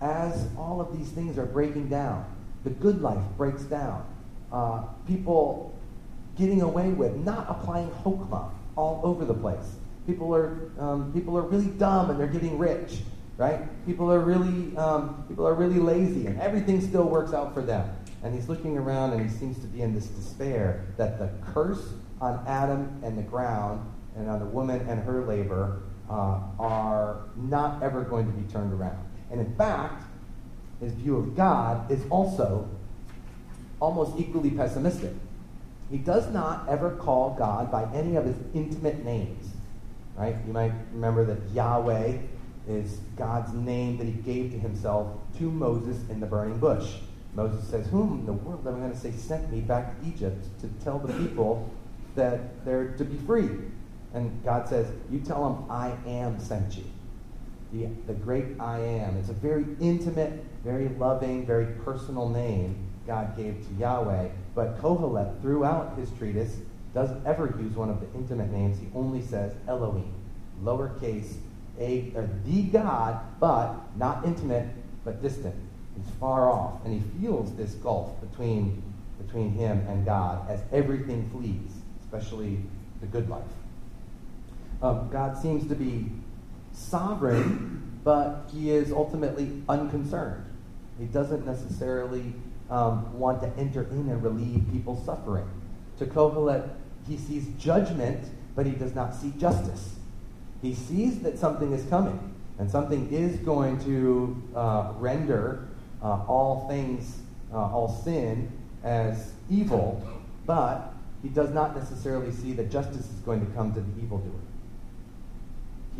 As 0.00 0.48
all 0.56 0.80
of 0.80 0.96
these 0.96 1.10
things 1.10 1.36
are 1.38 1.46
breaking 1.46 1.88
down, 1.88 2.24
the 2.64 2.70
good 2.70 3.02
life 3.02 3.22
breaks 3.36 3.62
down. 3.62 4.04
Uh, 4.52 4.82
people 5.06 5.78
getting 6.38 6.62
away 6.62 6.88
with 6.88 7.16
not 7.16 7.46
applying 7.48 7.90
chokmah 8.02 8.50
all 8.76 9.00
over 9.04 9.24
the 9.24 9.34
place. 9.34 9.76
People 10.06 10.34
are 10.34 10.70
um, 10.78 11.12
people 11.12 11.36
are 11.36 11.42
really 11.42 11.66
dumb 11.66 12.10
and 12.10 12.18
they're 12.18 12.26
getting 12.26 12.58
rich, 12.58 13.00
right? 13.36 13.60
People 13.86 14.10
are 14.10 14.20
really 14.20 14.76
um, 14.76 15.24
people 15.28 15.46
are 15.46 15.54
really 15.54 15.78
lazy 15.78 16.26
and 16.26 16.40
everything 16.40 16.80
still 16.80 17.04
works 17.04 17.32
out 17.32 17.52
for 17.52 17.62
them. 17.62 17.88
And 18.22 18.34
he's 18.34 18.48
looking 18.48 18.76
around 18.76 19.12
and 19.12 19.28
he 19.28 19.34
seems 19.34 19.58
to 19.60 19.66
be 19.66 19.82
in 19.82 19.94
this 19.94 20.06
despair 20.06 20.86
that 20.96 21.18
the 21.18 21.30
curse 21.52 21.92
on 22.20 22.42
Adam 22.46 23.00
and 23.02 23.16
the 23.16 23.22
ground 23.22 23.86
and 24.16 24.28
on 24.28 24.40
the 24.40 24.46
woman 24.46 24.86
and 24.88 25.02
her 25.02 25.24
labor 25.24 25.82
uh, 26.10 26.40
are 26.58 27.22
not 27.36 27.82
ever 27.82 28.02
going 28.02 28.26
to 28.26 28.32
be 28.32 28.50
turned 28.52 28.72
around. 28.72 28.98
And 29.30 29.40
in 29.40 29.54
fact, 29.56 30.04
his 30.80 30.92
view 30.92 31.16
of 31.16 31.36
God 31.36 31.90
is 31.90 32.02
also 32.10 32.68
almost 33.80 34.18
equally 34.18 34.50
pessimistic. 34.50 35.12
He 35.90 35.98
does 35.98 36.30
not 36.32 36.68
ever 36.68 36.90
call 36.92 37.34
God 37.34 37.70
by 37.70 37.84
any 37.92 38.16
of 38.16 38.24
his 38.24 38.36
intimate 38.54 39.04
names. 39.04 39.50
right? 40.16 40.36
You 40.46 40.52
might 40.52 40.72
remember 40.92 41.24
that 41.24 41.38
Yahweh 41.52 42.18
is 42.68 42.98
God's 43.16 43.52
name 43.52 43.96
that 43.98 44.06
he 44.06 44.12
gave 44.12 44.52
to 44.52 44.58
himself 44.58 45.08
to 45.38 45.50
Moses 45.50 45.98
in 46.08 46.20
the 46.20 46.26
burning 46.26 46.58
bush. 46.58 46.96
Moses 47.34 47.66
says, 47.68 47.86
Whom 47.88 48.20
in 48.20 48.26
the 48.26 48.32
world 48.32 48.66
am 48.66 48.76
I 48.76 48.78
going 48.78 48.92
to 48.92 48.98
say 48.98 49.12
sent 49.12 49.50
me 49.52 49.60
back 49.60 50.00
to 50.00 50.06
Egypt 50.06 50.46
to 50.60 50.68
tell 50.84 50.98
the 50.98 51.12
people 51.14 51.68
that 52.14 52.64
they're 52.64 52.88
to 52.98 53.04
be 53.04 53.16
free? 53.26 53.48
And 54.14 54.42
God 54.44 54.68
says, 54.68 54.86
You 55.10 55.20
tell 55.20 55.42
them, 55.48 55.70
I 55.70 55.92
am 56.08 56.38
sent 56.40 56.76
you. 56.76 56.84
The, 57.72 57.88
the 58.06 58.14
great 58.14 58.46
I 58.58 58.80
am. 58.80 59.16
It's 59.16 59.28
a 59.28 59.34
very 59.34 59.64
intimate, 59.80 60.44
very 60.64 60.88
loving, 60.88 61.46
very 61.46 61.66
personal 61.84 62.28
name 62.28 62.76
God 63.06 63.36
gave 63.36 63.66
to 63.66 63.74
Yahweh. 63.74 64.28
But 64.54 64.80
Kohelet, 64.80 65.40
throughout 65.40 65.96
his 65.96 66.10
treatise, 66.18 66.56
doesn't 66.94 67.24
ever 67.26 67.54
use 67.60 67.74
one 67.76 67.88
of 67.88 68.00
the 68.00 68.06
intimate 68.18 68.50
names. 68.50 68.78
He 68.78 68.88
only 68.94 69.22
says 69.22 69.52
Elohim, 69.68 70.12
lowercase 70.62 71.34
a, 71.78 72.12
or 72.14 72.28
the 72.44 72.62
God, 72.62 73.20
but 73.40 73.74
not 73.96 74.24
intimate, 74.24 74.66
but 75.04 75.22
distant. 75.22 75.54
He's 75.96 76.12
far 76.18 76.50
off, 76.50 76.84
and 76.84 76.92
he 76.92 77.20
feels 77.20 77.54
this 77.56 77.72
gulf 77.74 78.20
between, 78.20 78.82
between 79.24 79.52
him 79.52 79.84
and 79.88 80.04
God 80.04 80.48
as 80.50 80.60
everything 80.72 81.28
flees, 81.30 81.82
especially 82.02 82.58
the 83.00 83.06
good 83.06 83.28
life. 83.28 83.42
Um, 84.82 85.08
God 85.10 85.36
seems 85.36 85.68
to 85.68 85.74
be 85.74 86.10
sovereign, 86.72 88.00
but 88.04 88.48
he 88.52 88.70
is 88.70 88.92
ultimately 88.92 89.62
unconcerned. 89.68 90.44
He 90.98 91.06
doesn't 91.06 91.46
necessarily 91.46 92.34
um, 92.70 93.18
want 93.18 93.40
to 93.42 93.50
enter 93.58 93.82
in 93.90 94.08
and 94.08 94.22
relieve 94.22 94.64
people's 94.72 95.04
suffering. 95.04 95.48
To 95.98 96.06
Kohelet, 96.06 96.68
he 97.08 97.16
sees 97.16 97.48
judgment, 97.58 98.28
but 98.54 98.66
he 98.66 98.72
does 98.72 98.94
not 98.94 99.14
see 99.14 99.32
justice. 99.38 99.96
He 100.62 100.74
sees 100.74 101.20
that 101.20 101.38
something 101.38 101.72
is 101.72 101.84
coming, 101.88 102.34
and 102.58 102.70
something 102.70 103.10
is 103.12 103.38
going 103.38 103.82
to 103.84 104.42
uh, 104.54 104.92
render 104.96 105.68
uh, 106.02 106.24
all 106.26 106.68
things, 106.68 107.18
uh, 107.52 107.56
all 107.56 107.88
sin, 108.04 108.52
as 108.82 109.32
evil, 109.50 110.06
but 110.46 110.94
he 111.22 111.28
does 111.28 111.50
not 111.50 111.76
necessarily 111.76 112.32
see 112.32 112.52
that 112.52 112.70
justice 112.70 113.10
is 113.10 113.20
going 113.24 113.44
to 113.44 113.52
come 113.52 113.74
to 113.74 113.80
the 113.80 114.02
evildoer. 114.02 114.40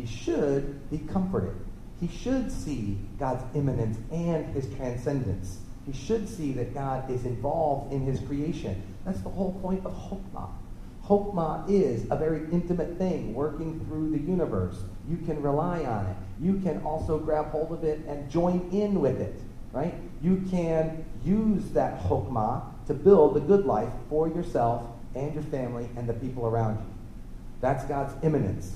He 0.01 0.07
should 0.07 0.89
be 0.89 0.97
comforted. 0.97 1.53
He 1.99 2.07
should 2.07 2.51
see 2.51 2.97
God's 3.19 3.43
immanence 3.55 3.99
and 4.11 4.47
his 4.47 4.73
transcendence. 4.73 5.59
He 5.85 5.93
should 5.93 6.27
see 6.27 6.53
that 6.53 6.73
God 6.73 7.11
is 7.11 7.23
involved 7.25 7.93
in 7.93 8.01
his 8.01 8.19
creation. 8.21 8.81
That's 9.05 9.21
the 9.21 9.29
whole 9.29 9.53
point 9.61 9.85
of 9.85 9.93
Chokmah. 9.93 10.49
Chokmah 11.05 11.69
is 11.69 12.07
a 12.09 12.15
very 12.15 12.51
intimate 12.51 12.97
thing 12.97 13.35
working 13.35 13.79
through 13.85 14.09
the 14.09 14.17
universe. 14.17 14.77
You 15.07 15.17
can 15.17 15.39
rely 15.39 15.83
on 15.83 16.07
it. 16.07 16.15
You 16.39 16.59
can 16.61 16.81
also 16.81 17.19
grab 17.19 17.51
hold 17.51 17.71
of 17.71 17.83
it 17.83 17.99
and 18.07 18.27
join 18.31 18.69
in 18.71 19.01
with 19.01 19.21
it, 19.21 19.39
right? 19.71 19.93
You 20.23 20.43
can 20.49 21.05
use 21.23 21.69
that 21.73 22.01
Chokmah 22.01 22.87
to 22.87 22.95
build 22.95 23.35
the 23.35 23.39
good 23.39 23.67
life 23.67 23.93
for 24.09 24.27
yourself 24.27 24.83
and 25.13 25.31
your 25.35 25.43
family 25.43 25.89
and 25.95 26.09
the 26.09 26.13
people 26.13 26.47
around 26.47 26.79
you. 26.79 26.93
That's 27.59 27.83
God's 27.85 28.15
immanence. 28.23 28.75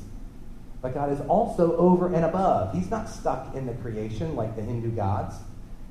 But 0.86 0.94
God 0.94 1.12
is 1.12 1.22
also 1.22 1.76
over 1.78 2.14
and 2.14 2.24
above. 2.24 2.76
He's 2.76 2.92
not 2.92 3.10
stuck 3.10 3.56
in 3.56 3.66
the 3.66 3.74
creation 3.74 4.36
like 4.36 4.56
the 4.56 4.62
Hindu 4.62 4.92
gods. 4.92 5.34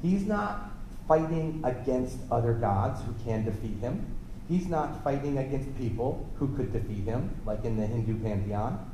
He's 0.02 0.24
not 0.24 0.70
fighting 1.08 1.60
against 1.64 2.18
other 2.30 2.52
gods 2.52 3.00
who 3.02 3.12
can 3.24 3.44
defeat 3.44 3.80
him. 3.80 4.06
He's 4.48 4.68
not 4.68 5.02
fighting 5.02 5.38
against 5.38 5.76
people 5.76 6.30
who 6.36 6.54
could 6.54 6.72
defeat 6.72 7.06
him, 7.06 7.34
like 7.44 7.64
in 7.64 7.76
the 7.76 7.84
Hindu 7.84 8.22
pantheon. 8.22 8.88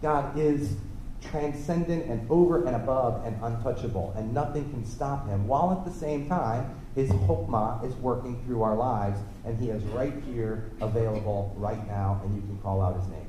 God 0.00 0.38
is 0.38 0.76
transcendent 1.20 2.06
and 2.06 2.30
over 2.30 2.64
and 2.64 2.74
above 2.74 3.22
and 3.26 3.36
untouchable, 3.42 4.14
and 4.16 4.32
nothing 4.32 4.70
can 4.70 4.86
stop 4.86 5.28
him, 5.28 5.46
while 5.46 5.70
at 5.70 5.84
the 5.84 5.92
same 5.92 6.30
time, 6.30 6.74
his 6.94 7.10
chokmah 7.10 7.84
is 7.84 7.94
working 7.96 8.42
through 8.46 8.62
our 8.62 8.74
lives, 8.74 9.20
and 9.44 9.58
he 9.58 9.68
is 9.68 9.82
right 9.84 10.14
here 10.24 10.70
available 10.80 11.54
right 11.58 11.86
now, 11.86 12.22
and 12.24 12.34
you 12.34 12.40
can 12.40 12.58
call 12.62 12.80
out 12.80 12.96
his 12.96 13.06
name. 13.08 13.21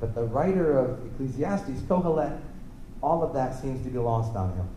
But 0.00 0.14
the 0.14 0.24
writer 0.24 0.78
of 0.78 1.06
Ecclesiastes, 1.06 1.82
Kohelet, 1.82 2.40
all 3.02 3.22
of 3.22 3.34
that 3.34 3.60
seems 3.60 3.84
to 3.84 3.90
be 3.90 3.98
lost 3.98 4.34
on 4.34 4.54
him. 4.54 4.68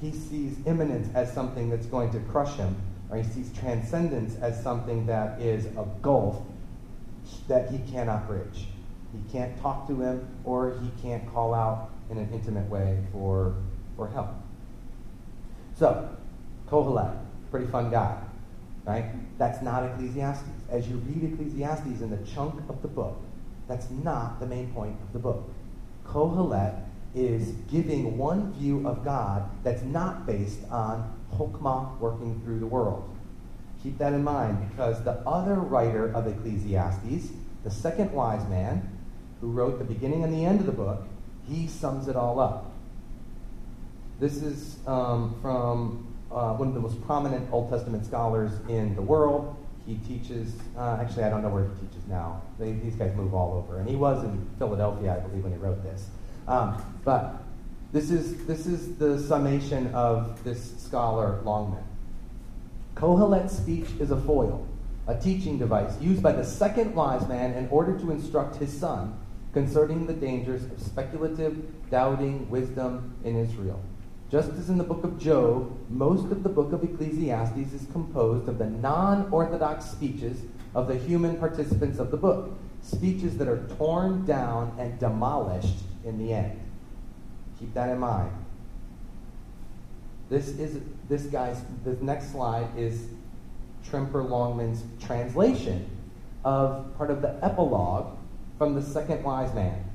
He 0.00 0.12
sees 0.12 0.56
immanence 0.66 1.08
as 1.14 1.32
something 1.32 1.68
that's 1.68 1.86
going 1.86 2.12
to 2.12 2.20
crush 2.20 2.56
him, 2.56 2.76
or 3.10 3.16
he 3.16 3.24
sees 3.24 3.52
transcendence 3.58 4.36
as 4.36 4.62
something 4.62 5.06
that 5.06 5.40
is 5.40 5.66
a 5.66 5.86
gulf 6.00 6.40
that 7.48 7.70
he 7.70 7.78
cannot 7.90 8.28
bridge. 8.28 8.68
He 9.12 9.32
can't 9.32 9.60
talk 9.60 9.88
to 9.88 10.00
him, 10.00 10.28
or 10.44 10.78
he 10.80 10.90
can't 11.02 11.28
call 11.32 11.54
out 11.54 11.90
in 12.10 12.18
an 12.18 12.30
intimate 12.32 12.68
way 12.68 13.02
for, 13.12 13.54
for 13.96 14.08
help. 14.08 14.28
So, 15.76 16.08
Kohelet, 16.68 17.16
pretty 17.50 17.66
fun 17.66 17.90
guy, 17.90 18.20
right? 18.84 19.06
That's 19.38 19.62
not 19.62 19.84
Ecclesiastes. 19.84 20.44
As 20.70 20.88
you 20.88 20.96
read 20.96 21.32
Ecclesiastes 21.32 22.00
in 22.00 22.10
the 22.10 22.18
chunk 22.30 22.54
of 22.68 22.82
the 22.82 22.88
book, 22.88 23.20
that's 23.68 23.90
not 23.90 24.40
the 24.40 24.46
main 24.46 24.72
point 24.72 24.96
of 25.02 25.12
the 25.12 25.18
book. 25.18 25.48
Kohelet 26.06 26.84
is 27.14 27.50
giving 27.70 28.16
one 28.16 28.52
view 28.54 28.86
of 28.86 29.04
God 29.04 29.48
that's 29.62 29.82
not 29.82 30.26
based 30.26 30.60
on 30.70 31.14
Chokmah 31.34 31.98
working 31.98 32.40
through 32.42 32.58
the 32.60 32.66
world. 32.66 33.14
Keep 33.82 33.98
that 33.98 34.12
in 34.12 34.24
mind 34.24 34.70
because 34.70 35.02
the 35.04 35.12
other 35.26 35.54
writer 35.54 36.12
of 36.12 36.26
Ecclesiastes, 36.26 37.28
the 37.64 37.70
second 37.70 38.12
wise 38.12 38.46
man, 38.48 38.98
who 39.40 39.50
wrote 39.50 39.78
the 39.78 39.84
beginning 39.84 40.24
and 40.24 40.32
the 40.32 40.44
end 40.44 40.60
of 40.60 40.66
the 40.66 40.72
book, 40.72 41.04
he 41.46 41.66
sums 41.66 42.08
it 42.08 42.16
all 42.16 42.40
up. 42.40 42.72
This 44.18 44.42
is 44.42 44.78
um, 44.86 45.36
from 45.40 46.06
uh, 46.30 46.54
one 46.54 46.68
of 46.68 46.74
the 46.74 46.80
most 46.80 47.00
prominent 47.06 47.50
Old 47.52 47.70
Testament 47.70 48.04
scholars 48.04 48.52
in 48.68 48.94
the 48.96 49.02
world. 49.02 49.56
He 49.88 49.94
teaches, 50.06 50.52
uh, 50.76 50.98
actually, 51.00 51.24
I 51.24 51.30
don't 51.30 51.40
know 51.40 51.48
where 51.48 51.64
he 51.64 51.86
teaches 51.86 52.06
now. 52.08 52.42
They, 52.58 52.72
these 52.72 52.94
guys 52.94 53.16
move 53.16 53.32
all 53.32 53.54
over. 53.54 53.80
And 53.80 53.88
he 53.88 53.96
was 53.96 54.22
in 54.22 54.46
Philadelphia, 54.58 55.16
I 55.16 55.26
believe, 55.26 55.44
when 55.44 55.52
he 55.52 55.58
wrote 55.58 55.82
this. 55.82 56.08
Um, 56.46 57.00
but 57.06 57.42
this 57.90 58.10
is, 58.10 58.44
this 58.44 58.66
is 58.66 58.96
the 58.96 59.18
summation 59.18 59.86
of 59.94 60.44
this 60.44 60.78
scholar, 60.78 61.40
Longman. 61.42 61.82
Kohelet's 62.96 63.56
speech 63.56 63.88
is 63.98 64.10
a 64.10 64.20
foil, 64.20 64.68
a 65.06 65.18
teaching 65.18 65.58
device 65.58 65.98
used 66.02 66.22
by 66.22 66.32
the 66.32 66.44
second 66.44 66.94
wise 66.94 67.26
man 67.26 67.54
in 67.54 67.66
order 67.70 67.98
to 67.98 68.10
instruct 68.10 68.56
his 68.56 68.78
son 68.78 69.18
concerning 69.54 70.06
the 70.06 70.12
dangers 70.12 70.64
of 70.64 70.82
speculative, 70.82 71.56
doubting 71.88 72.50
wisdom 72.50 73.14
in 73.24 73.36
Israel. 73.36 73.80
Just 74.30 74.50
as 74.52 74.68
in 74.68 74.76
the 74.76 74.84
book 74.84 75.04
of 75.04 75.18
Job, 75.18 75.74
most 75.88 76.30
of 76.30 76.42
the 76.42 76.50
book 76.50 76.72
of 76.72 76.84
Ecclesiastes 76.84 77.72
is 77.72 77.86
composed 77.92 78.48
of 78.48 78.58
the 78.58 78.66
non 78.66 79.28
orthodox 79.32 79.86
speeches 79.86 80.42
of 80.74 80.86
the 80.86 80.96
human 80.96 81.38
participants 81.38 81.98
of 81.98 82.10
the 82.10 82.16
book, 82.16 82.50
speeches 82.82 83.38
that 83.38 83.48
are 83.48 83.66
torn 83.78 84.26
down 84.26 84.76
and 84.78 84.98
demolished 84.98 85.78
in 86.04 86.18
the 86.18 86.34
end. 86.34 86.60
Keep 87.58 87.72
that 87.72 87.88
in 87.88 87.98
mind. 87.98 88.30
This 90.28 90.48
is 90.48 90.82
this 91.08 91.22
guy's 91.22 91.62
the 91.84 91.96
next 92.02 92.32
slide 92.32 92.68
is 92.76 93.06
Tremper 93.88 94.22
Longman's 94.22 94.82
translation 95.00 95.90
of 96.44 96.94
part 96.98 97.10
of 97.10 97.22
the 97.22 97.42
epilogue 97.42 98.14
from 98.58 98.74
the 98.74 98.82
second 98.82 99.22
wise 99.24 99.54
man. 99.54 99.87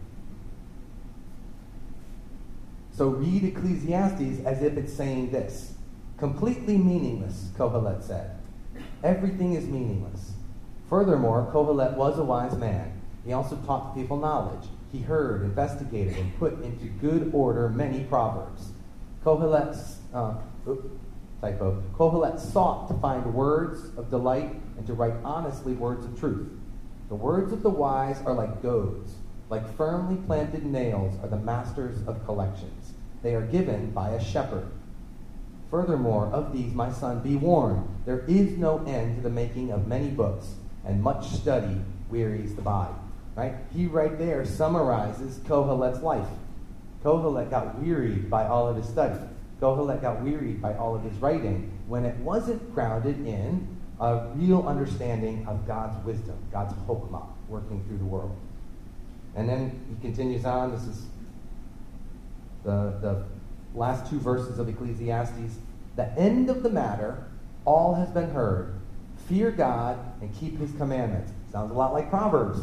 So 2.95 3.07
read 3.07 3.43
Ecclesiastes 3.43 4.45
as 4.45 4.61
if 4.61 4.77
it's 4.77 4.93
saying 4.93 5.31
this. 5.31 5.73
Completely 6.17 6.77
meaningless, 6.77 7.49
Kohelet 7.57 8.03
said. 8.03 8.37
Everything 9.03 9.53
is 9.53 9.65
meaningless. 9.65 10.33
Furthermore, 10.89 11.49
Kohelet 11.51 11.97
was 11.97 12.19
a 12.19 12.23
wise 12.23 12.55
man. 12.55 13.01
He 13.25 13.33
also 13.33 13.55
taught 13.65 13.95
people 13.95 14.17
knowledge. 14.17 14.67
He 14.91 14.99
heard, 14.99 15.41
investigated, 15.41 16.17
and 16.17 16.37
put 16.37 16.61
into 16.63 16.85
good 16.85 17.31
order 17.33 17.67
many 17.69 18.03
proverbs. 18.03 18.73
Kohelet, 19.25 19.75
uh, 20.13 20.35
typo, 21.41 21.81
Kohelet 21.97 22.39
sought 22.39 22.89
to 22.89 22.93
find 22.95 23.33
words 23.33 23.85
of 23.97 24.11
delight 24.11 24.55
and 24.77 24.85
to 24.85 24.93
write 24.93 25.15
honestly 25.23 25.73
words 25.73 26.05
of 26.05 26.19
truth. 26.19 26.47
The 27.09 27.15
words 27.15 27.51
of 27.51 27.63
the 27.63 27.69
wise 27.69 28.21
are 28.25 28.33
like 28.33 28.61
goads, 28.61 29.15
like 29.49 29.75
firmly 29.75 30.17
planted 30.27 30.65
nails 30.65 31.15
are 31.23 31.29
the 31.29 31.37
masters 31.37 32.05
of 32.07 32.23
collections. 32.25 32.82
They 33.23 33.33
are 33.35 33.41
given 33.41 33.91
by 33.91 34.09
a 34.09 34.23
shepherd. 34.23 34.67
Furthermore, 35.71 36.27
of 36.27 36.53
these, 36.53 36.73
my 36.73 36.91
son, 36.91 37.21
be 37.21 37.35
warned. 37.35 37.87
There 38.05 38.25
is 38.27 38.57
no 38.57 38.83
end 38.85 39.15
to 39.15 39.21
the 39.23 39.29
making 39.29 39.71
of 39.71 39.87
many 39.87 40.09
books, 40.09 40.53
and 40.85 41.01
much 41.01 41.29
study 41.29 41.81
wearies 42.09 42.53
the 42.55 42.61
body. 42.61 42.93
Right? 43.35 43.55
He 43.73 43.87
right 43.87 44.15
there 44.19 44.45
summarizes 44.45 45.39
Kohelet's 45.39 46.03
life. 46.03 46.27
Kohelet 47.03 47.49
got 47.49 47.79
wearied 47.79 48.29
by 48.29 48.45
all 48.45 48.67
of 48.67 48.75
his 48.75 48.87
study. 48.87 49.19
Kohelet 49.59 50.01
got 50.01 50.21
wearied 50.21 50.61
by 50.61 50.75
all 50.75 50.95
of 50.95 51.03
his 51.03 51.17
writing 51.17 51.71
when 51.87 52.05
it 52.05 52.15
wasn't 52.17 52.73
grounded 52.75 53.25
in 53.25 53.67
a 53.99 54.27
real 54.35 54.67
understanding 54.67 55.45
of 55.47 55.65
God's 55.65 56.03
wisdom, 56.05 56.37
God's 56.51 56.73
chokmah 56.85 57.25
working 57.47 57.83
through 57.87 57.97
the 57.97 58.05
world. 58.05 58.35
And 59.35 59.49
then 59.49 59.83
he 59.89 60.01
continues 60.01 60.45
on. 60.45 60.71
This 60.71 60.83
is 60.83 61.05
the, 62.63 62.97
the 63.01 63.23
last 63.75 64.09
two 64.09 64.19
verses 64.19 64.59
of 64.59 64.69
Ecclesiastes. 64.69 65.57
The 65.95 66.11
end 66.17 66.49
of 66.49 66.63
the 66.63 66.69
matter, 66.69 67.27
all 67.65 67.93
has 67.95 68.09
been 68.09 68.29
heard. 68.31 68.79
Fear 69.27 69.51
God 69.51 69.97
and 70.21 70.33
keep 70.35 70.59
his 70.59 70.71
commandments. 70.73 71.31
Sounds 71.51 71.71
a 71.71 71.73
lot 71.73 71.93
like 71.93 72.09
Proverbs, 72.09 72.59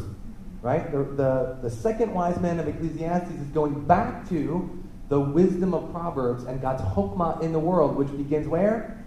right? 0.61 0.91
The, 0.91 1.03
the, 1.03 1.57
the 1.61 1.69
second 1.69 2.13
wise 2.13 2.39
man 2.39 2.59
of 2.59 2.67
Ecclesiastes 2.67 3.31
is 3.31 3.47
going 3.47 3.85
back 3.85 4.27
to 4.29 4.83
the 5.09 5.19
wisdom 5.19 5.73
of 5.73 5.91
Proverbs 5.91 6.43
and 6.43 6.61
God's 6.61 6.81
hokmah 6.81 7.41
in 7.41 7.51
the 7.51 7.59
world, 7.59 7.95
which 7.95 8.15
begins 8.15 8.47
where? 8.47 9.03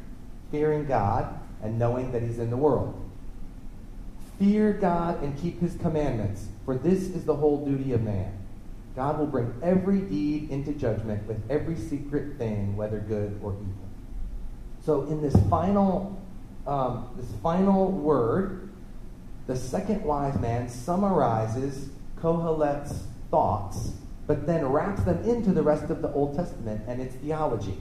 Fearing 0.50 0.86
God 0.86 1.38
and 1.62 1.78
knowing 1.78 2.12
that 2.12 2.22
he's 2.22 2.38
in 2.38 2.50
the 2.50 2.56
world. 2.56 3.00
Fear 4.38 4.74
God 4.74 5.22
and 5.22 5.38
keep 5.40 5.60
his 5.60 5.76
commandments, 5.76 6.48
for 6.64 6.76
this 6.76 7.02
is 7.04 7.24
the 7.24 7.36
whole 7.36 7.64
duty 7.64 7.92
of 7.92 8.02
man. 8.02 8.36
God 8.96 9.18
will 9.18 9.26
bring 9.26 9.52
every 9.62 10.00
deed 10.00 10.50
into 10.50 10.72
judgment 10.72 11.26
with 11.26 11.40
every 11.50 11.76
secret 11.76 12.38
thing, 12.38 12.76
whether 12.76 13.00
good 13.00 13.40
or 13.42 13.52
evil. 13.52 13.88
So 14.84 15.02
in 15.02 15.20
this 15.20 15.34
final, 15.50 16.20
um, 16.66 17.08
this 17.16 17.30
final 17.42 17.90
word, 17.90 18.68
the 19.46 19.56
second 19.56 20.04
wise 20.04 20.38
man 20.38 20.68
summarizes 20.68 21.88
Kohelet's 22.20 23.02
thoughts, 23.30 23.92
but 24.26 24.46
then 24.46 24.66
wraps 24.66 25.02
them 25.02 25.22
into 25.24 25.52
the 25.52 25.62
rest 25.62 25.90
of 25.90 26.00
the 26.00 26.12
Old 26.12 26.36
Testament 26.36 26.82
and 26.86 27.00
its 27.00 27.14
theology. 27.16 27.78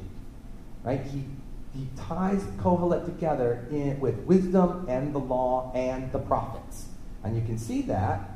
Right? 0.83 1.01
He 1.01 1.25
he 1.73 1.87
ties 1.97 2.43
Kohelet 2.59 3.05
together 3.05 3.65
in, 3.71 3.99
with 3.99 4.15
wisdom 4.25 4.85
and 4.87 5.13
the 5.13 5.19
law 5.19 5.71
and 5.73 6.11
the 6.11 6.19
prophets. 6.19 6.85
And 7.23 7.35
you 7.35 7.41
can 7.41 7.57
see 7.57 7.81
that 7.83 8.32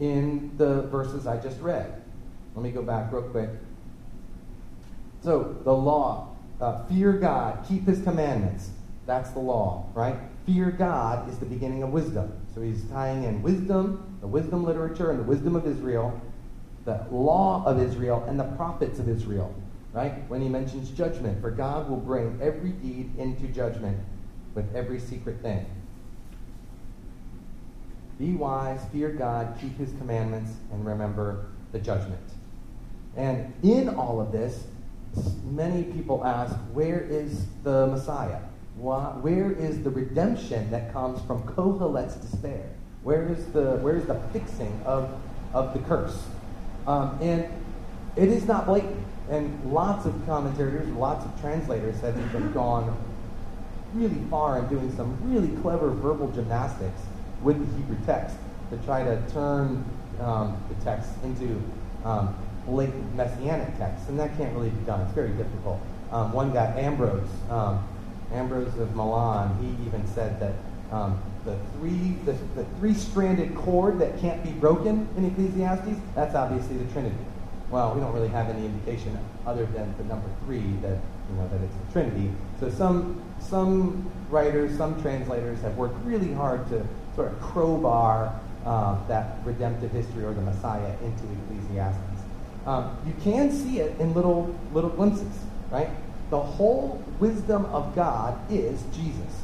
in 0.00 0.52
the 0.56 0.82
verses 0.82 1.26
I 1.26 1.38
just 1.38 1.60
read. 1.60 2.02
Let 2.54 2.62
me 2.62 2.70
go 2.70 2.82
back 2.82 3.12
real 3.12 3.22
quick. 3.22 3.50
So, 5.22 5.56
the 5.64 5.72
law, 5.72 6.36
uh, 6.60 6.84
fear 6.86 7.12
God, 7.12 7.64
keep 7.68 7.86
his 7.86 8.02
commandments. 8.02 8.70
That's 9.06 9.30
the 9.30 9.40
law, 9.40 9.86
right? 9.94 10.16
Fear 10.46 10.72
God 10.72 11.28
is 11.28 11.38
the 11.38 11.46
beginning 11.46 11.82
of 11.82 11.90
wisdom. 11.90 12.32
So 12.54 12.60
he's 12.60 12.84
tying 12.84 13.24
in 13.24 13.42
wisdom, 13.42 14.16
the 14.20 14.26
wisdom 14.26 14.64
literature, 14.64 15.10
and 15.10 15.18
the 15.18 15.24
wisdom 15.24 15.56
of 15.56 15.66
Israel, 15.66 16.20
the 16.84 17.04
law 17.10 17.64
of 17.64 17.80
Israel, 17.80 18.24
and 18.28 18.38
the 18.38 18.44
prophets 18.44 18.98
of 18.98 19.08
Israel 19.08 19.54
right? 19.92 20.28
When 20.28 20.40
he 20.40 20.48
mentions 20.48 20.90
judgment, 20.90 21.40
for 21.40 21.50
God 21.50 21.88
will 21.88 21.96
bring 21.96 22.38
every 22.42 22.70
deed 22.70 23.16
into 23.18 23.46
judgment 23.48 23.98
with 24.54 24.74
every 24.74 25.00
secret 25.00 25.40
thing. 25.40 25.66
Be 28.18 28.32
wise, 28.32 28.80
fear 28.92 29.10
God, 29.10 29.56
keep 29.60 29.76
his 29.78 29.92
commandments, 29.92 30.52
and 30.72 30.84
remember 30.84 31.46
the 31.72 31.78
judgment. 31.78 32.20
And 33.16 33.52
in 33.62 33.88
all 33.88 34.20
of 34.20 34.32
this, 34.32 34.64
many 35.44 35.84
people 35.84 36.24
ask, 36.24 36.54
where 36.72 37.00
is 37.00 37.46
the 37.62 37.86
Messiah? 37.86 38.40
Where 38.76 39.52
is 39.52 39.82
the 39.82 39.90
redemption 39.90 40.70
that 40.70 40.92
comes 40.92 41.20
from 41.26 41.42
Kohelet's 41.42 42.16
despair? 42.16 42.70
Where 43.02 43.28
is 43.28 43.46
the, 43.46 43.76
where 43.76 43.96
is 43.96 44.06
the 44.06 44.20
fixing 44.32 44.80
of, 44.84 45.10
of 45.52 45.72
the 45.72 45.80
curse? 45.80 46.24
Um, 46.86 47.18
and 47.20 47.44
it 48.16 48.28
is 48.28 48.46
not 48.46 48.66
blatant. 48.66 49.04
And 49.30 49.72
lots 49.72 50.06
of 50.06 50.14
commentators, 50.26 50.88
lots 50.90 51.24
of 51.24 51.40
translators 51.40 52.00
have 52.00 52.16
even 52.18 52.52
gone 52.52 52.96
really 53.94 54.20
far 54.30 54.58
in 54.58 54.68
doing 54.68 54.94
some 54.96 55.18
really 55.22 55.54
clever 55.60 55.90
verbal 55.90 56.30
gymnastics 56.30 57.00
with 57.42 57.58
the 57.58 57.76
Hebrew 57.76 57.96
text 58.04 58.36
to 58.70 58.76
try 58.78 59.04
to 59.04 59.20
turn 59.32 59.84
um, 60.20 60.62
the 60.68 60.84
text 60.84 61.10
into 61.24 61.60
um, 62.04 62.36
blatant 62.66 63.14
messianic 63.14 63.76
text. 63.78 64.08
And 64.08 64.18
that 64.18 64.36
can't 64.36 64.54
really 64.54 64.70
be 64.70 64.84
done. 64.84 65.00
It's 65.02 65.12
very 65.12 65.30
difficult. 65.30 65.80
Um, 66.10 66.32
one 66.32 66.52
guy, 66.52 66.74
Ambrose, 66.78 67.28
um, 67.50 67.86
Ambrose 68.32 68.78
of 68.78 68.94
Milan, 68.94 69.56
he 69.60 69.86
even 69.86 70.06
said 70.08 70.40
that 70.40 70.54
um, 70.94 71.20
the 71.44 71.56
three 71.74 72.16
the, 72.24 72.32
the 72.54 72.64
three 72.78 72.94
stranded 72.94 73.54
cord 73.54 73.98
that 73.98 74.18
can't 74.20 74.42
be 74.42 74.50
broken 74.50 75.06
in 75.16 75.24
Ecclesiastes, 75.26 76.00
that's 76.14 76.34
obviously 76.34 76.78
the 76.78 76.92
Trinity 76.92 77.16
well, 77.70 77.94
we 77.94 78.00
don't 78.00 78.12
really 78.12 78.28
have 78.28 78.48
any 78.48 78.64
indication 78.64 79.18
other 79.46 79.66
than 79.66 79.94
the 79.98 80.04
number 80.04 80.26
three 80.44 80.72
that 80.82 80.98
you 81.28 81.36
know 81.36 81.48
that 81.48 81.60
it's 81.60 81.74
the 81.86 81.92
Trinity. 81.92 82.30
So 82.60 82.70
some 82.70 83.22
some 83.40 84.10
writers, 84.30 84.76
some 84.76 85.00
translators 85.02 85.60
have 85.60 85.76
worked 85.76 86.02
really 86.04 86.32
hard 86.32 86.68
to 86.70 86.86
sort 87.18 87.32
of 87.32 87.40
crowbar 87.40 88.32
uh, 88.64 88.96
that 89.08 89.38
redemptive 89.44 89.90
history 89.90 90.22
or 90.22 90.32
the 90.32 90.40
Messiah 90.40 90.94
into 91.02 91.24
Ecclesiastes. 91.50 92.22
Um, 92.64 92.96
you 93.04 93.12
can 93.24 93.50
see 93.50 93.80
it 93.80 93.98
in 93.98 94.14
little 94.14 94.54
little 94.72 94.90
glimpses, 94.90 95.36
right? 95.72 95.90
The 96.30 96.38
whole 96.38 97.02
wisdom 97.18 97.64
of 97.66 97.96
God 97.96 98.38
is 98.52 98.80
Jesus. 98.94 99.42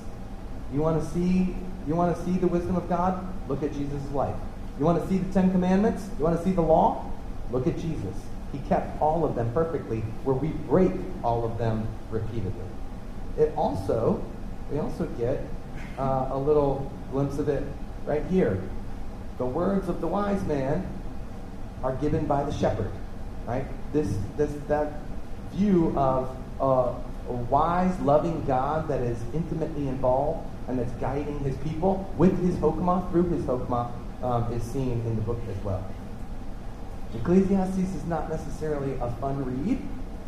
You 0.72 0.80
want 0.80 1.02
to 1.02 1.10
see 1.10 1.56
you 1.88 1.96
want 1.96 2.16
to 2.16 2.24
see 2.24 2.38
the 2.38 2.46
wisdom 2.46 2.76
of 2.76 2.88
God? 2.88 3.26
Look 3.48 3.64
at 3.64 3.72
Jesus' 3.72 4.08
life. 4.12 4.36
You 4.78 4.84
want 4.84 5.02
to 5.02 5.08
see 5.08 5.18
the 5.18 5.32
Ten 5.32 5.50
Commandments? 5.50 6.08
You 6.16 6.24
want 6.24 6.38
to 6.38 6.44
see 6.44 6.52
the 6.52 6.62
law? 6.62 7.10
Look 7.50 7.66
at 7.66 7.76
Jesus. 7.78 8.14
He 8.52 8.58
kept 8.68 9.02
all 9.02 9.24
of 9.24 9.34
them 9.34 9.52
perfectly, 9.52 10.00
where 10.22 10.36
we 10.36 10.48
break 10.48 10.92
all 11.24 11.44
of 11.44 11.58
them 11.58 11.88
repeatedly. 12.10 12.68
It 13.36 13.52
also, 13.56 14.24
we 14.70 14.78
also 14.78 15.06
get 15.18 15.42
uh, 15.98 16.28
a 16.30 16.38
little 16.38 16.90
glimpse 17.14 17.38
of 17.38 17.48
it 17.48 17.62
right 18.06 18.24
here. 18.26 18.60
The 19.38 19.46
words 19.46 19.88
of 19.88 20.00
the 20.00 20.06
wise 20.08 20.42
man 20.44 20.84
are 21.84 21.94
given 21.96 22.26
by 22.26 22.42
the 22.42 22.52
shepherd, 22.52 22.90
right? 23.46 23.64
This, 23.92 24.12
this, 24.36 24.50
that 24.66 24.92
view 25.52 25.96
of 25.96 26.36
a 26.60 27.32
wise, 27.48 27.98
loving 28.00 28.44
God 28.46 28.88
that 28.88 29.00
is 29.00 29.18
intimately 29.32 29.86
involved 29.86 30.44
and 30.66 30.78
that's 30.78 30.92
guiding 30.94 31.38
his 31.40 31.56
people 31.58 32.12
with 32.18 32.36
his 32.44 32.56
hokmah, 32.56 33.08
through 33.10 33.28
his 33.30 33.44
hokmah, 33.44 33.92
um, 34.22 34.52
is 34.52 34.62
seen 34.62 35.00
in 35.06 35.14
the 35.14 35.22
book 35.22 35.38
as 35.48 35.64
well. 35.64 35.84
Ecclesiastes 37.14 37.94
is 37.94 38.04
not 38.06 38.28
necessarily 38.28 38.94
a 38.94 39.10
fun 39.20 39.44
read, 39.44 39.78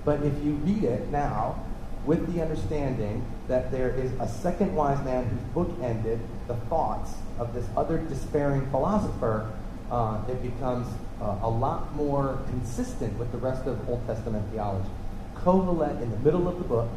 but 0.04 0.22
if 0.22 0.34
you 0.44 0.52
read 0.64 0.84
it 0.84 1.10
now 1.10 1.65
with 2.06 2.32
the 2.32 2.40
understanding 2.40 3.24
that 3.48 3.70
there 3.70 3.90
is 3.90 4.12
a 4.20 4.28
second 4.28 4.74
wise 4.74 5.04
man 5.04 5.24
who 5.24 5.64
book 5.64 5.76
ended 5.82 6.20
the 6.46 6.54
thoughts 6.68 7.12
of 7.38 7.52
this 7.52 7.66
other 7.76 7.98
despairing 7.98 8.68
philosopher, 8.70 9.52
uh, 9.90 10.22
it 10.28 10.40
becomes 10.42 10.86
uh, 11.20 11.38
a 11.42 11.50
lot 11.50 11.94
more 11.94 12.38
consistent 12.48 13.16
with 13.18 13.30
the 13.32 13.38
rest 13.38 13.66
of 13.66 13.88
Old 13.88 14.06
Testament 14.06 14.44
theology. 14.52 14.88
Kohelet, 15.34 16.00
in 16.02 16.10
the 16.10 16.18
middle 16.18 16.48
of 16.48 16.58
the 16.58 16.64
book, 16.64 16.88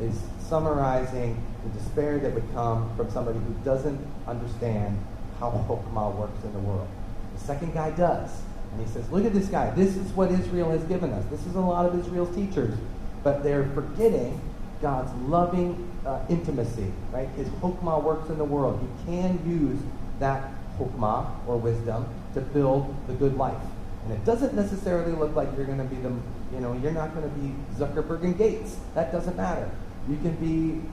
is 0.00 0.18
summarizing 0.40 1.40
the 1.62 1.78
despair 1.78 2.18
that 2.18 2.32
would 2.32 2.52
come 2.52 2.94
from 2.96 3.10
somebody 3.10 3.38
who 3.38 3.54
doesn't 3.64 4.00
understand 4.26 4.98
how 5.38 5.50
Chokmah 5.68 6.14
works 6.16 6.42
in 6.44 6.52
the 6.52 6.58
world. 6.60 6.88
The 7.34 7.40
second 7.40 7.74
guy 7.74 7.90
does. 7.90 8.30
And 8.72 8.84
he 8.84 8.92
says, 8.92 9.08
Look 9.10 9.24
at 9.24 9.32
this 9.32 9.46
guy. 9.46 9.70
This 9.70 9.96
is 9.96 10.10
what 10.12 10.30
Israel 10.32 10.70
has 10.70 10.82
given 10.84 11.12
us. 11.12 11.24
This 11.30 11.44
is 11.46 11.54
a 11.54 11.60
lot 11.60 11.86
of 11.86 11.98
Israel's 11.98 12.34
teachers. 12.34 12.76
But 13.24 13.42
they're 13.42 13.68
forgetting 13.74 14.40
God's 14.80 15.12
loving 15.22 15.90
uh, 16.06 16.20
intimacy, 16.28 16.92
right? 17.10 17.28
His 17.30 17.48
hokmah 17.48 18.02
works 18.02 18.28
in 18.28 18.38
the 18.38 18.44
world. 18.44 18.78
He 18.80 19.06
can 19.06 19.40
use 19.48 19.80
that 20.20 20.52
hokmah 20.78 21.30
or 21.46 21.56
wisdom 21.56 22.06
to 22.34 22.40
build 22.40 22.94
the 23.06 23.14
good 23.14 23.36
life. 23.36 23.62
And 24.04 24.12
it 24.12 24.24
doesn't 24.24 24.54
necessarily 24.54 25.12
look 25.12 25.34
like 25.34 25.48
you're 25.56 25.64
going 25.64 25.78
to 25.78 25.84
be 25.84 25.96
the, 25.96 26.10
you 26.52 26.60
know, 26.60 26.78
you're 26.82 26.92
not 26.92 27.14
going 27.14 27.28
to 27.28 27.36
be 27.36 27.54
Zuckerberg 27.78 28.22
and 28.22 28.36
Gates. 28.36 28.76
That 28.94 29.10
doesn't 29.10 29.36
matter. 29.36 29.70
You 30.08 30.16
can 30.18 30.34
be 30.36 30.86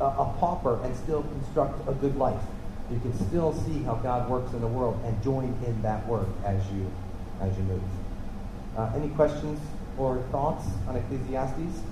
a, 0.00 0.04
a 0.04 0.34
pauper 0.38 0.82
and 0.82 0.96
still 0.96 1.22
construct 1.22 1.86
a 1.88 1.92
good 1.92 2.16
life. 2.16 2.40
You 2.90 2.98
can 3.00 3.12
still 3.28 3.52
see 3.52 3.82
how 3.82 3.96
God 3.96 4.30
works 4.30 4.52
in 4.54 4.60
the 4.60 4.66
world 4.66 4.98
and 5.04 5.22
join 5.22 5.54
in 5.66 5.82
that 5.82 6.06
work 6.06 6.28
as 6.44 6.62
you 6.72 6.90
as 7.40 7.54
you 7.58 7.64
move. 7.64 7.82
Uh, 8.76 8.90
any 8.94 9.08
questions 9.08 9.60
or 9.98 10.18
thoughts 10.30 10.66
on 10.88 10.96
Ecclesiastes? 10.96 11.82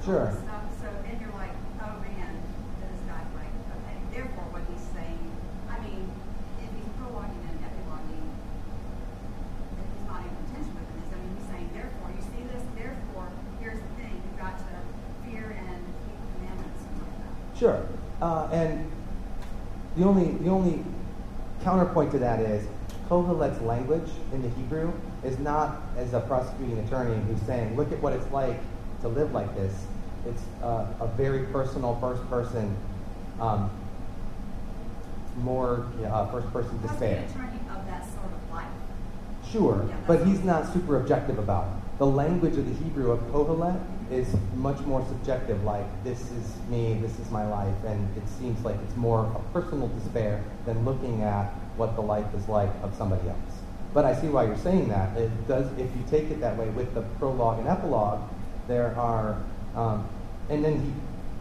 and 0.00 0.08
all 0.08 0.16
Sure. 0.16 0.26
this 0.32 0.40
stuff. 0.42 0.64
So 0.80 0.86
then 1.04 1.20
you're 1.20 1.36
like, 1.36 1.52
oh 1.84 1.92
man, 2.00 2.32
this 2.80 3.00
guy's 3.04 3.30
like, 3.36 3.52
okay, 3.76 3.96
therefore 4.12 4.46
what 4.52 4.64
he's 4.72 4.84
saying, 4.96 5.20
I 5.68 5.76
mean, 5.84 6.08
if 6.64 6.70
he's 6.72 6.90
prologuing 6.96 7.44
and 7.44 7.58
epiloguing, 7.60 8.26
if 9.76 9.86
he's 9.92 10.06
not 10.08 10.20
in 10.24 10.32
contention 10.44 10.72
with 10.72 10.88
this, 10.96 11.08
I 11.12 11.16
mean, 11.20 11.32
he's 11.36 11.48
saying, 11.52 11.68
therefore, 11.76 12.08
you 12.16 12.22
see 12.24 12.42
this, 12.48 12.64
therefore, 12.76 13.28
here's 13.60 13.80
the 13.80 13.92
thing, 14.00 14.14
you've 14.16 14.40
got 14.40 14.56
to 14.56 14.72
fear 15.28 15.52
and 15.52 15.80
keep 16.08 16.18
commandments 16.36 16.80
and 16.80 16.96
like 17.04 17.16
that. 17.20 17.32
Sure. 17.60 17.78
Uh, 18.24 18.48
and 18.52 18.88
the 19.96 20.04
only 20.04 20.32
the 20.44 20.48
only 20.48 20.84
counterpoint 21.64 22.10
to 22.12 22.18
that 22.18 22.40
is 22.40 22.66
Kohelet's 23.08 23.60
language 23.62 24.08
in 24.32 24.40
the 24.40 24.48
Hebrew 24.50 24.92
is 25.24 25.38
not 25.38 25.82
as 25.98 26.14
a 26.14 26.20
prosecuting 26.20 26.78
attorney 26.78 27.20
who's 27.26 27.40
saying, 27.42 27.76
look 27.76 27.92
at 27.92 28.00
what 28.00 28.12
it's 28.12 28.30
like 28.32 28.56
to 29.02 29.08
live 29.08 29.32
like 29.32 29.54
this." 29.54 29.86
It's 30.26 30.42
uh, 30.62 30.86
a 31.00 31.06
very 31.16 31.44
personal, 31.46 31.96
first 32.00 32.28
person, 32.28 32.76
um, 33.40 33.70
more 35.38 35.86
uh, 36.04 36.26
first 36.30 36.52
person 36.52 36.80
despair. 36.82 37.24
of 37.24 37.86
that 37.86 38.04
sort 38.04 38.26
of 38.26 38.52
life. 38.52 38.68
Sure, 39.50 39.86
Yeah, 39.88 39.96
but 40.06 40.26
he's 40.26 40.44
not 40.44 40.72
super 40.72 41.00
objective 41.00 41.38
about 41.38 41.64
it. 41.64 41.98
The 41.98 42.06
language 42.06 42.56
of 42.56 42.66
the 42.66 42.84
Hebrew 42.84 43.10
of 43.10 43.20
Kohelet 43.32 43.80
is 44.10 44.26
much 44.56 44.80
more 44.80 45.04
subjective, 45.06 45.62
like, 45.64 45.84
this 46.04 46.20
is 46.32 46.56
me, 46.68 46.98
this 47.00 47.18
is 47.18 47.30
my 47.30 47.46
life, 47.46 47.74
and 47.86 48.16
it 48.16 48.22
seems 48.38 48.62
like 48.64 48.76
it's 48.86 48.96
more 48.96 49.24
a 49.24 49.52
personal 49.52 49.88
despair 49.88 50.42
than 50.66 50.84
looking 50.84 51.22
at 51.22 51.46
what 51.76 51.94
the 51.96 52.02
life 52.02 52.26
is 52.34 52.48
like 52.48 52.70
of 52.82 52.94
somebody 52.96 53.28
else. 53.28 53.38
But 53.92 54.04
I 54.04 54.14
see 54.20 54.28
why 54.28 54.44
you're 54.44 54.56
saying 54.56 54.88
that. 54.88 55.16
It 55.16 55.30
does, 55.48 55.66
if 55.78 55.90
you 55.96 56.04
take 56.10 56.30
it 56.30 56.40
that 56.40 56.56
way 56.56 56.68
with 56.70 56.94
the 56.94 57.02
prologue 57.18 57.58
and 57.58 57.68
epilogue, 57.68 58.20
there 58.70 58.94
are, 58.96 59.36
um, 59.74 60.08
and 60.48 60.64
then 60.64 60.80
he 60.80 60.92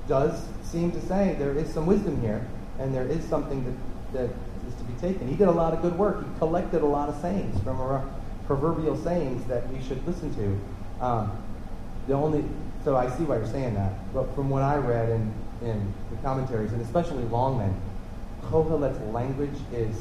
does 0.08 0.44
seem 0.64 0.92
to 0.92 1.02
say 1.02 1.36
there 1.38 1.54
is 1.54 1.72
some 1.72 1.86
wisdom 1.86 2.20
here, 2.22 2.46
and 2.80 2.94
there 2.94 3.08
is 3.08 3.24
something 3.26 3.64
that, 3.64 4.14
that 4.14 4.36
is 4.68 4.76
to 4.76 4.84
be 4.84 4.94
taken. 5.00 5.28
He 5.28 5.36
did 5.36 5.48
a 5.48 5.52
lot 5.52 5.74
of 5.74 5.82
good 5.82 5.98
work. 5.98 6.26
He 6.26 6.40
collected 6.40 6.82
a 6.82 6.86
lot 6.86 7.08
of 7.08 7.20
sayings 7.22 7.62
from 7.64 7.80
our 7.80 8.04
proverbial 8.48 8.98
sayings 8.98 9.46
that 9.48 9.72
we 9.72 9.82
should 9.84 10.06
listen 10.08 10.34
to. 10.36 11.06
Um, 11.06 11.32
the 12.08 12.14
only, 12.14 12.44
so 12.84 12.98
I 12.98 13.10
see 13.16 13.24
why 13.24 13.38
you're 13.38 13.48
saying 13.48 13.76
that. 13.76 13.94
But 14.14 14.34
from 14.34 14.50
what 14.50 14.64
I 14.64 14.78
read 14.78 15.10
in, 15.10 15.32
in 15.62 15.94
the 16.10 16.18
commentaries, 16.24 16.74
and 16.74 16.82
especially 16.82 17.24
Longman, 17.26 17.80
Kohelet's 18.46 19.00
language 19.14 19.58
is 19.72 19.96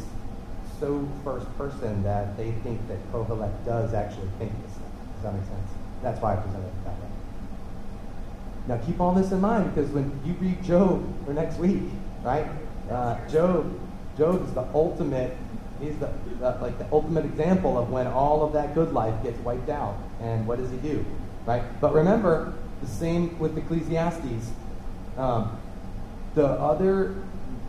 so 0.80 1.06
first 1.24 1.46
person 1.58 2.02
that 2.04 2.36
they 2.36 2.52
think 2.62 2.80
that 2.88 2.98
Kohelet 3.12 3.52
does 3.66 3.92
actually 3.92 4.28
think 4.38 4.52
this. 4.62 4.72
Does 5.16 5.24
that 5.24 5.34
make 5.34 5.44
sense? 5.44 5.70
That's 6.02 6.20
why 6.22 6.34
I 6.34 6.36
presented 6.36 6.68
it 6.68 6.84
that 6.84 6.94
way. 7.00 7.07
Now 8.68 8.76
keep 8.84 9.00
all 9.00 9.14
this 9.14 9.32
in 9.32 9.40
mind 9.40 9.74
because 9.74 9.90
when 9.90 10.12
you 10.26 10.34
read 10.34 10.62
Job 10.62 11.02
for 11.24 11.32
next 11.32 11.56
week, 11.58 11.82
right? 12.22 12.46
Uh, 12.90 13.16
Job, 13.28 13.80
Job 14.18 14.46
is 14.46 14.52
the 14.52 14.66
ultimate. 14.74 15.34
He's 15.80 15.96
the, 15.96 16.10
the 16.38 16.50
like 16.60 16.78
the 16.78 16.86
ultimate 16.92 17.24
example 17.24 17.78
of 17.78 17.88
when 17.88 18.06
all 18.06 18.44
of 18.44 18.52
that 18.52 18.74
good 18.74 18.92
life 18.92 19.22
gets 19.22 19.38
wiped 19.40 19.70
out. 19.70 19.96
And 20.20 20.46
what 20.46 20.58
does 20.58 20.70
he 20.70 20.76
do, 20.78 21.04
right? 21.46 21.62
But 21.80 21.94
remember, 21.94 22.52
the 22.82 22.88
same 22.88 23.38
with 23.38 23.56
Ecclesiastes. 23.56 24.50
Um, 25.16 25.58
the 26.34 26.46
other 26.46 27.16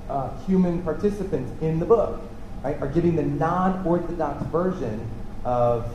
uh, 0.09 0.35
human 0.45 0.83
participants 0.83 1.51
in 1.61 1.79
the 1.79 1.85
book, 1.85 2.21
right, 2.61 2.79
are 2.81 2.87
giving 2.87 3.15
the 3.15 3.23
non-orthodox 3.23 4.45
version 4.47 5.09
of 5.45 5.91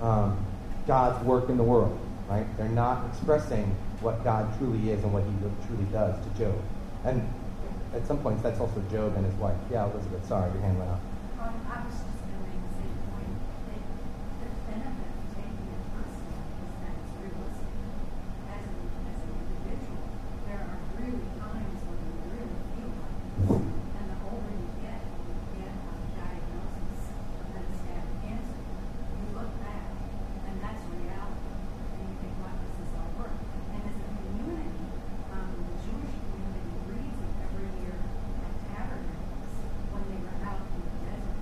um, 0.00 0.38
God's 0.86 1.22
work 1.24 1.48
in 1.48 1.56
the 1.56 1.64
world, 1.64 1.98
right? 2.28 2.46
They're 2.56 2.68
not 2.68 3.04
expressing 3.10 3.74
what 4.06 4.22
God 4.22 4.46
truly 4.56 4.94
is 4.94 5.02
and 5.02 5.10
what 5.10 5.26
He 5.26 5.34
truly 5.66 5.82
does 5.90 6.14
to 6.22 6.30
Job. 6.38 6.54
And 7.02 7.26
at 7.90 8.06
some 8.06 8.22
points, 8.22 8.38
that's 8.40 8.60
also 8.62 8.78
Job 8.86 9.18
and 9.18 9.26
his 9.26 9.34
wife. 9.34 9.58
Yeah, 9.66 9.90
Elizabeth. 9.90 10.22
Sorry, 10.30 10.46
your 10.54 10.62
hand 10.62 10.78
went 10.78 10.94
up. 10.94 11.02
Um, 11.42 11.58
I 11.66 11.82
was 11.82 11.90
just 11.90 12.22
going 12.22 12.38
to 12.38 12.46
make 12.46 12.62
the 12.70 12.74
same 12.86 12.94
point. 13.10 13.34
that 13.66 13.82
The 14.46 14.48
benefit 14.70 15.10
of 15.10 15.26
taking 15.34 15.66
it 15.74 15.82
personal 15.90 16.38
is 16.38 16.74
that 16.86 16.94
it's 17.02 17.14
realistic. 17.18 17.74
As 18.46 18.62
an, 18.62 18.78
as 19.10 19.18
an 19.26 19.30
individual, 19.42 20.06
there 20.46 20.62
are 20.70 20.78
really 21.02 21.26
times 21.42 21.78
when 21.90 21.98
you 22.06 22.14
really 22.30 22.62
feel 22.78 22.90
like 23.02 23.18
this. 23.26 23.58
And 23.58 24.06
the 24.06 24.18
older 24.22 24.54
you 24.54 24.70
get, 24.86 25.02
when 25.02 25.34
you 25.34 25.66
get 25.66 25.74
a 25.74 25.94
diagnosis 26.14 27.02
of 27.10 27.44
metastatic 27.58 28.14
cancer, 28.22 28.62
you 28.62 29.26
look 29.34 29.50
back, 29.66 29.90
and 30.46 30.54
that's 30.62 30.82
reality. 30.94 31.50
And 31.90 32.06
you 32.06 32.14
think, 32.22 32.34
wow, 32.38 32.54
this 32.54 32.76
is 32.86 32.90
our 32.94 33.10
work. 33.18 33.34
And 33.74 33.82
as 33.82 33.98
a 33.98 34.08
community, 34.26 34.84
um, 35.34 35.48
the 35.54 35.74
Jewish 35.84 36.14
community 36.16 36.74
reads 36.90 37.18
it 37.24 37.34
every 37.44 37.68
year 37.82 37.96
at 38.46 38.52
tabernacles 38.72 39.52
when 39.92 40.02
they 40.08 40.20
were 40.24 40.36
out 40.48 40.64
in 40.64 40.80
the 40.80 40.96
desert 41.04 41.40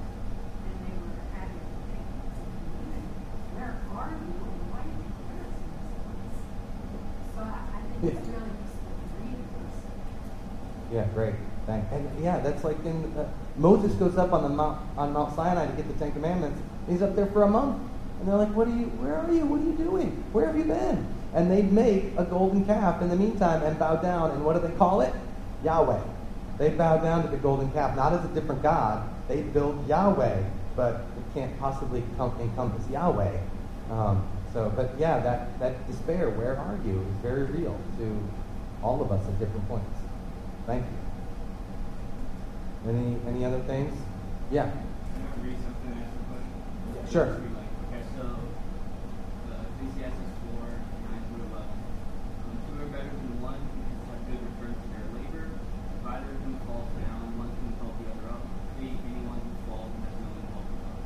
and 0.67 0.77
they 0.83 0.95
were 0.99 1.15
having 1.31 1.63
picnics 1.91 2.35
as 2.35 2.43
a 2.43 2.59
community. 2.65 3.07
Where 3.55 3.75
are 3.95 4.13
you 4.19 4.35
and 4.35 4.63
why 4.73 4.83
did 4.83 4.99
you 4.99 5.13
put 5.31 5.39
us 5.47 5.55
in 5.63 5.69
this 5.79 5.95
place? 5.95 6.41
So 7.35 7.41
I, 7.45 7.59
I 7.71 7.79
think 7.87 7.99
it's 8.03 8.25
Yeah. 8.25 8.35
really 8.35 8.55
useful 8.67 8.95
to 8.99 9.07
read 9.21 9.41
this. 9.55 9.77
Yeah, 10.91 11.07
great. 11.15 11.37
Thanks. 11.67 11.87
And 11.95 12.05
yeah, 12.25 12.39
that's 12.39 12.65
like 12.65 12.79
in 12.87 13.05
uh, 13.19 13.29
Moses 13.57 13.93
goes 13.95 14.17
up 14.17 14.33
on 14.33 14.43
the 14.43 14.49
Mount 14.49 14.81
on 14.97 15.13
Mount 15.13 15.37
Sinai 15.37 15.67
to 15.67 15.73
get 15.73 15.87
the 15.87 15.95
Ten 16.03 16.11
Commandments. 16.13 16.59
He's 16.89 17.03
up 17.03 17.15
there 17.15 17.27
for 17.27 17.43
a 17.43 17.49
month, 17.49 17.77
and 18.19 18.29
they're 18.29 18.37
like, 18.37 18.55
"What 18.55 18.67
are 18.67 18.77
you? 18.77 18.87
Where 19.03 19.17
are 19.17 19.31
you? 19.31 19.45
What 19.45 19.61
are 19.61 19.65
you 19.65 19.77
doing? 19.77 20.25
Where 20.33 20.47
have 20.47 20.57
you 20.57 20.65
been?" 20.65 21.07
And 21.35 21.51
they 21.51 21.63
make 21.63 22.17
a 22.17 22.25
golden 22.25 22.65
calf 22.65 23.03
in 23.03 23.11
the 23.11 23.17
meantime 23.17 23.63
and 23.63 23.79
bow 23.79 23.97
down. 23.97 24.31
And 24.31 24.45
what 24.45 24.55
do 24.55 24.67
they 24.67 24.75
call 24.77 25.03
it? 25.03 25.13
Yahweh. 25.63 26.01
They 26.57 26.71
bow 26.71 26.99
down 26.99 27.25
to 27.25 27.29
the 27.29 27.37
golden 27.37 27.71
calf, 27.73 27.95
not 27.97 28.13
as 28.13 28.25
a 28.25 28.29
different 28.29 28.63
god. 28.63 29.07
They 29.29 29.43
build 29.43 29.87
Yahweh, 29.89 30.43
but 30.77 30.95
it 31.19 31.35
can't 31.35 31.59
possibly 31.59 32.03
encompass 32.21 32.89
Yahweh. 32.89 33.37
Um, 33.91 34.27
so, 34.53 34.73
but 34.77 34.95
yeah, 34.99 35.19
that, 35.19 35.59
that 35.59 35.87
despair, 35.89 36.31
where 36.31 36.57
are 36.57 36.79
you, 36.87 37.01
is 37.01 37.17
very 37.23 37.43
real 37.43 37.77
to 37.99 38.29
all 38.83 39.03
of 39.03 39.11
us 39.11 39.27
at 39.27 39.39
different 39.41 39.67
points. 39.69 39.99
Thank 40.67 40.85
you. 40.85 41.04
Any 42.87 43.17
any 43.27 43.45
other 43.45 43.61
things? 43.61 43.95
Yeah. 44.53 44.69
Can 44.71 45.25
I 45.25 45.33
read 45.41 45.57
something 45.65 45.93
and 45.93 46.05
ask 46.05 46.13
a 46.13 46.25
question? 46.29 47.09
Sure. 47.11 47.27
Just 47.33 47.41
read, 47.41 47.57
like, 47.57 47.73
Okay, 47.89 48.03
so 48.13 48.25
uh, 48.29 49.65
Ecclesiastes 49.73 50.33
4, 50.53 50.61
9 50.61 51.25
through 51.33 51.49
11. 51.49 51.65
Um, 51.65 52.55
two 52.69 52.77
are 52.85 52.91
better 52.93 53.09
than 53.09 53.33
one 53.41 53.57
because 53.57 54.05
have 54.05 54.21
good 54.29 54.41
return 54.45 54.73
for 54.77 54.89
their 54.93 55.07
labor. 55.17 55.45
Neither 56.05 56.29
of 56.29 56.41
them 56.45 56.57
falls 56.69 56.91
down, 57.01 57.25
one 57.41 57.51
can 57.57 57.73
help 57.81 57.97
the 57.97 58.07
other 58.13 58.27
up. 58.37 58.45
Three, 58.77 58.93
anyone 59.01 59.41
who 59.41 59.53
falls 59.65 59.89
has 60.05 60.15
no 60.21 60.29
one 60.29 60.45
help 60.53 60.69
him 60.69 60.81
up. 60.85 61.01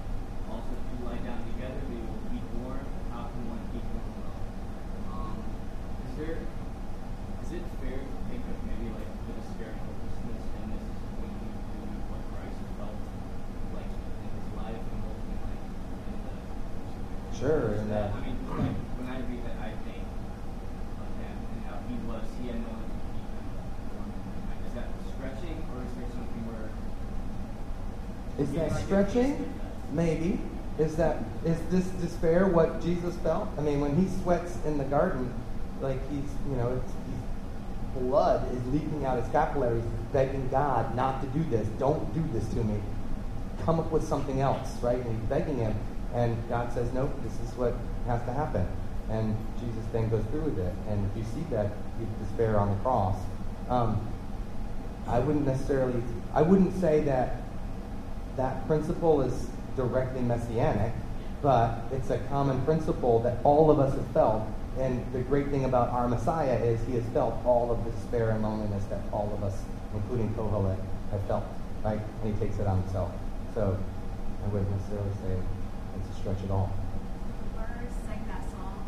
Also, 0.51 0.71
if 0.75 0.83
two 0.91 0.99
lie 1.07 1.23
down 1.23 1.41
together, 1.55 1.79
they 1.87 2.01
will 2.03 2.23
keep 2.35 2.43
warm. 2.59 2.83
How 3.15 3.31
can 3.31 3.43
one 3.47 3.63
keep 3.71 3.87
warm 3.95 4.11
well? 4.19 4.39
Um, 5.15 5.37
is 6.11 6.13
there, 6.19 6.43
is 7.47 7.51
it 7.55 7.63
fair 7.79 8.03
to 8.03 8.19
think 8.27 8.43
of 8.51 8.59
maybe 8.67 8.91
like 8.99 9.07
the 9.31 9.33
despair 9.39 9.71
and 9.79 9.83
hopelessness 9.87 10.43
in 10.59 10.65
this 10.75 10.85
when 11.23 11.31
you 11.39 11.49
do 11.49 11.81
what 12.11 12.23
Christ 12.35 12.59
felt 12.77 12.99
like 13.73 13.89
in 13.89 14.29
his 14.35 14.49
life 14.59 14.83
and 14.83 15.01
ultimately 15.07 15.39
like 15.49 15.63
in 16.11 16.17
the 16.27 16.37
Sure, 17.39 17.73
Is 17.73 17.81
and, 17.87 17.91
that- 17.95 18.11
uh, 18.13 18.19
I 18.19 18.21
mean, 18.27 18.37
like 18.51 18.77
when 18.99 19.09
I 19.09 19.19
read 19.25 19.43
that, 19.49 19.57
I 19.63 19.71
think 19.87 20.03
of 20.05 21.09
him 21.23 21.37
and 21.55 21.61
how 21.71 21.79
he 21.87 21.95
was. 22.05 22.27
He 22.43 22.51
had 22.53 22.59
no 22.61 22.69
one 22.75 22.85
to 22.85 22.99
keep 23.15 23.31
him 23.33 23.47
warm. 23.95 24.11
Like, 24.51 24.61
is 24.69 24.75
that 24.77 24.89
stretching, 25.09 25.57
or 25.73 25.79
is 25.87 25.93
there 25.97 26.11
something 26.13 26.43
where? 26.51 26.69
Is 28.43 28.51
Yeah, 28.53 28.69
that 28.69 28.75
like, 28.77 28.78
stretching? 28.89 29.53
Maybe. 29.93 30.41
Is 30.79 30.97
that 30.97 31.19
is 31.45 31.59
this 31.71 31.85
despair 32.01 32.47
what 32.47 32.81
Jesus 32.81 33.15
felt? 33.17 33.49
I 33.59 33.61
mean, 33.61 33.81
when 33.81 33.97
he 33.97 34.09
sweats 34.23 34.57
in 34.65 34.79
the 34.79 34.85
garden, 34.85 35.33
like 35.81 35.99
he's 36.11 36.31
you 36.49 36.57
know, 36.57 36.73
it's, 36.77 36.93
he's, 37.07 38.03
blood 38.03 38.47
is 38.55 38.65
leaking 38.73 39.05
out 39.05 39.21
his 39.21 39.31
capillaries, 39.33 39.85
begging 40.13 40.49
God 40.51 40.95
not 40.95 41.21
to 41.21 41.27
do 41.29 41.43
this. 41.51 41.67
Don't 41.79 42.15
do 42.15 42.25
this 42.33 42.49
to 42.51 42.63
me. 42.63 42.81
Come 43.65 43.81
up 43.81 43.91
with 43.91 44.07
something 44.07 44.41
else, 44.41 44.71
right? 44.81 44.99
And 44.99 45.19
he's 45.19 45.29
begging 45.29 45.59
him, 45.59 45.75
and 46.15 46.37
God 46.49 46.73
says, 46.73 46.93
"Nope, 46.93 47.11
this 47.23 47.35
is 47.49 47.57
what 47.57 47.75
has 48.07 48.23
to 48.23 48.33
happen." 48.33 48.67
And 49.11 49.37
Jesus 49.59 49.85
then 49.93 50.09
goes 50.09 50.25
through 50.31 50.43
with 50.43 50.59
it, 50.59 50.75
and 50.89 51.11
if 51.11 51.17
you 51.17 51.25
see 51.35 51.45
that 51.51 51.73
despair 52.23 52.59
on 52.59 52.71
the 52.71 52.77
cross. 52.83 53.17
Um, 53.69 54.07
I 55.09 55.19
wouldn't 55.19 55.47
necessarily, 55.47 56.03
I 56.35 56.43
wouldn't 56.43 56.79
say 56.81 57.01
that 57.03 57.41
that 58.39 58.67
principle 58.67 59.21
is 59.21 59.47
directly 59.77 60.23
messianic, 60.23 60.93
but 61.43 61.83
it's 61.93 62.09
a 62.11 62.19
common 62.31 62.61
principle 62.63 63.19
that 63.21 63.37
all 63.45 63.71
of 63.71 63.79
us 63.79 63.93
have 63.95 64.07
felt. 64.09 64.43
And 64.79 65.05
the 65.13 65.21
great 65.21 65.49
thing 65.49 65.65
about 65.65 65.89
our 65.91 66.09
Messiah 66.09 66.55
is 66.55 66.81
he 66.87 66.95
has 66.95 67.05
felt 67.13 67.35
all 67.45 67.71
of 67.73 67.85
the 67.85 67.91
despair 67.91 68.31
and 68.31 68.43
loneliness 68.43 68.85
that 68.91 69.01
all 69.13 69.31
of 69.37 69.43
us, 69.43 69.61
including 69.93 70.33
Kohelet, 70.35 70.79
have 71.11 71.23
felt, 71.25 71.45
right? 71.85 71.99
And 72.23 72.35
he 72.35 72.41
takes 72.41 72.59
it 72.61 72.67
on 72.67 72.81
himself. 72.83 73.11
So 73.55 73.77
I 74.45 74.49
wouldn't 74.49 74.71
necessarily 74.71 75.11
say 75.23 75.37
it's 75.99 76.17
a 76.17 76.21
stretch 76.21 76.45
at 76.45 76.51
all. 76.51 76.71
Byrds 77.57 77.95
sang 78.07 78.25
that 78.29 78.45
song. 78.53 78.85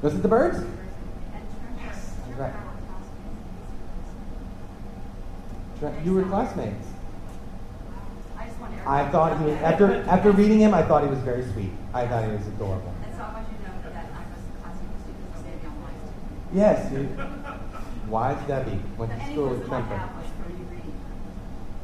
Was 0.00 0.14
it 0.14 0.22
the 0.22 0.28
Byrds? 0.28 0.56
And 0.56 0.66
Trent, 1.34 1.78
Yes, 1.84 2.14
right. 2.38 2.48
and 2.48 2.56
I 2.56 2.64
were 2.64 2.80
classmates. 2.88 3.44
Trent, 5.78 6.06
you 6.06 6.14
were 6.14 6.24
classmates. 6.24 6.86
I 8.86 9.02
just 9.02 9.14
want 9.14 9.32
I 9.32 9.36
everybody 9.36 9.36
thought 9.36 9.38
he 9.38 9.44
was, 9.44 9.54
after, 9.62 10.10
after 10.10 10.30
reading 10.32 10.60
him, 10.60 10.74
I 10.74 10.82
thought 10.82 11.02
he 11.02 11.10
was 11.10 11.18
very 11.20 11.44
sweet. 11.52 11.70
I 11.92 12.06
thought 12.06 12.24
he 12.24 12.32
was 12.32 12.46
adorable. 12.46 12.92
And 13.04 13.14
so 13.14 13.22
I 13.22 13.32
want 13.34 13.46
you 13.50 13.56
to 13.58 13.62
know 13.64 13.90
that 13.92 14.06
I 14.06 14.22
was 14.30 14.42
classmate 14.62 14.90
with 14.90 15.02
students 15.02 15.38
of 15.38 15.44
Savion 15.44 15.74
High 15.82 15.96
School. 16.02 16.20
Yes, 16.52 16.92
you, 16.92 18.10
Wise 18.10 18.48
Debbie 18.48 18.80
went 18.96 19.12
to 19.12 19.26
school 19.30 19.48
with 19.50 19.66
Tremper. 19.66 20.00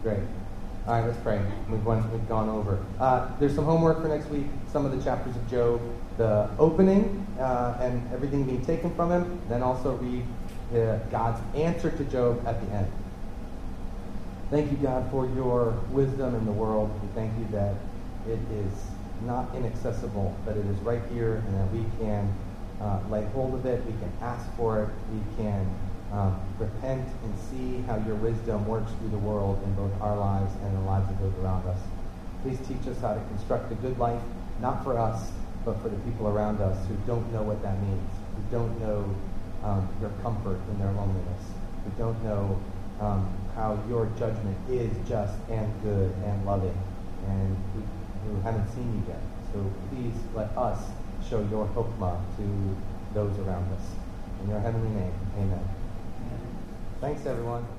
Great. 0.03 0.19
All 0.87 0.95
right, 0.95 1.07
let's 1.07 1.19
pray. 1.19 1.45
We've, 1.69 1.85
went, 1.85 2.09
we've 2.13 2.29
gone 2.29 2.49
over. 2.49 2.79
Uh, 3.01 3.29
there's 3.41 3.55
some 3.55 3.65
homework 3.65 4.01
for 4.01 4.09
next 4.09 4.29
week. 4.31 4.47
Some 4.73 4.87
of 4.87 4.97
the 4.97 5.03
chapters 5.03 5.35
of 5.35 5.51
Job, 5.51 5.81
the 6.17 6.49
opening 6.59 7.27
uh, 7.41 7.77
and 7.81 8.01
everything 8.13 8.45
being 8.45 8.65
taken 8.65 8.95
from 8.95 9.11
him. 9.11 9.41
Then 9.49 9.63
also 9.63 9.97
read 9.97 10.25
uh, 10.73 10.99
God's 11.11 11.41
answer 11.57 11.91
to 11.91 12.05
Job 12.05 12.47
at 12.47 12.65
the 12.65 12.73
end. 12.73 12.93
Thank 14.49 14.71
you, 14.71 14.77
God, 14.77 15.11
for 15.11 15.27
your 15.27 15.73
wisdom 15.91 16.37
in 16.37 16.47
the 16.47 16.53
world. 16.53 16.89
We 17.03 17.09
thank 17.15 17.37
you 17.37 17.49
that 17.51 17.75
it 18.29 18.39
is 18.55 18.73
not 19.25 19.53
inaccessible, 19.57 20.37
but 20.45 20.57
it 20.57 20.65
is 20.67 20.79
right 20.79 21.03
here, 21.13 21.43
and 21.47 21.55
that 21.59 21.73
we 21.73 21.85
can 21.99 22.33
uh, 22.81 23.01
lay 23.11 23.25
hold 23.35 23.55
of 23.55 23.67
it. 23.67 23.85
We 23.85 23.93
can 23.93 24.13
ask 24.21 24.47
for 24.57 24.85
it. 24.85 24.89
We 25.13 25.21
can 25.37 25.69
um, 26.13 26.41
repent 26.61 27.09
and 27.25 27.35
see 27.51 27.83
how 27.89 27.97
your 28.07 28.15
wisdom 28.15 28.69
works 28.69 28.93
through 29.01 29.09
the 29.09 29.19
world 29.19 29.61
in 29.65 29.75
both 29.75 29.91
our 30.01 30.17
lives 30.17 30.53
and 30.63 30.77
the 30.77 30.83
lives 30.83 31.11
of 31.11 31.19
those 31.19 31.35
around 31.43 31.67
us. 31.67 31.81
Please 32.43 32.59
teach 32.69 32.87
us 32.87 33.01
how 33.01 33.15
to 33.15 33.21
construct 33.35 33.73
a 33.73 33.75
good 33.77 33.99
life, 33.99 34.23
not 34.61 34.85
for 34.85 34.97
us, 34.97 35.33
but 35.65 35.83
for 35.83 35.89
the 35.89 35.99
people 36.09 36.29
around 36.29 36.61
us 36.61 36.87
who 36.87 36.95
don't 37.05 37.33
know 37.33 37.43
what 37.43 37.61
that 37.63 37.83
means, 37.83 38.11
who 38.37 38.57
don't 38.57 38.79
know 38.79 39.13
um, 39.65 39.89
your 40.01 40.11
comfort 40.23 40.61
in 40.71 40.79
their 40.79 40.93
loneliness, 40.93 41.51
who 41.83 41.91
don't 41.99 42.23
know 42.23 42.63
um, 43.01 43.27
how 43.57 43.79
your 43.89 44.07
judgment 44.19 44.57
is 44.71 44.93
just 45.09 45.35
and 45.49 45.73
good 45.83 46.13
and 46.25 46.47
loving, 46.47 46.79
and 47.27 47.57
we, 47.75 47.83
who 48.29 48.41
haven't 48.43 48.69
seen 48.75 48.87
you 48.93 49.03
yet. 49.09 49.23
So 49.53 49.65
please 49.89 50.15
let 50.35 50.51
us 50.57 50.79
show 51.29 51.41
your 51.51 51.67
hokmah 51.69 52.21
to 52.37 52.77
those 53.15 53.37
around 53.39 53.73
us. 53.73 53.91
In 54.43 54.51
your 54.51 54.61
heavenly 54.61 54.91
name, 54.91 55.15
amen. 55.39 55.65
Thanks, 57.01 57.25
everyone. 57.27 57.76